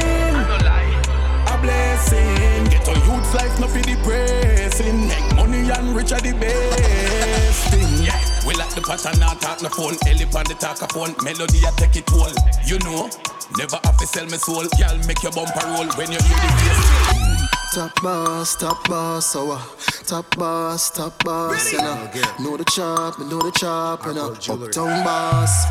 A 1.67 1.73
blessing. 1.73 2.65
Get 2.71 2.87
a 2.89 2.95
youth's 2.95 3.35
life 3.35 3.59
not 3.61 3.71
for 3.71 3.83
depressing. 3.83 5.09
Make 5.09 5.35
money 5.35 5.71
and 5.71 5.97
rich 5.97 6.13
are 6.13 6.21
the 6.21 6.33
best 6.33 7.71
thing. 7.71 8.05
Yeah. 8.05 8.21
We 8.47 8.55
like 8.55 8.71
the 8.75 8.81
pattern, 8.83 9.19
not 9.19 9.41
talk 9.41 9.63
no 9.63 9.69
phone. 9.69 9.97
Ellie 10.07 10.25
on 10.25 10.45
the 10.47 10.55
talk 10.55 10.81
a 10.83 10.87
phone. 10.89 11.15
Melody, 11.25 11.59
I 11.67 11.71
take 11.77 11.97
it 11.97 12.13
all. 12.13 12.31
You 12.65 12.79
know, 12.87 13.11
never 13.59 13.79
have 13.83 13.97
to 13.99 14.07
sell 14.07 14.27
my 14.27 14.37
soul. 14.37 14.65
Y'all 14.79 14.97
make 15.07 15.23
your 15.23 15.33
bumper 15.33 15.67
roll 15.67 15.89
when 15.99 16.13
you 16.13 16.21
hear 16.23 16.39
the 16.39 16.51
bass. 16.63 17.75
Top 17.75 18.03
boss, 18.03 18.55
top 18.57 18.89
boss, 18.89 19.27
so 19.27 19.51
uh, 19.51 19.61
top 20.07 20.37
boss, 20.37 20.91
top 20.91 21.23
boss, 21.25 21.73
you 21.73 21.79
know. 21.79 22.09
Know 22.41 22.57
the 22.57 22.65
chop, 22.65 23.19
me 23.19 23.29
know 23.29 23.41
the 23.41 23.51
chop, 23.51 24.07
and 24.07 24.15
know. 24.15 24.33
Uptown 24.33 25.05
boss. 25.05 25.67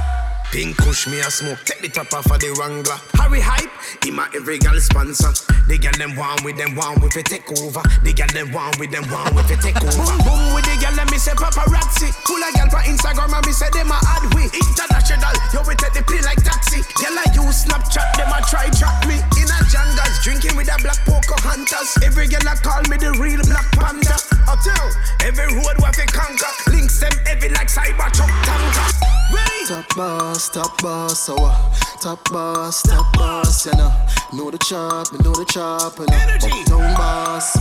Pink 0.52 0.78
kush 0.78 1.08
me 1.08 1.20
a 1.20 1.30
smoke, 1.30 1.60
take 1.66 1.82
the 1.82 1.90
top 1.90 2.14
off 2.14 2.32
of 2.32 2.40
the 2.40 2.48
Wrangler. 2.56 2.96
Harry 3.20 3.42
hype, 3.42 3.72
him 4.04 4.20
a 4.20 4.30
every 4.36 4.58
girl 4.60 4.80
sponsor. 4.80 5.34
The 5.68 5.76
girl 5.82 5.98
them 5.98 6.16
want 6.16 6.46
with 6.46 6.56
them 6.56 6.78
want 6.78 7.02
with 7.02 7.18
it 7.18 7.26
take 7.26 7.50
over. 7.60 7.84
The 8.06 8.14
girl 8.14 8.30
them 8.32 8.54
want 8.54 8.80
with 8.80 8.94
them 8.94 9.04
want 9.12 9.36
with 9.36 9.52
it 9.52 9.60
take 9.60 9.76
over. 9.82 9.92
Boom 9.92 10.22
boom 10.24 10.44
with 10.56 10.64
the 10.64 10.76
girl 10.80 10.96
let 10.96 11.10
me 11.12 11.18
say 11.18 11.36
paparazzi. 11.36 12.14
Full 12.24 12.40
of 12.40 12.52
girl 12.56 12.70
for 12.72 12.84
Instagram 12.88 13.36
and 13.36 13.44
me 13.44 13.52
say 13.52 13.68
them 13.74 13.92
a 13.92 13.98
hard 14.00 14.32
way. 14.32 14.48
International, 14.48 15.36
yo 15.52 15.60
we 15.68 15.76
take 15.76 15.92
the 15.92 16.04
pill 16.08 16.24
like 16.24 16.40
taxi. 16.40 16.80
Girl 17.02 17.18
I 17.20 17.26
use 17.36 17.66
Snapchat, 17.68 18.08
them 18.16 18.32
a 18.32 18.40
try 18.48 18.70
track 18.72 18.96
me. 19.10 19.20
In 19.36 19.50
a 19.52 19.60
jungles, 19.68 20.16
drinking 20.24 20.56
with 20.56 20.72
a 20.72 20.78
black 20.80 21.02
poker 21.04 21.40
hunters. 21.44 21.92
Every 22.00 22.32
girl 22.32 22.48
a 22.48 22.56
call 22.62 22.86
me 22.88 22.96
the 22.96 23.12
real 23.20 23.44
black 23.44 23.68
panther. 23.76 24.16
Uptown, 24.48 24.90
every 25.26 25.52
road 25.58 25.82
what 25.84 25.98
they 25.98 26.08
conquer. 26.08 26.52
Links 26.72 27.02
them 27.02 27.12
heavy 27.28 27.50
like 27.52 27.68
cyber 27.68 28.08
truck 28.14 28.32
tanker. 28.48 28.88
Ready? 29.34 29.55
Top 29.68 29.96
boss, 29.96 30.50
top 30.50 30.80
boss, 30.80 31.20
so 31.22 31.36
uh, 31.40 31.74
top 32.00 32.30
boss, 32.30 32.84
top 32.84 33.12
boss, 33.14 33.66
you 33.66 33.72
know. 33.72 33.92
Know 34.32 34.52
the 34.52 34.60
chop, 34.60 35.12
me 35.12 35.18
know 35.24 35.34
the 35.34 35.44
chop, 35.46 35.98
you 35.98 36.06
know. 36.06 36.18
Uptown 36.36 36.94
boss. 36.94 37.58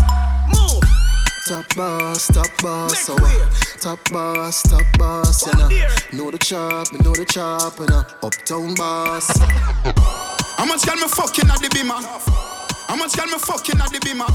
Move. 0.53 0.83
Top 1.49 1.65
boss, 1.75 2.27
top 2.27 2.51
boss, 2.61 2.99
so 2.99 3.17
uh, 3.17 3.51
top 3.81 3.99
boss, 4.11 4.63
top 4.65 4.85
boss, 4.99 5.47
you 5.47 5.53
know. 5.59 5.69
Know 6.13 6.31
the 6.31 6.37
chop, 6.37 6.93
me 6.93 6.99
know 6.99 7.15
the 7.15 7.25
chop, 7.25 7.79
you 7.79 7.87
know. 7.87 8.05
Uptown 8.23 8.75
boss. 8.75 9.39
How 10.59 10.67
much 10.67 10.83
can 10.83 11.01
me 11.01 11.09
fucking 11.09 11.49
at 11.49 11.61
the 11.63 11.69
bimmer? 11.69 12.05
How 12.87 12.97
much 12.97 13.15
can 13.15 13.31
me 13.31 13.39
fucking 13.39 13.81
at 13.81 13.91
the 13.91 13.99
bimmer? 14.01 14.29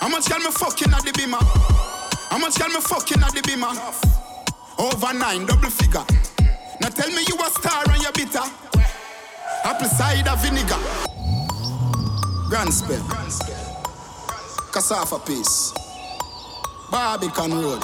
How 0.00 0.08
much 0.10 0.26
can 0.26 0.44
me 0.44 0.50
fucking 0.50 0.92
at 0.92 1.02
the 1.02 1.12
bimmer? 1.12 1.40
How 2.28 2.36
much 2.36 2.56
can 2.56 2.68
me 2.74 2.80
fucking 2.80 3.22
at 3.22 3.32
the 3.32 3.40
bimmer? 3.40 3.72
Over 4.78 5.14
nine, 5.14 5.46
double 5.46 5.70
figure. 5.70 6.04
Now 6.84 6.90
tell 6.90 7.08
me 7.08 7.24
you 7.26 7.34
a 7.36 7.48
star 7.48 7.82
and 7.88 8.02
you 8.02 8.12
bitter. 8.12 8.44
Apple 9.64 9.88
cider 9.88 10.36
vinegar. 10.36 10.76
Grand 12.50 12.74
spell. 12.74 13.02
Cassava 14.70 15.18
piece. 15.20 15.72
Barbican 16.90 17.52
road. 17.54 17.82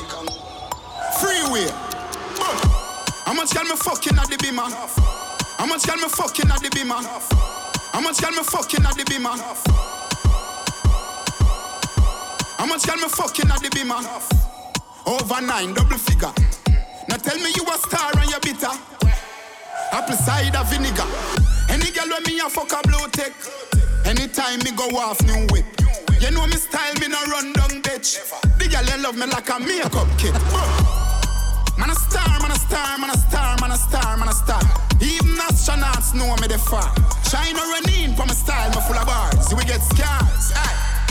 Freeway. 1.19 1.71
How 3.25 3.33
much 3.33 3.53
can 3.53 3.67
me 3.69 3.77
fucking 3.77 4.19
at 4.19 4.29
the 4.29 4.37
bimmer? 4.37 4.71
How 5.57 5.65
much 5.65 5.85
can 5.85 5.99
me 5.99 6.09
fucking 6.11 6.51
at 6.51 6.61
the 6.61 6.69
bimmer? 6.69 7.03
How 7.93 8.03
much 8.03 8.19
can 8.19 8.37
me 8.37 8.43
fucking 8.43 8.85
at 8.85 8.97
the 8.99 9.05
bimmer? 9.05 9.33
How 12.59 12.67
much 12.67 12.83
can 12.83 13.01
me 13.01 13.09
fucking 13.09 13.51
at 13.51 13.61
the 13.61 13.71
bimmer? 13.71 14.05
Over 15.07 15.41
nine, 15.41 15.73
double 15.73 15.97
figure. 15.97 16.60
Now 17.11 17.17
tell 17.17 17.37
me 17.43 17.51
you 17.57 17.67
a 17.67 17.77
star 17.77 18.15
and 18.23 18.31
you 18.31 18.39
bitter. 18.39 18.71
Apple 19.91 20.15
cider 20.15 20.63
vinegar. 20.71 21.03
Any 21.69 21.91
girl 21.91 22.07
when 22.07 22.23
me 22.23 22.39
a 22.39 22.49
fuck 22.49 22.71
a 22.71 22.87
blow 22.87 23.09
tech. 23.11 23.35
Anytime 24.07 24.61
me 24.63 24.71
go 24.71 24.87
off 24.95 25.21
new 25.27 25.45
whip. 25.51 25.67
You 26.21 26.31
know 26.31 26.47
me 26.47 26.55
style, 26.55 26.95
me 27.01 27.09
no 27.09 27.19
run 27.27 27.53
down 27.53 27.83
bitch. 27.83 28.15
The 28.59 28.69
girl 28.71 28.85
they 28.87 29.03
love 29.03 29.19
me 29.19 29.27
like 29.27 29.51
a 29.51 29.59
makeup 29.59 30.07
kit. 30.23 30.39
Man 31.75 31.91
a 31.91 31.97
star, 31.99 32.31
man 32.39 32.53
a 32.53 32.59
star, 32.63 32.99
man 32.99 33.11
a 33.11 33.19
star, 33.19 33.57
man 33.59 33.73
a 33.73 33.77
star, 33.77 34.17
man 34.17 34.29
a 34.29 34.33
star. 34.33 34.63
Even 35.03 35.35
astronauts 35.51 36.15
know 36.15 36.31
me 36.39 36.47
the 36.47 36.59
far. 36.59 36.95
China 37.27 37.59
run 37.59 37.91
in 37.91 38.15
for 38.15 38.27
my 38.27 38.35
style, 38.35 38.71
me 38.71 38.81
full 38.87 38.95
of 38.95 39.07
bars. 39.07 39.51
We 39.51 39.65
get 39.65 39.83
scars. 39.83 40.55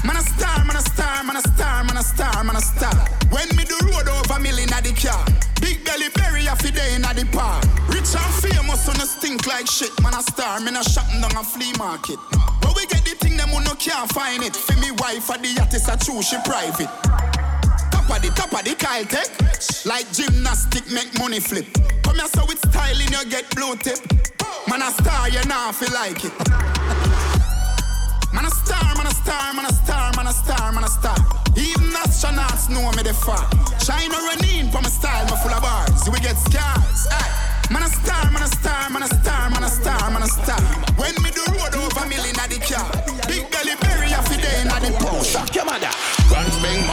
Man 0.05 0.15
a 0.15 0.21
star, 0.23 0.63
man 0.63 0.77
a 0.77 0.81
star, 0.81 1.23
man 1.25 1.35
a 1.35 1.41
star, 1.41 1.83
man 1.83 1.97
a 1.97 2.03
star, 2.03 2.43
man 2.45 2.55
a 2.55 2.61
star. 2.61 2.95
When 3.35 3.49
me 3.57 3.65
do 3.65 3.75
road 3.83 4.07
over 4.07 4.39
million 4.39 4.71
at 4.71 4.85
the 4.85 4.93
car. 4.95 5.48
Belly 5.89 6.09
berry 6.13 6.45
a 6.45 6.55
fi 6.55 6.69
day 6.69 6.93
in 6.93 7.01
the 7.01 7.25
park. 7.33 7.65
Rich 7.89 8.13
and 8.13 8.33
famous 8.45 8.87
on 8.87 9.01
a 9.01 9.07
stink 9.09 9.47
like 9.47 9.65
shit. 9.65 9.89
Man 10.03 10.13
a 10.13 10.21
star, 10.21 10.59
me 10.59 10.69
a 10.69 10.83
shopping 10.83 11.19
down 11.19 11.35
a 11.35 11.43
flea 11.43 11.73
market. 11.79 12.19
But 12.61 12.75
we 12.75 12.85
get 12.85 13.03
the 13.03 13.17
thing 13.17 13.35
them 13.37 13.49
who 13.49 13.59
no 13.63 13.73
can't 13.73 14.07
find 14.13 14.43
it. 14.43 14.55
For 14.55 14.77
me 14.77 14.91
wife 14.91 15.31
at 15.31 15.41
the 15.41 15.49
is 15.73 15.89
a 15.89 15.97
true, 15.97 16.21
she 16.21 16.37
private. 16.45 16.93
Top 17.89 18.05
of 18.05 18.21
the 18.21 18.29
top 18.37 18.53
of 18.53 18.63
the 18.63 18.75
Kyle 18.77 19.03
tech. 19.03 19.33
Like 19.83 20.05
gymnastic 20.13 20.85
make 20.91 21.09
money 21.17 21.39
flip. 21.39 21.65
Come 22.03 22.17
here 22.21 22.27
so 22.27 22.45
with 22.45 22.59
styling 22.69 23.09
you 23.09 23.25
get 23.25 23.49
blue 23.55 23.75
tip. 23.77 23.97
Man 24.69 24.83
a 24.83 24.91
star, 24.91 25.27
you 25.27 25.43
nah 25.49 25.71
feel 25.71 25.89
like 25.91 26.23
it. 26.23 27.38
Man 28.39 28.47
a 28.47 28.55
star, 28.55 28.95
man 28.95 29.05
a 29.05 29.11
star, 29.11 29.53
man 29.53 29.65
a 29.65 29.73
star, 29.73 30.11
man 30.15 30.27
a 30.27 30.31
star, 30.31 30.71
man 30.71 30.83
a 30.85 30.87
star. 30.87 31.17
Even 31.57 31.91
astronauts 31.91 32.69
know 32.69 32.89
me 32.95 33.03
the 33.03 33.13
far. 33.13 33.43
China 33.83 34.15
run 34.15 34.39
in 34.45 34.71
for 34.71 34.81
my 34.81 34.87
style, 34.87 35.25
me 35.25 35.35
full 35.43 35.51
of 35.51 35.61
bars. 35.61 36.07
We 36.09 36.21
get 36.21 36.37
scars. 36.37 37.07
Aye. 37.11 37.67
Man 37.69 37.83
a 37.83 37.89
star, 37.89 38.31
man 38.31 38.43
a 38.43 38.47
star, 38.47 38.89
man 38.91 39.03
a 39.03 39.07
star, 39.07 39.49
man 39.49 39.63
a 39.63 39.67
star, 39.67 40.11
man 40.11 40.23
a 40.23 40.27
star. 40.27 40.61
When 40.95 41.15
me 41.21 41.31
do 41.31 41.43
road 41.51 41.75
over 41.83 42.07
million 42.07 42.39
at 42.39 42.49
the 42.49 42.63
car. 42.63 42.87
Big 43.27 43.51
belly 43.51 43.75
berry 43.81 44.07
a 44.07 44.23
day 44.23 44.61
in 44.61 44.69
the 44.69 44.97
pool. 45.03 45.21
Shock 45.21 45.53
your 45.53 45.65
mother. 45.65 46.18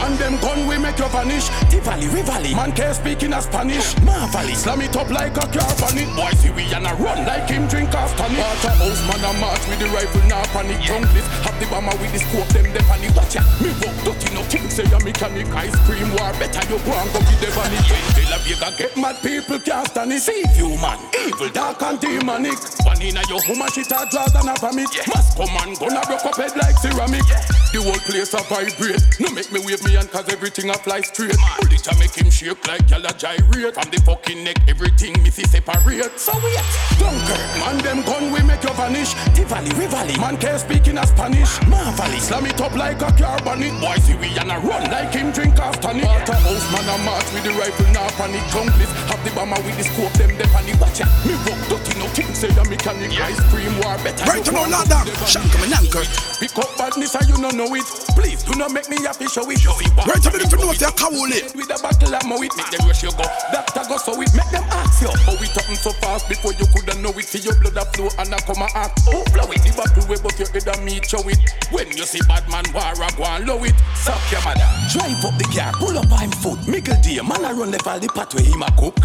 Man, 0.07 0.17
them 0.19 0.39
gun 0.39 0.67
we 0.67 0.77
make 0.77 0.97
you 0.99 1.07
vanish. 1.09 1.49
Tivoli, 1.67 2.07
Rivali, 2.07 2.55
man 2.55 2.71
can't 2.71 2.95
speak 2.95 3.23
in 3.23 3.33
a 3.33 3.41
Spanish. 3.41 3.93
Marvally, 4.07 4.55
slam 4.55 4.79
it 4.79 4.95
up 4.95 5.09
like 5.09 5.35
a 5.35 5.43
car 5.51 5.73
bonnet. 5.79 6.07
Boy 6.15 6.31
see 6.39 6.49
we 6.51 6.63
and 6.71 6.87
a 6.87 6.95
run 6.95 7.25
like 7.27 7.49
him 7.49 7.67
drink 7.67 7.91
after 7.93 8.23
me. 8.31 8.39
Water 8.39 8.75
house 8.79 9.03
man 9.03 9.19
a 9.19 9.31
march 9.39 9.67
with 9.67 9.79
the 9.79 9.87
rifle 9.91 10.23
now 10.27 10.43
panic. 10.55 10.79
Junglist, 10.79 11.27
have 11.43 11.59
the 11.59 11.67
bomber 11.67 11.91
with 11.99 12.13
the 12.13 12.19
scope 12.23 12.47
them 12.55 12.71
the 12.71 12.79
panic. 12.87 13.11
Watch 13.15 13.35
ya, 13.35 13.43
me 13.59 13.75
walk 13.83 13.95
dirty 14.07 14.33
no 14.33 14.43
king 14.47 14.69
say 14.69 14.87
a 14.87 14.99
mechanic. 15.03 15.47
Ice 15.51 15.75
cream 15.83 16.07
war 16.15 16.31
better 16.39 16.63
you 16.71 16.79
go 16.87 16.91
and 16.95 17.11
go 17.11 17.19
with 17.19 17.39
the 17.43 17.51
vanny. 17.51 17.79
Till 18.15 18.31
a 18.31 18.37
Vega 18.47 18.69
get 18.79 18.95
mad 18.95 19.19
people 19.19 19.59
can't 19.59 19.87
stand 19.91 20.13
it. 20.13 20.21
See 20.23 20.39
you 20.55 20.71
man, 20.79 21.03
evil 21.27 21.51
dark 21.51 21.83
and 21.83 21.99
demonic. 21.99 22.55
One 22.87 23.01
in 23.01 23.19
a 23.19 23.23
your 23.27 23.43
woman 23.51 23.67
shit 23.75 23.91
a 23.91 24.07
draws 24.07 24.31
and 24.31 24.47
a 24.47 24.55
vomit. 24.55 24.87
Must 25.11 25.35
come 25.35 25.51
and 25.67 25.75
gonna 25.75 25.99
broke 26.07 26.23
up 26.23 26.39
head 26.39 26.55
like 26.55 26.79
ceramic. 26.79 27.27
The 27.77 27.83
whole 27.85 28.01
place 28.09 28.33
a 28.33 28.41
vibrate. 28.49 29.05
No 29.21 29.29
make 29.33 29.51
me 29.53 29.61
wave 29.61 29.83
me 29.85 29.93
hand 29.93 30.09
cause 30.09 30.27
everything 30.33 30.69
a 30.69 30.77
fly 30.81 31.01
straight. 31.01 31.37
Bullet 31.61 31.85
a 31.85 31.93
make 32.01 32.15
him 32.17 32.29
shake 32.29 32.57
like 32.65 32.81
gyal 32.89 33.05
a 33.05 33.13
gyrate. 33.13 33.73
From 33.77 33.89
the 33.93 34.01
fucking 34.01 34.43
neck, 34.43 34.57
everything 34.67 35.13
me 35.21 35.29
see 35.29 35.45
separate. 35.45 36.17
So 36.17 36.33
wait, 36.41 36.57
Dunkirk, 36.97 37.45
man 37.61 37.77
them 37.85 38.01
gun 38.01 38.33
we 38.33 38.41
make 38.41 38.63
you 38.65 38.73
vanish. 38.73 39.13
Tivoli, 39.37 39.69
Rivali, 39.77 40.17
man 40.17 40.37
can't 40.37 40.59
speak 40.59 40.87
in 40.87 40.97
a 40.97 41.05
Spanish. 41.05 41.61
Marvally, 41.69 42.17
slam 42.17 42.45
it 42.45 42.59
up 42.61 42.73
like 42.73 43.01
a 43.01 43.13
car 43.13 43.37
bonnet. 43.45 43.73
Boy 43.77 43.97
see 44.01 44.17
we 44.17 44.33
and 44.37 44.49
a 44.49 44.57
run 44.57 44.89
like 44.89 45.13
him 45.13 45.29
drink 45.31 45.57
after 45.61 45.93
it. 45.93 46.01
Water 46.01 46.33
house 46.33 46.65
man 46.73 46.89
a 46.89 46.97
march 47.05 47.29
with 47.33 47.45
the 47.45 47.53
rifle 47.53 47.85
now 47.93 48.09
panic. 48.17 48.41
Junglist, 48.49 48.93
have 49.05 49.21
the 49.21 49.29
bomber 49.37 49.61
with 49.61 49.77
the 49.77 49.85
scope 49.85 50.13
them 50.17 50.33
the 50.37 50.49
panic. 50.49 50.81
Watch 50.81 50.99
ya, 50.99 51.05
me 51.25 51.37
rock 51.45 51.61
dirty 51.69 51.93
no 52.01 52.09
king 52.17 52.33
say 52.33 52.49
the 52.49 52.65
mechanic. 52.65 53.13
Ice 53.21 53.41
cream 53.53 53.73
war 53.85 53.97
better. 54.01 54.25
Right 54.25 54.45
about 54.47 54.69
now, 54.69 54.83
dog. 54.89 55.05
Shank 55.29 55.53
me 55.61 55.69
anchor. 55.77 56.01
Pick 56.41 56.57
up 56.57 56.69
badness 56.77 57.13
and 57.15 57.29
you 57.29 57.37
no 57.37 57.49
know 57.49 57.66
it. 57.75 57.87
Please 58.15 58.43
do 58.43 58.53
not 58.55 58.71
make 58.71 58.89
me 58.89 58.97
happy 59.03 59.27
show 59.27 59.47
it. 59.49 59.63
Right 59.65 60.21
about 60.21 60.41
if 60.41 60.51
you 60.51 60.57
know 60.57 60.71
if 60.71 60.81
you're 60.81 60.91
cowley. 60.93 61.43
With 61.55 61.71
a 61.71 61.77
battle 61.81 62.15
I'm 62.15 62.29
with 62.39 62.55
make 62.55 62.71
them 62.71 62.87
rush 62.87 63.03
you 63.03 63.11
go. 63.11 63.25
Doctor 63.51 63.83
go 63.87 63.97
so 63.97 64.13
it 64.21 64.31
make 64.35 64.49
them 64.51 64.63
ask 64.71 65.01
you. 65.01 65.11
How 65.25 65.35
it 65.35 65.51
happen 65.51 65.75
so 65.75 65.91
fast 66.03 66.29
before 66.29 66.53
you 66.53 66.65
coulda 66.71 66.95
know 67.01 67.15
it. 67.17 67.25
See 67.25 67.39
your 67.39 67.55
blood 67.59 67.77
a 67.77 67.85
flow 67.91 68.09
and 68.19 68.33
a 68.33 68.37
come 68.43 68.63
a 68.63 68.67
act. 68.75 69.01
Oh 69.09 69.23
blow 69.33 69.49
it. 69.51 69.61
The 69.63 69.71
battle 69.75 70.05
way 70.07 70.19
but 70.21 70.37
your 70.39 70.49
head 70.51 70.67
a 70.67 70.75
me 70.83 71.01
show 71.03 71.23
it. 71.27 71.39
When 71.71 71.89
you 71.95 72.05
see 72.05 72.21
bad 72.27 72.47
man 72.49 72.65
war 72.73 72.85
a 72.85 73.09
go 73.15 73.23
and 73.25 73.45
low 73.47 73.63
it. 73.63 73.75
Suck 73.95 74.21
your 74.31 74.43
mother. 74.45 74.67
Drive 74.93 75.23
up 75.25 75.35
the 75.35 75.47
car, 75.51 75.73
pull 75.75 75.97
up 75.97 76.11
on 76.11 76.31
foot. 76.39 76.59
Mickle 76.67 76.97
D, 77.01 77.19
man 77.21 77.43
a 77.43 77.53
run 77.53 77.71
left 77.71 77.87
all 77.87 77.99
the 77.99 78.07
pathway 78.07 78.43
him 78.43 78.63
a 78.63 78.71
cook. 78.77 78.95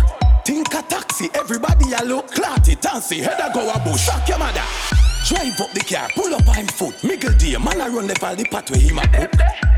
Think 0.45 0.75
a 0.75 0.83
taxi, 0.83 1.31
everybody 1.35 1.93
a 1.93 2.05
look 2.05 2.29
Clarty, 2.31 2.75
tansy, 2.81 3.21
head 3.21 3.39
a 3.39 3.53
go 3.55 3.71
a 3.71 3.79
bush 3.79 4.07
Shock 4.07 4.29
your 4.29 4.39
mother 4.39 5.12
Drive 5.25 5.61
up 5.61 5.73
the 5.73 5.81
car, 5.81 6.09
pull 6.15 6.35
up 6.35 6.49
on 6.49 6.67
foot 6.67 7.03
Mickle 7.05 7.33
D, 7.33 7.57
man 7.57 7.81
I 7.81 7.89
run 7.89 8.09
left 8.09 8.23
all 8.25 8.35
the 8.35 8.45
pathway 8.45 8.81
him 8.81 8.99
a 8.99 9.07
cook 9.09 9.33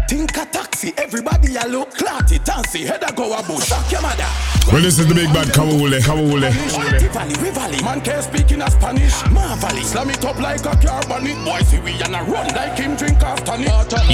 Think 0.09 0.37
a 0.37 0.47
taxi, 0.47 0.93
everybody 0.97 1.57
a 1.57 1.67
look 1.67 1.91
Clarty, 1.91 2.43
tansy, 2.43 2.85
head 2.87 3.05
a 3.07 3.13
go 3.13 3.33
a 3.33 3.43
bush 3.43 3.69
Shock 3.69 3.93
your 3.93 4.01
mother 4.03 4.25
Well, 4.73 4.81
this 4.81 4.99
is 4.99 5.07
the 5.07 5.15
big 5.15 5.33
bad 5.33 5.49
Kawule, 5.49 6.01
Kawule. 6.01 6.51
Tivoli, 6.99 7.35
Rivali, 7.35 7.85
man 7.85 8.01
can't 8.01 8.25
speak 8.25 8.53
in 8.53 8.63
a 8.63 8.71
Spanish 8.71 9.13
Marvally, 9.29 9.85
slam 9.85 10.11
it 10.11 10.25
up 10.25 10.39
like 10.41 10.65
a 10.65 10.77
car 10.77 11.03
bonnet 11.09 11.37
Boy 11.45 11.61
see 11.61 11.81
we 11.81 11.93
and 12.03 12.17
a 12.17 12.23
run 12.25 12.49
like 12.55 12.79
him 12.79 12.97
drink 12.97 13.23
after 13.23 13.59
me. 13.59 13.65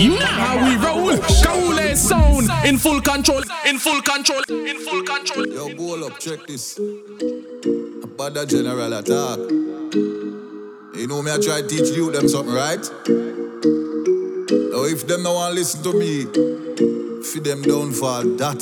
You 0.00 0.18
know 0.18 0.26
how 0.26 0.56
we 0.66 0.76
roll. 0.76 1.16
Kaule 1.42 1.96
sound 1.96 2.50
in 2.66 2.76
full 2.78 3.00
control. 3.00 3.42
In 3.66 3.78
full 3.78 4.02
control. 4.02 4.42
In 4.48 4.78
full 4.78 5.02
control. 5.02 5.46
Yo, 5.46 5.74
goal 5.74 6.04
up, 6.04 6.18
check 6.18 6.46
this. 6.46 6.78
About 6.78 8.34
the 8.34 8.46
general 8.46 8.92
attack. 8.94 10.39
You 11.00 11.06
know 11.06 11.22
me, 11.22 11.32
I 11.32 11.38
try 11.38 11.62
to 11.62 11.66
teach 11.66 11.96
you 11.96 12.10
them 12.12 12.28
something, 12.28 12.52
right? 12.52 12.78
Now, 13.08 14.84
if 14.84 15.06
them 15.06 15.22
no 15.22 15.32
want 15.32 15.54
listen 15.54 15.82
to 15.82 15.94
me, 15.94 16.24
feed 17.24 17.42
them 17.42 17.62
down 17.62 17.92
for 17.92 18.20
that. 18.36 18.60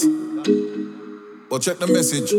But 1.51 1.63
check 1.63 1.79
the 1.79 1.89
message. 1.89 2.31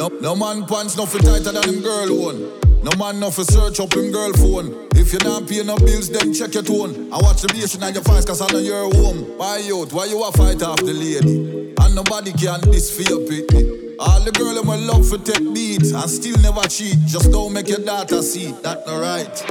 No, 0.00 0.08
no 0.08 0.34
man 0.34 0.64
pants 0.64 0.96
no 0.96 1.04
for 1.04 1.18
tighter 1.18 1.52
than 1.52 1.62
him 1.68 1.82
girl 1.82 2.08
one. 2.24 2.40
No 2.82 2.96
man 2.96 3.20
no 3.20 3.30
for 3.30 3.44
search 3.44 3.80
up 3.80 3.92
him 3.92 4.12
girl 4.12 4.32
phone. 4.32 4.88
If 4.94 5.12
you 5.12 5.18
not 5.18 5.46
pay 5.46 5.62
no 5.62 5.76
bills, 5.76 6.08
then 6.08 6.32
check 6.32 6.54
your 6.54 6.62
tone. 6.62 7.12
I 7.12 7.18
watch 7.20 7.42
the 7.42 7.48
bass 7.48 7.74
in 7.74 7.82
your 7.92 8.02
face 8.02 8.24
cause 8.24 8.40
I 8.40 8.46
know 8.50 8.60
you're 8.60 8.94
home. 8.94 9.36
Why 9.36 9.60
out? 9.74 9.92
Why 9.92 10.06
you 10.06 10.24
a 10.24 10.32
fight 10.32 10.62
off 10.62 10.80
the 10.80 10.94
lady? 10.94 11.74
And 11.78 11.94
nobody 11.94 12.32
can 12.32 12.62
this 12.62 12.88
for 12.96 13.02
your. 13.02 13.83
All 13.98 14.20
the 14.20 14.32
girl 14.32 14.58
in 14.58 14.66
my 14.66 14.76
love 14.76 15.08
for 15.08 15.18
take 15.18 15.54
beats 15.54 15.92
and 15.92 16.10
still 16.10 16.36
never 16.42 16.66
cheat. 16.68 16.98
Just 17.06 17.30
don't 17.30 17.52
make 17.52 17.68
your 17.68 17.78
daughter 17.78 18.22
see 18.22 18.52
that 18.62 18.86
not 18.86 19.00
right. 19.00 19.44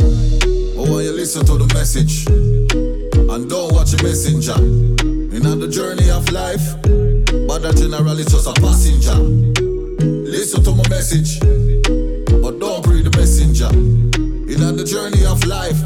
But 0.76 0.90
when 0.90 1.06
you 1.06 1.14
listen 1.14 1.46
to 1.46 1.58
the 1.58 1.72
message 1.74 2.28
and 2.28 3.50
don't 3.50 3.74
watch 3.74 3.92
the 3.92 4.04
messenger. 4.04 4.56
In 5.34 5.60
the 5.60 5.68
journey 5.68 6.10
of 6.10 6.30
life, 6.32 6.62
but 7.48 7.76
general 7.76 8.20
is 8.20 8.28
just 8.28 8.48
a 8.48 8.54
passenger. 8.60 9.16
Listen 10.04 10.64
to 10.64 10.72
my 10.72 10.88
message, 10.90 11.40
but 12.42 12.60
don't 12.60 12.86
read 12.88 13.06
the 13.06 13.18
messenger. 13.18 13.70
In 13.72 14.78
the 14.78 14.84
journey 14.84 15.26
of 15.26 15.44
life, 15.46 15.80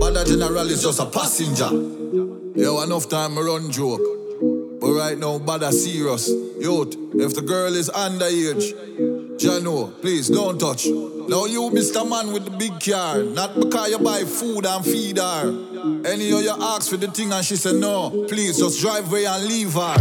but 0.00 0.26
general 0.26 0.70
is 0.70 0.82
just 0.82 1.00
a 1.00 1.06
passenger. 1.06 1.70
Yo, 2.54 2.80
enough 2.82 3.08
time 3.08 3.38
I 3.38 3.42
run 3.42 3.70
joke. 3.70 4.21
But 4.82 4.94
right 4.94 5.16
now, 5.16 5.38
bad 5.38 5.62
serious. 5.72 6.28
Youth, 6.28 6.96
if 7.14 7.36
the 7.36 7.42
girl 7.42 7.72
is 7.72 7.88
underage, 7.88 8.74
Jano, 9.38 9.92
please 10.00 10.28
don't 10.28 10.58
touch. 10.58 10.86
Now 10.86 11.44
you, 11.44 11.70
Mr. 11.70 12.02
Man 12.02 12.32
with 12.32 12.46
the 12.46 12.50
big 12.50 12.80
car, 12.80 13.22
not 13.22 13.54
because 13.54 13.90
you 13.90 13.98
buy 14.00 14.24
food 14.24 14.66
and 14.66 14.84
feed 14.84 15.18
her. 15.18 15.46
Any 16.04 16.32
of 16.32 16.42
you 16.42 16.54
ask 16.58 16.90
for 16.90 16.96
the 16.96 17.06
thing 17.06 17.32
and 17.32 17.44
she 17.44 17.54
said 17.54 17.76
no, 17.76 18.26
please 18.28 18.58
just 18.58 18.80
drive 18.80 19.08
away 19.08 19.24
and 19.24 19.44
leave 19.44 19.72
her. 19.74 19.94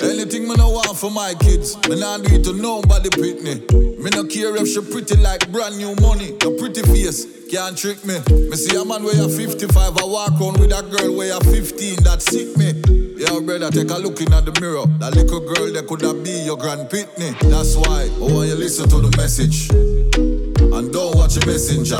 Anything 0.00 0.46
me 0.46 0.54
no 0.54 0.70
want 0.70 0.96
for 0.96 1.10
my 1.10 1.34
kids, 1.34 1.76
me 1.88 1.98
not 1.98 2.22
do 2.22 2.36
it 2.36 2.44
to 2.44 2.52
nobody 2.52 3.10
Britney. 3.10 3.68
Me 3.98 4.04
Me 4.04 4.10
no 4.10 4.22
care 4.24 4.54
if 4.54 4.68
she 4.68 4.80
pretty 4.80 5.16
like 5.16 5.50
brand 5.50 5.76
new 5.76 5.96
money. 5.96 6.38
The 6.38 6.54
pretty 6.56 6.82
face 6.82 7.26
can't 7.50 7.76
trick 7.76 8.04
me. 8.06 8.20
Me 8.48 8.54
see 8.54 8.76
a 8.80 8.84
man 8.84 9.02
where 9.02 9.16
you 9.16 9.28
55, 9.28 9.74
I 9.74 10.04
walk 10.04 10.40
on 10.40 10.54
with 10.60 10.70
a 10.70 10.82
girl 10.86 11.16
where 11.16 11.34
you 11.34 11.40
15, 11.40 12.04
that 12.04 12.22
sick 12.22 12.56
me. 12.56 13.07
Yo, 13.18 13.40
brother, 13.40 13.68
take 13.70 13.90
a 13.90 13.98
look 13.98 14.20
in 14.20 14.32
at 14.32 14.44
the 14.44 14.54
mirror. 14.60 14.86
That 15.00 15.16
little 15.16 15.40
girl 15.40 15.72
that 15.72 15.88
could 15.88 16.02
have 16.02 16.22
be 16.22 16.30
your 16.46 16.56
grand 16.56 16.88
pitney. 16.88 17.34
That's 17.50 17.74
why 17.74 18.06
I 18.06 18.18
want 18.20 18.46
you 18.46 18.54
listen 18.54 18.88
to 18.90 19.00
the 19.00 19.10
message 19.16 19.68
and 19.74 20.92
don't 20.92 21.16
watch 21.16 21.34
the 21.34 21.44
messenger. 21.44 21.98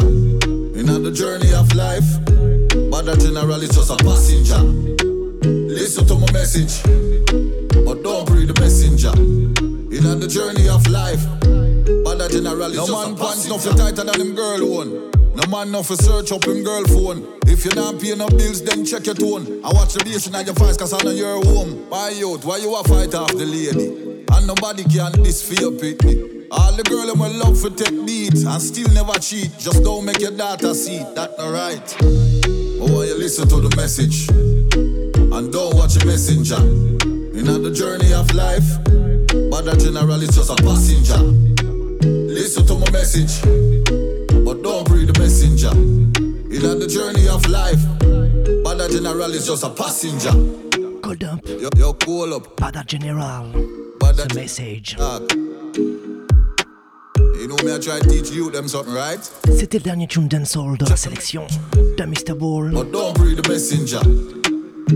In 0.78 0.86
the 0.86 1.10
journey 1.10 1.52
of 1.54 1.74
life, 1.74 2.06
but 2.90 3.02
the 3.02 3.16
general 3.18 3.60
is 3.60 3.70
just 3.74 3.90
a 3.90 3.96
passenger. 3.98 4.62
Listen 5.42 6.06
to 6.06 6.14
my 6.14 6.30
message, 6.30 6.78
but 7.84 7.98
don't 8.04 8.30
read 8.30 8.54
the 8.54 8.60
messenger. 8.60 9.10
In 9.90 10.20
the 10.20 10.28
journey 10.28 10.68
of 10.68 10.86
life, 10.86 11.26
but 12.06 12.22
the 12.22 12.28
general 12.30 12.70
is 12.70 12.78
No 12.78 12.86
just 12.86 12.92
man 12.94 13.14
a 13.14 13.18
pants 13.18 13.48
passenger. 13.48 13.50
no 13.50 13.58
for 13.58 13.74
tighter 13.76 14.04
than 14.04 14.20
him 14.20 14.34
girl 14.36 14.62
one. 14.70 15.17
No 15.38 15.46
man 15.46 15.70
no 15.70 15.84
for 15.84 15.94
search 15.94 16.32
up 16.32 16.44
him 16.44 16.64
girl 16.64 16.82
phone. 16.86 17.38
If 17.46 17.64
you 17.64 17.70
not 17.76 18.00
pay 18.00 18.12
no 18.16 18.26
bills, 18.28 18.60
then 18.60 18.84
check 18.84 19.06
your 19.06 19.14
tone. 19.14 19.62
I 19.64 19.70
watch 19.72 19.94
the 19.94 20.02
bass 20.02 20.26
in 20.26 20.34
your 20.34 20.54
face 20.56 20.76
cause 20.76 20.92
I 20.92 20.98
know 21.04 21.12
you're 21.12 21.38
home. 21.46 21.88
Why 21.88 22.10
out? 22.26 22.44
Why 22.44 22.56
you 22.56 22.74
a 22.74 22.82
fight 22.82 23.14
off 23.14 23.30
the 23.30 23.46
lady? 23.46 24.26
And 24.34 24.46
nobody 24.48 24.82
can 24.82 25.12
this 25.22 25.46
your 25.60 25.70
pity. 25.70 26.48
All 26.50 26.72
the 26.74 26.82
girl 26.82 27.08
in 27.08 27.16
my 27.16 27.28
love 27.28 27.54
for 27.54 27.70
take 27.70 28.04
beats 28.04 28.42
and 28.42 28.60
still 28.60 28.90
never 28.92 29.16
cheat. 29.20 29.56
Just 29.58 29.84
don't 29.84 30.04
make 30.04 30.18
your 30.18 30.32
daughter 30.32 30.74
see 30.74 30.98
that 31.14 31.38
not 31.38 31.52
right. 31.52 31.96
Oh, 32.82 33.02
you 33.06 33.14
listen 33.14 33.46
to 33.46 33.60
the 33.60 33.70
message 33.76 34.26
and 34.34 35.52
don't 35.52 35.76
watch 35.76 35.94
the 35.94 36.04
messenger. 36.04 36.58
You 37.30 37.44
know 37.46 37.62
the 37.62 37.70
journey 37.70 38.12
of 38.12 38.26
life, 38.34 38.66
but 39.54 39.62
the 39.70 39.78
general 39.78 40.20
is 40.20 40.34
just 40.34 40.50
a 40.50 40.56
passenger. 40.66 41.22
Listen 42.26 42.66
to 42.66 42.74
my 42.74 42.90
message, 42.90 43.38
but 44.98 45.06
read 45.06 45.14
the 45.14 45.20
messenger. 45.20 45.70
In 46.50 46.78
the 46.78 46.86
journey 46.86 47.28
of 47.28 47.46
life, 47.48 47.80
but 48.64 48.78
the 48.78 48.88
general 48.90 49.32
is 49.32 49.46
just 49.46 49.64
a 49.64 49.70
passenger. 49.70 50.32
Hold 51.04 51.24
up. 51.24 51.40
Yo, 51.46 51.68
yo 51.76 51.92
call 51.94 52.34
up. 52.34 52.56
Pas 52.56 52.72
général. 52.86 53.52
The 54.00 54.34
message. 54.34 54.96
You 57.38 57.46
know 57.46 57.56
me, 57.62 57.72
I 57.72 57.78
try 57.78 58.00
to 58.00 58.08
teach 58.08 58.32
you 58.32 58.50
them 58.50 58.66
something, 58.66 58.92
right? 58.92 59.20
C'était 59.56 59.78
le 59.78 59.84
dernier 59.84 60.08
tune 60.08 60.26
dancehall 60.26 60.76
de 60.76 60.86
la 60.86 60.96
sélection 60.96 61.46
de 61.96 62.04
Mr. 62.04 62.34
Ball. 62.34 62.72
But 62.72 62.90
don't 62.90 63.16
read 63.18 63.40
the 63.40 63.48
messenger. 63.48 64.00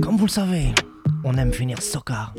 Comme 0.00 0.16
vous 0.16 0.26
le 0.26 0.30
savez, 0.30 0.74
on 1.22 1.36
aime 1.36 1.52
finir 1.52 1.80
soccer. 1.80 2.32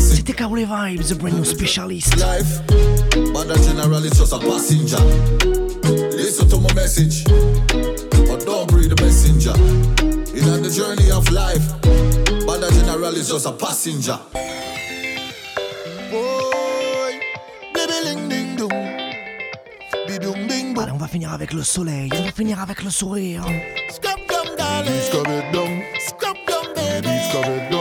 C'était 0.00 0.32
Kaole 0.32 0.64
Vibes, 0.64 1.08
the 1.08 1.14
brand 1.14 1.36
new 1.36 1.44
specialist. 1.44 2.16
Life, 2.16 2.60
but 3.32 3.48
the 3.48 3.58
general 3.66 4.04
is 4.04 4.12
just 4.16 4.32
a 4.32 4.38
passenger. 4.38 4.98
Listen 6.16 6.48
to 6.48 6.58
my 6.58 6.72
message, 6.74 7.24
but 7.24 8.44
don't 8.46 8.70
read 8.72 8.90
the 8.90 9.02
messenger. 9.02 9.54
In 10.34 10.62
the 10.62 10.70
journey 10.70 11.10
of 11.10 11.30
life, 11.30 11.62
but 12.46 12.60
the 12.60 12.70
general 12.70 13.14
is 13.16 13.28
just 13.28 13.46
a 13.46 13.52
passenger. 13.52 14.18
Allez, 20.74 20.92
on 20.92 20.98
va 20.98 21.06
finir 21.06 21.32
avec 21.32 21.52
le 21.52 21.62
soleil, 21.62 22.10
on 22.18 22.24
va 22.24 22.32
finir 22.32 22.60
avec 22.60 22.82
le 22.82 22.90
sourire. 22.90 23.44
Scrap 23.90 24.18
baby. 27.32 27.71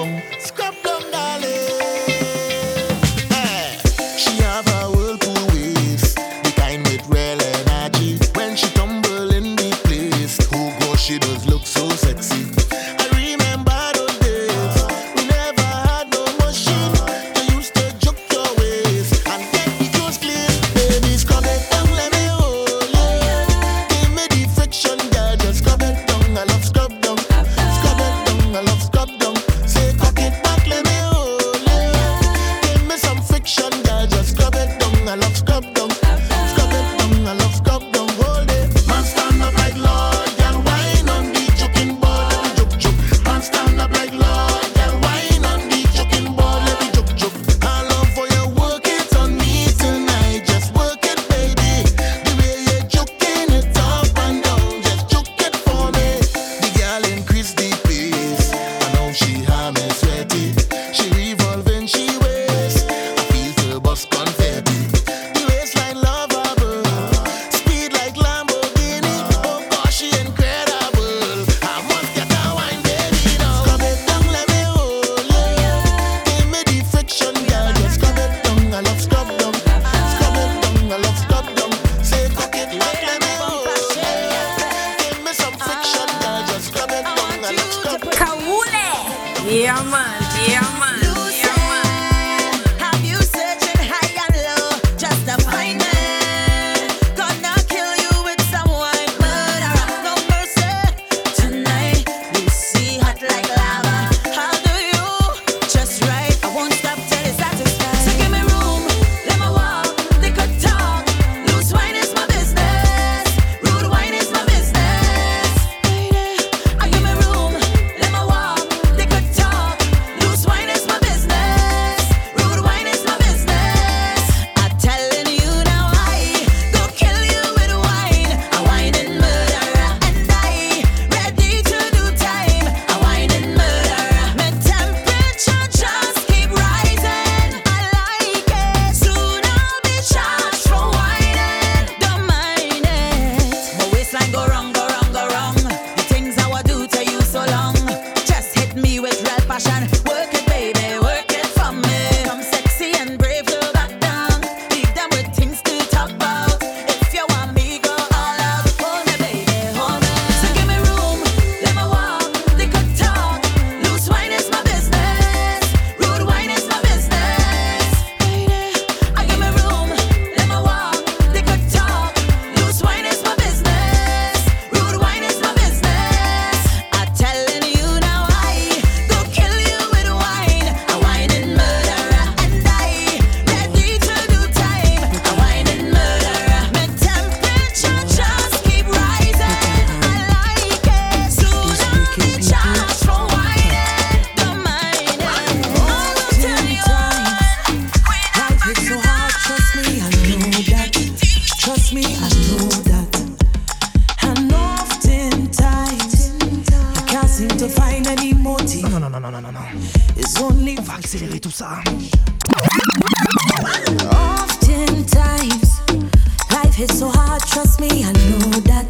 Trust 217.51 217.81
me, 217.81 218.05
I 218.05 218.13
know 218.13 218.61
that. 218.71 218.89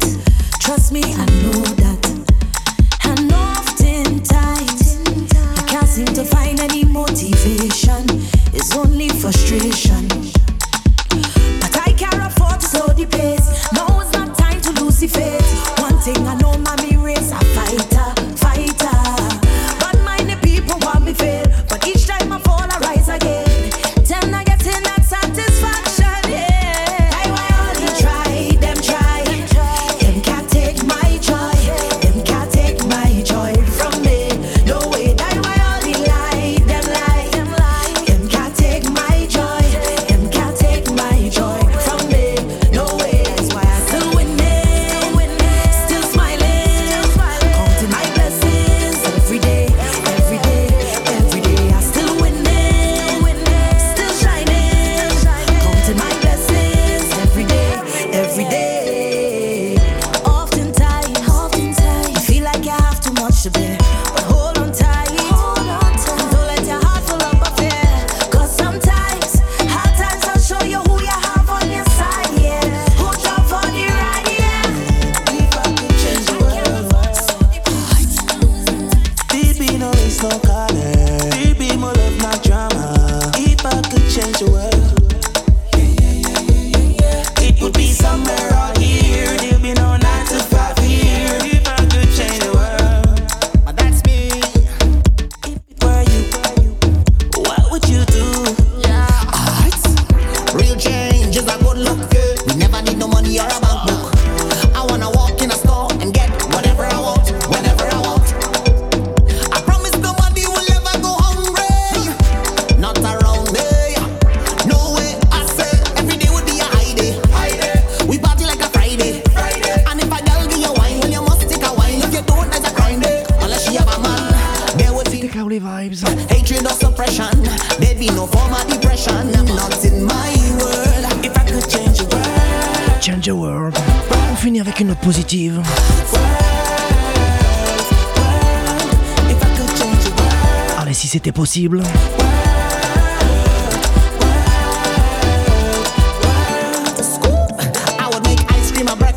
Trust 0.60 0.92
me, 0.92 1.02
I 1.02 1.31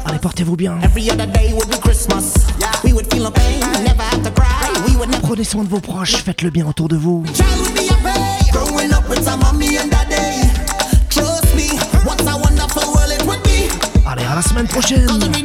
Allez, 0.06 0.20
portez-vous 0.20 0.58
bien. 0.58 0.78
Prenez 5.22 5.46
soin 5.46 5.64
de 5.64 5.70
vos 5.70 5.80
proches, 5.80 6.18
faites 6.18 6.42
le 6.42 6.50
bien 6.50 6.68
autour 6.68 6.90
de 6.90 6.98
vous. 6.98 7.24
Allez, 14.06 14.26
à 14.26 14.36
la 14.36 14.42
semaine 14.42 14.68
prochaine. 14.68 15.45